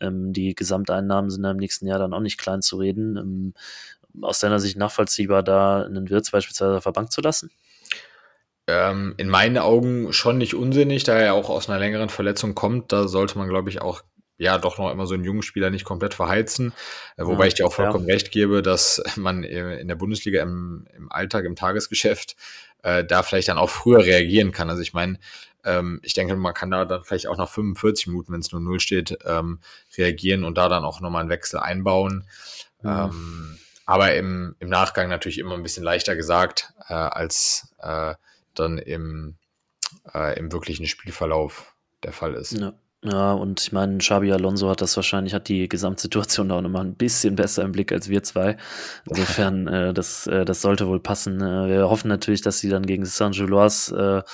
Ähm, 0.00 0.32
die 0.32 0.54
Gesamteinnahmen 0.54 1.30
sind 1.30 1.44
im 1.44 1.56
nächsten 1.56 1.86
Jahr 1.86 1.98
dann 1.98 2.12
auch 2.12 2.20
nicht 2.20 2.38
klein 2.38 2.62
zu 2.62 2.76
reden. 2.76 3.16
Ähm, 3.16 3.54
aus 4.22 4.40
deiner 4.40 4.58
Sicht 4.58 4.76
nachvollziehbar, 4.76 5.42
da 5.42 5.82
einen 5.82 6.10
Wirtz 6.10 6.30
beispielsweise 6.30 6.76
auf 6.76 6.84
der 6.84 6.92
Bank 6.92 7.12
zu 7.12 7.20
lassen? 7.20 7.50
Ähm, 8.66 9.14
in 9.16 9.28
meinen 9.28 9.58
Augen 9.58 10.12
schon 10.12 10.38
nicht 10.38 10.54
unsinnig, 10.54 11.04
da 11.04 11.16
er 11.16 11.34
auch 11.34 11.48
aus 11.48 11.68
einer 11.68 11.78
längeren 11.78 12.08
Verletzung 12.08 12.54
kommt. 12.54 12.92
Da 12.92 13.08
sollte 13.08 13.38
man, 13.38 13.48
glaube 13.48 13.70
ich, 13.70 13.80
auch 13.80 14.02
ja 14.38 14.56
doch 14.58 14.78
noch 14.78 14.90
immer 14.90 15.06
so 15.06 15.14
einen 15.14 15.24
jungen 15.24 15.42
Spieler 15.42 15.70
nicht 15.70 15.84
komplett 15.84 16.14
verheizen. 16.14 16.72
Äh, 17.16 17.24
wobei 17.24 17.44
ja, 17.44 17.48
ich 17.48 17.54
dir 17.54 17.66
auch 17.66 17.72
vollkommen 17.72 18.08
ja. 18.08 18.14
recht 18.14 18.30
gebe, 18.30 18.62
dass 18.62 19.02
man 19.16 19.42
in 19.42 19.88
der 19.88 19.96
Bundesliga 19.96 20.42
im, 20.42 20.86
im 20.96 21.12
Alltag, 21.12 21.44
im 21.44 21.56
Tagesgeschäft 21.56 22.36
äh, 22.82 23.04
da 23.04 23.22
vielleicht 23.22 23.48
dann 23.48 23.58
auch 23.58 23.70
früher 23.70 24.04
reagieren 24.04 24.52
kann. 24.52 24.70
Also 24.70 24.80
ich 24.80 24.94
meine, 24.94 25.18
ähm, 25.64 26.00
ich 26.02 26.14
denke, 26.14 26.36
man 26.36 26.54
kann 26.54 26.70
da 26.70 26.84
dann 26.84 27.04
vielleicht 27.04 27.26
auch 27.26 27.36
nach 27.36 27.50
45 27.50 28.06
Minuten, 28.06 28.32
wenn 28.32 28.40
es 28.40 28.52
nur 28.52 28.60
null 28.60 28.80
steht, 28.80 29.18
ähm, 29.24 29.58
reagieren 29.96 30.44
und 30.44 30.56
da 30.56 30.68
dann 30.68 30.84
auch 30.84 31.00
nochmal 31.00 31.22
einen 31.22 31.30
Wechsel 31.30 31.58
einbauen. 31.58 32.24
Mhm. 32.82 32.88
Ähm, 32.88 33.58
aber 33.86 34.14
im, 34.14 34.54
im 34.60 34.68
Nachgang 34.68 35.08
natürlich 35.08 35.38
immer 35.38 35.54
ein 35.54 35.62
bisschen 35.62 35.82
leichter 35.82 36.14
gesagt, 36.14 36.72
äh, 36.88 36.94
als 36.94 37.74
äh, 37.80 38.14
dann 38.54 38.78
im, 38.78 39.36
äh, 40.14 40.38
im 40.38 40.52
wirklichen 40.52 40.86
Spielverlauf 40.86 41.74
der 42.02 42.12
Fall 42.12 42.34
ist. 42.34 42.52
Ja. 42.52 42.74
Ja, 43.04 43.32
und 43.32 43.60
ich 43.60 43.70
meine, 43.70 43.98
Xabi 43.98 44.32
Alonso 44.32 44.68
hat 44.68 44.80
das 44.80 44.96
wahrscheinlich, 44.96 45.32
hat 45.32 45.48
die 45.48 45.68
Gesamtsituation 45.68 46.48
da 46.48 46.56
auch 46.58 46.60
nochmal 46.62 46.84
ein 46.84 46.96
bisschen 46.96 47.36
besser 47.36 47.62
im 47.62 47.70
Blick 47.70 47.92
als 47.92 48.08
wir 48.08 48.24
zwei. 48.24 48.56
Insofern, 49.08 49.68
äh, 49.68 49.94
das, 49.94 50.26
äh, 50.26 50.44
das 50.44 50.60
sollte 50.62 50.88
wohl 50.88 50.98
passen. 50.98 51.40
Äh, 51.40 51.68
wir 51.68 51.88
hoffen 51.88 52.08
natürlich, 52.08 52.42
dass 52.42 52.58
sie 52.58 52.68
dann 52.68 52.84
gegen 52.86 53.04
Saint-Gilloise 53.04 54.24
äh, 54.26 54.30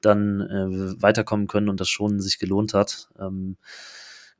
dann 0.00 0.40
äh, 0.40 1.00
weiterkommen 1.02 1.46
können 1.46 1.68
und 1.68 1.78
das 1.80 1.88
schon 1.88 2.20
sich 2.20 2.40
gelohnt 2.40 2.74
hat. 2.74 3.08
Ähm, 3.20 3.56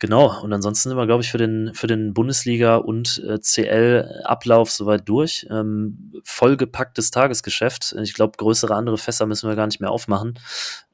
Genau, 0.01 0.40
und 0.42 0.53
ansonsten 0.53 0.90
sind 0.90 0.99
wir, 0.99 1.07
glaube 1.07 1.24
ich, 1.24 1.30
für 1.30 1.38
den, 1.38 1.74
für 1.74 1.88
den 1.88 2.14
Bundesliga- 2.14 2.76
und 2.76 3.20
äh, 3.26 3.40
CL-Ablauf 3.40 4.70
soweit 4.70 5.09
durch. 5.09 5.44
Ähm, 5.51 6.12
vollgepacktes 6.22 7.11
Tagesgeschäft. 7.11 7.96
Ich 8.01 8.14
glaube, 8.14 8.36
größere 8.36 8.76
andere 8.76 8.96
Fässer 8.96 9.26
müssen 9.26 9.49
wir 9.49 9.57
gar 9.57 9.66
nicht 9.66 9.80
mehr 9.80 9.90
aufmachen. 9.90 10.38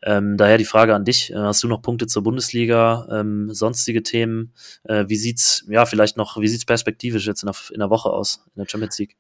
Ähm, 0.02 0.38
daher 0.38 0.56
die 0.56 0.64
Frage 0.64 0.94
an 0.94 1.04
dich: 1.04 1.30
äh, 1.30 1.36
Hast 1.36 1.62
du 1.62 1.68
noch 1.68 1.82
Punkte 1.82 2.06
zur 2.06 2.22
Bundesliga, 2.22 3.06
ähm, 3.10 3.52
sonstige 3.52 4.02
Themen? 4.02 4.54
Äh, 4.84 5.04
wie 5.08 5.16
sieht's, 5.16 5.66
ja, 5.68 5.84
vielleicht 5.84 6.16
noch, 6.16 6.38
wie 6.40 6.48
sieht's 6.48 6.64
perspektivisch 6.64 7.26
jetzt 7.26 7.42
in 7.42 7.48
der, 7.48 7.56
in 7.72 7.80
der 7.80 7.90
Woche 7.90 8.08
aus, 8.08 8.46
in 8.54 8.62
der 8.62 8.68
Champions 8.70 8.98
League? 8.98 9.18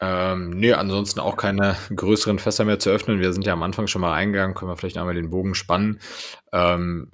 Ähm, 0.00 0.50
nee, 0.50 0.72
ansonsten 0.72 1.20
auch 1.20 1.36
keine 1.36 1.76
größeren 1.94 2.38
Fässer 2.38 2.64
mehr 2.64 2.78
zu 2.78 2.88
öffnen. 2.88 3.20
Wir 3.20 3.34
sind 3.34 3.44
ja 3.44 3.52
am 3.52 3.62
Anfang 3.62 3.86
schon 3.86 4.00
mal 4.00 4.14
eingegangen, 4.14 4.54
können 4.54 4.70
wir 4.70 4.76
vielleicht 4.76 4.96
einmal 4.96 5.14
den 5.14 5.30
Bogen 5.30 5.54
spannen. 5.54 6.00
Ähm, 6.52 7.10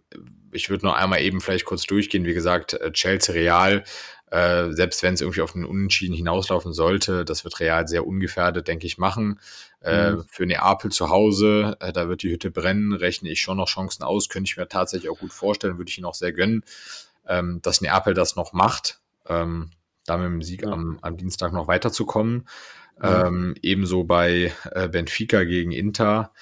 ich 0.53 0.71
würde 0.71 0.87
noch 0.87 0.95
einmal 0.95 1.21
eben 1.21 1.41
vielleicht 1.41 1.65
kurz 1.65 1.85
durchgehen. 1.85 2.25
Wie 2.25 2.35
gesagt, 2.35 2.75
äh, 2.75 2.93
Chelsea 2.93 3.35
Real, 3.35 3.85
äh, 4.31 4.73
selbst 4.73 5.03
wenn 5.03 5.15
es 5.15 5.21
irgendwie 5.21 5.43
auf 5.43 5.55
einen 5.55 5.65
Unentschieden 5.65 6.15
hinauslaufen 6.15 6.73
sollte, 6.73 7.25
das 7.25 7.45
wird 7.45 7.61
Real 7.61 7.87
sehr 7.87 8.07
ungefährdet, 8.07 8.67
denke 8.67 8.87
ich, 8.87 8.97
machen. 8.97 9.41
Äh, 9.83 10.13
mhm. 10.13 10.25
Für 10.29 10.47
Neapel 10.47 10.91
zu 10.91 11.11
Hause, 11.11 11.77
äh, 11.81 11.93
da 11.93 12.09
wird 12.09 12.23
die 12.23 12.31
Hütte 12.31 12.51
brennen, 12.51 12.93
rechne 12.93 13.29
ich 13.29 13.43
schon 13.43 13.59
noch 13.59 13.69
Chancen 13.69 14.05
aus, 14.05 14.29
könnte 14.29 14.49
ich 14.49 14.57
mir 14.57 14.69
tatsächlich 14.69 15.11
auch 15.11 15.19
gut 15.19 15.33
vorstellen, 15.33 15.77
würde 15.77 15.91
ich 15.91 15.99
ihn 15.99 16.05
auch 16.05 16.15
sehr 16.15 16.33
gönnen, 16.33 16.65
ähm, 17.27 17.61
dass 17.63 17.81
Neapel 17.81 18.15
das 18.15 18.37
noch 18.37 18.53
macht, 18.53 19.01
ähm, 19.27 19.71
da 20.07 20.17
mit 20.17 20.27
dem 20.27 20.43
Sieg 20.43 20.63
ja. 20.63 20.71
am, 20.71 20.99
am, 21.03 21.17
Dienstag 21.17 21.53
noch 21.53 21.69
weiterzukommen. 21.69 22.49
Mhm. 22.99 23.03
Ähm, 23.03 23.55
ebenso 23.61 24.05
bei 24.05 24.53
äh, 24.71 24.89
Benfica 24.89 25.45
gegen 25.45 25.73
Inter. 25.73 26.33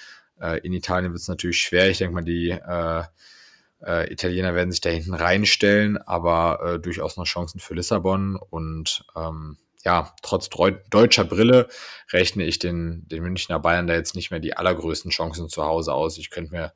Äh, 0.40 0.60
in 0.60 0.72
Italien 0.72 1.12
wird 1.12 1.22
es 1.22 1.28
natürlich 1.28 1.60
schwer. 1.60 1.90
Ich 1.90 1.98
denke 1.98 2.14
mal, 2.14 2.24
die 2.24 2.50
äh, 2.50 3.02
äh, 3.84 4.12
Italiener 4.12 4.54
werden 4.54 4.70
sich 4.70 4.80
da 4.80 4.90
hinten 4.90 5.14
reinstellen, 5.14 5.98
aber 5.98 6.60
äh, 6.62 6.78
durchaus 6.78 7.16
noch 7.16 7.24
Chancen 7.24 7.60
für 7.60 7.74
Lissabon. 7.74 8.36
Und 8.36 9.04
ähm, 9.16 9.56
ja, 9.84 10.14
trotz 10.22 10.48
deutscher 10.90 11.24
Brille 11.24 11.68
rechne 12.12 12.44
ich 12.44 12.58
den, 12.58 13.08
den 13.08 13.22
Münchner 13.22 13.58
Bayern 13.58 13.86
da 13.86 13.94
jetzt 13.94 14.14
nicht 14.14 14.30
mehr 14.30 14.40
die 14.40 14.56
allergrößten 14.56 15.10
Chancen 15.10 15.48
zu 15.48 15.64
Hause 15.64 15.94
aus. 15.94 16.18
Ich 16.18 16.30
könnte 16.30 16.52
mir 16.52 16.72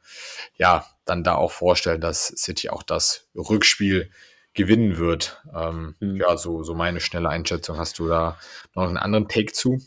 ja 0.57 0.86
dann 1.05 1.22
da 1.22 1.34
auch 1.34 1.52
vorstellen, 1.52 2.00
dass 2.00 2.28
City 2.28 2.70
auch 2.70 2.82
das 2.82 3.28
Rückspiel 3.34 4.11
gewinnen 4.55 4.96
wird. 4.96 5.42
Ähm, 5.55 5.96
mhm. 6.00 6.16
Ja, 6.16 6.36
so, 6.36 6.62
so 6.62 6.74
meine 6.74 7.00
schnelle 7.00 7.28
Einschätzung. 7.28 7.76
Hast 7.76 7.98
du 7.98 8.09
da 8.09 8.38
noch 8.74 8.84
einen 8.84 8.96
anderen 8.96 9.28
Take 9.28 9.52
zu? 9.52 9.80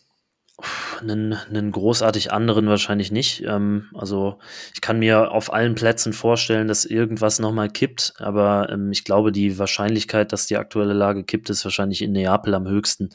Einen, 1.00 1.34
einen 1.34 1.72
großartig 1.72 2.32
anderen 2.32 2.68
wahrscheinlich 2.68 3.12
nicht. 3.12 3.44
Ähm, 3.44 3.90
also 3.94 4.40
ich 4.74 4.82
kann 4.82 4.98
mir 4.98 5.32
auf 5.32 5.54
allen 5.54 5.76
Plätzen 5.76 6.14
vorstellen, 6.14 6.68
dass 6.68 6.86
irgendwas 6.86 7.38
nochmal 7.40 7.70
kippt, 7.70 8.14
aber 8.18 8.70
ähm, 8.72 8.92
ich 8.92 9.04
glaube, 9.04 9.32
die 9.32 9.60
Wahrscheinlichkeit, 9.60 10.32
dass 10.32 10.48
die 10.48 10.58
aktuelle 10.58 10.94
Lage 10.94 11.24
kippt, 11.24 11.52
ist 11.52 11.64
wahrscheinlich 11.64 12.02
in 12.02 12.12
Neapel 12.12 12.56
am 12.56 12.68
höchsten. 12.68 13.10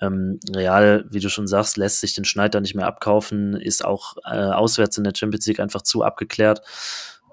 Ähm, 0.00 0.38
Real, 0.54 1.04
wie 1.10 1.20
du 1.20 1.28
schon 1.28 1.48
sagst, 1.48 1.76
lässt 1.76 2.00
sich 2.00 2.14
den 2.14 2.24
Schneider 2.24 2.60
nicht 2.60 2.76
mehr 2.76 2.86
abkaufen, 2.86 3.54
ist 3.54 3.84
auch 3.84 4.16
äh, 4.24 4.36
auswärts 4.36 4.96
in 4.96 5.04
der 5.04 5.14
Champions 5.16 5.46
League 5.46 5.60
einfach 5.60 5.82
zu 5.82 6.04
abgeklärt. 6.04 6.62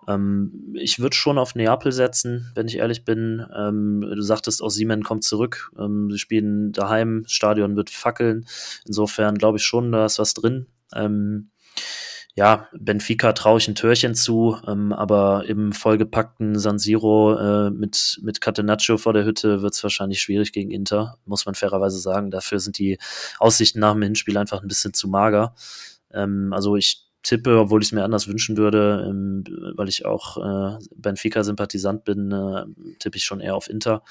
Ähm, 0.08 0.76
ich 0.76 1.00
würde 1.00 1.16
schon 1.16 1.38
auf 1.38 1.56
Neapel 1.56 1.92
setzen, 1.92 2.52
wenn 2.56 2.68
ich 2.68 2.78
ehrlich 2.78 3.06
bin. 3.06 3.46
Ähm, 3.56 4.02
du 4.02 4.22
sagtest 4.22 4.62
auch, 4.62 4.70
Siemen 4.70 5.04
kommt 5.04 5.24
zurück. 5.24 5.72
Ähm, 5.78 6.10
sie 6.12 6.20
spielen 6.20 6.72
daheim, 6.72 7.24
Stadion 7.28 7.76
wird 7.76 7.90
fackeln. 7.90 8.46
Insofern 8.86 9.38
glaube 9.38 9.58
ich 9.58 9.64
schon, 9.64 9.92
da 9.92 10.06
ist 10.06 10.20
was 10.20 10.34
drin. 10.34 10.68
Ähm, 10.94 11.52
ja, 12.34 12.70
Benfica 12.72 13.34
traue 13.34 13.58
ich 13.58 13.68
ein 13.68 13.76
Türchen 13.76 14.16
zu, 14.16 14.58
ähm, 14.66 14.94
aber 14.94 15.46
im 15.48 15.74
vollgepackten 15.74 16.58
San 16.58 16.80
Siro 16.80 17.38
äh, 17.38 17.72
mit, 17.72 18.20
mit 18.24 18.40
Catenaccio 18.40 18.98
vor 18.98 19.12
der 19.12 19.26
Hütte 19.26 19.62
wird 19.62 19.74
es 19.74 19.84
wahrscheinlich 19.84 20.22
schwierig 20.22 20.54
gegen 20.54 20.72
Inter, 20.72 21.18
muss 21.26 21.46
man 21.46 21.56
fairerweise 21.56 22.00
sagen. 22.00 22.32
Dafür 22.32 22.60
sind 22.60 22.78
die 22.78 23.00
Aussichten 23.38 23.80
nach 23.80 23.94
dem 23.94 24.02
Hinspiel 24.04 24.38
einfach 24.38 24.62
ein 24.62 24.68
bisschen 24.70 24.94
zu 24.94 25.10
mager. 25.10 25.56
Ähm, 26.14 26.54
also 26.54 26.78
ich 26.78 27.11
tippe, 27.24 27.60
obwohl 27.60 27.82
ich 27.82 27.90
es 27.90 27.92
mir 27.92 28.04
anders 28.04 28.28
wünschen 28.28 28.58
würde, 28.58 29.06
ähm, 29.08 29.44
weil 29.76 29.90
ich 29.90 30.06
auch 30.06 30.38
äh, 30.38 30.78
Benfica-Sympathisant 30.96 32.04
bin, 32.04 32.32
äh, 32.32 32.66
tippe 33.00 33.18
ich 33.18 33.26
schon 33.26 33.40
eher 33.40 33.56
auf 33.56 33.70
Inter. 33.70 34.04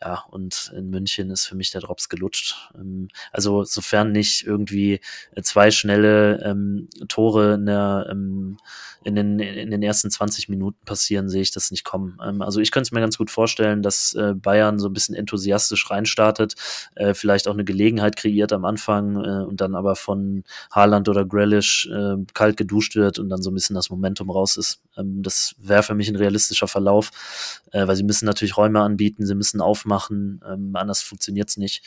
Ja, 0.00 0.24
und 0.30 0.72
in 0.76 0.90
München 0.90 1.30
ist 1.30 1.46
für 1.46 1.54
mich 1.54 1.70
der 1.70 1.80
Drops 1.80 2.08
gelutscht. 2.08 2.72
Ähm, 2.74 3.08
also 3.30 3.62
sofern 3.64 4.12
nicht 4.12 4.44
irgendwie 4.44 5.00
zwei 5.42 5.70
schnelle 5.70 6.42
ähm, 6.44 6.88
Tore 7.08 7.54
in, 7.54 7.66
der, 7.66 8.08
ähm, 8.10 8.58
in, 9.04 9.14
den, 9.14 9.38
in 9.38 9.70
den 9.70 9.82
ersten 9.82 10.10
20 10.10 10.48
Minuten 10.48 10.84
passieren, 10.84 11.28
sehe 11.28 11.42
ich 11.42 11.52
das 11.52 11.70
nicht 11.70 11.84
kommen. 11.84 12.18
Ähm, 12.24 12.42
also 12.42 12.60
ich 12.60 12.72
könnte 12.72 12.88
es 12.88 12.92
mir 12.92 13.00
ganz 13.00 13.16
gut 13.16 13.30
vorstellen, 13.30 13.82
dass 13.82 14.14
äh, 14.14 14.34
Bayern 14.34 14.78
so 14.78 14.88
ein 14.88 14.92
bisschen 14.92 15.14
enthusiastisch 15.14 15.88
reinstartet, 15.88 16.54
äh, 16.96 17.14
vielleicht 17.14 17.46
auch 17.46 17.54
eine 17.54 17.64
Gelegenheit 17.64 18.16
kreiert 18.16 18.52
am 18.52 18.64
Anfang 18.64 19.16
äh, 19.16 19.44
und 19.44 19.60
dann 19.60 19.76
aber 19.76 19.94
von 19.94 20.42
Haaland 20.72 21.08
oder 21.08 21.24
Grealish 21.24 21.88
äh, 21.92 22.16
kalt 22.34 22.51
geduscht 22.56 22.96
wird 22.96 23.18
und 23.18 23.28
dann 23.28 23.42
so 23.42 23.50
ein 23.50 23.54
bisschen 23.54 23.74
das 23.74 23.90
Momentum 23.90 24.30
raus 24.30 24.56
ist. 24.56 24.80
Ähm, 24.96 25.22
das 25.22 25.54
wäre 25.58 25.82
für 25.82 25.94
mich 25.94 26.08
ein 26.08 26.16
realistischer 26.16 26.68
Verlauf, 26.68 27.10
äh, 27.72 27.86
weil 27.86 27.96
sie 27.96 28.04
müssen 28.04 28.26
natürlich 28.26 28.56
Räume 28.56 28.80
anbieten, 28.80 29.26
sie 29.26 29.34
müssen 29.34 29.60
aufmachen, 29.60 30.42
ähm, 30.48 30.74
anders 30.76 31.02
funktioniert 31.02 31.48
es 31.48 31.56
nicht. 31.56 31.84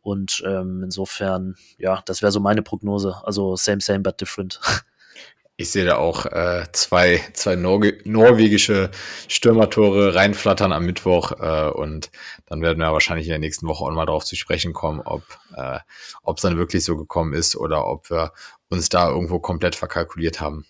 Und 0.00 0.42
ähm, 0.46 0.82
insofern, 0.84 1.56
ja, 1.78 2.02
das 2.06 2.22
wäre 2.22 2.32
so 2.32 2.40
meine 2.40 2.62
Prognose. 2.62 3.16
Also 3.24 3.56
same, 3.56 3.80
same, 3.80 4.00
but 4.00 4.20
different. 4.20 4.60
Ich 5.56 5.70
sehe 5.70 5.84
da 5.84 5.98
auch 5.98 6.26
äh, 6.26 6.64
zwei, 6.72 7.22
zwei 7.32 7.54
Norge 7.54 8.00
norwegische 8.02 8.90
Stürmertore 9.28 10.16
reinflattern 10.16 10.72
am 10.72 10.84
Mittwoch 10.84 11.30
äh, 11.38 11.70
und 11.70 12.10
dann 12.46 12.60
werden 12.60 12.80
wir 12.80 12.90
wahrscheinlich 12.90 13.28
in 13.28 13.30
der 13.30 13.38
nächsten 13.38 13.68
Woche 13.68 13.84
auch 13.84 13.90
mal 13.92 14.04
darauf 14.04 14.24
zu 14.24 14.34
sprechen 14.34 14.72
kommen, 14.72 15.00
ob 15.04 15.22
äh, 15.56 15.78
es 16.26 16.42
dann 16.42 16.58
wirklich 16.58 16.84
so 16.84 16.96
gekommen 16.96 17.34
ist 17.34 17.54
oder 17.54 17.86
ob 17.86 18.10
wir 18.10 18.32
uns 18.74 18.90
da 18.90 19.08
irgendwo 19.08 19.38
komplett 19.38 19.74
verkalkuliert 19.74 20.40
haben. 20.40 20.66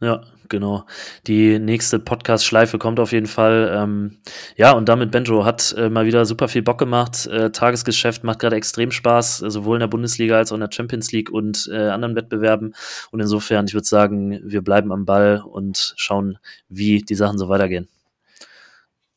Ja, 0.00 0.20
genau. 0.50 0.84
Die 1.26 1.58
nächste 1.58 1.98
Podcast-Schleife 1.98 2.78
kommt 2.78 3.00
auf 3.00 3.12
jeden 3.12 3.26
Fall. 3.26 3.72
Ähm, 3.74 4.18
ja, 4.56 4.72
und 4.72 4.88
damit 4.88 5.10
Benjo 5.10 5.44
hat 5.44 5.74
äh, 5.78 5.88
mal 5.88 6.04
wieder 6.04 6.26
super 6.26 6.48
viel 6.48 6.62
Bock 6.62 6.78
gemacht. 6.78 7.26
Äh, 7.26 7.52
Tagesgeschäft 7.52 8.22
macht 8.24 8.40
gerade 8.40 8.56
extrem 8.56 8.90
Spaß, 8.90 9.38
sowohl 9.38 9.76
in 9.76 9.80
der 9.80 9.86
Bundesliga 9.86 10.36
als 10.36 10.50
auch 10.50 10.56
in 10.56 10.60
der 10.60 10.70
Champions 10.70 11.12
League 11.12 11.30
und 11.30 11.70
äh, 11.72 11.88
anderen 11.88 12.16
Wettbewerben. 12.16 12.74
Und 13.12 13.20
insofern, 13.20 13.66
ich 13.66 13.72
würde 13.72 13.86
sagen, 13.86 14.40
wir 14.44 14.62
bleiben 14.62 14.92
am 14.92 15.06
Ball 15.06 15.42
und 15.42 15.94
schauen, 15.96 16.38
wie 16.68 16.98
die 16.98 17.14
Sachen 17.14 17.38
so 17.38 17.48
weitergehen. 17.48 17.88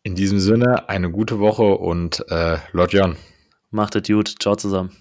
In 0.03 0.15
diesem 0.15 0.39
Sinne, 0.39 0.87
eine 0.87 1.11
gute 1.11 1.39
Woche 1.39 1.63
und 1.63 2.23
äh, 2.29 2.59
Lord 2.71 2.93
Jan. 2.93 3.17
Macht 3.71 3.97
es 3.97 4.07
gut. 4.07 4.35
Ciao 4.39 4.55
zusammen. 4.55 4.95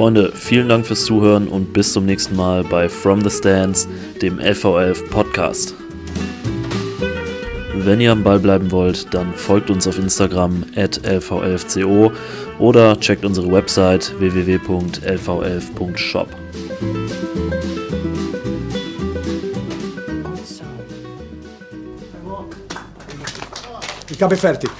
Freunde, 0.00 0.32
vielen 0.34 0.68
Dank 0.70 0.86
fürs 0.86 1.04
Zuhören 1.04 1.46
und 1.46 1.74
bis 1.74 1.92
zum 1.92 2.06
nächsten 2.06 2.34
Mal 2.34 2.64
bei 2.64 2.88
From 2.88 3.22
the 3.22 3.28
Stands, 3.28 3.86
dem 4.22 4.38
LV11 4.38 5.10
Podcast. 5.10 5.74
Wenn 7.74 8.00
ihr 8.00 8.12
am 8.12 8.22
Ball 8.22 8.38
bleiben 8.38 8.70
wollt, 8.70 9.12
dann 9.12 9.34
folgt 9.34 9.68
uns 9.68 9.86
auf 9.86 9.98
Instagram 9.98 10.64
at 10.74 11.02
lv11co 11.02 12.12
oder 12.58 12.98
checkt 12.98 13.26
unsere 13.26 13.52
Website 13.52 14.18
www.lv11.shop. 14.18 16.28
Ich 24.08 24.22
habe 24.22 24.36
fertig. 24.38 24.70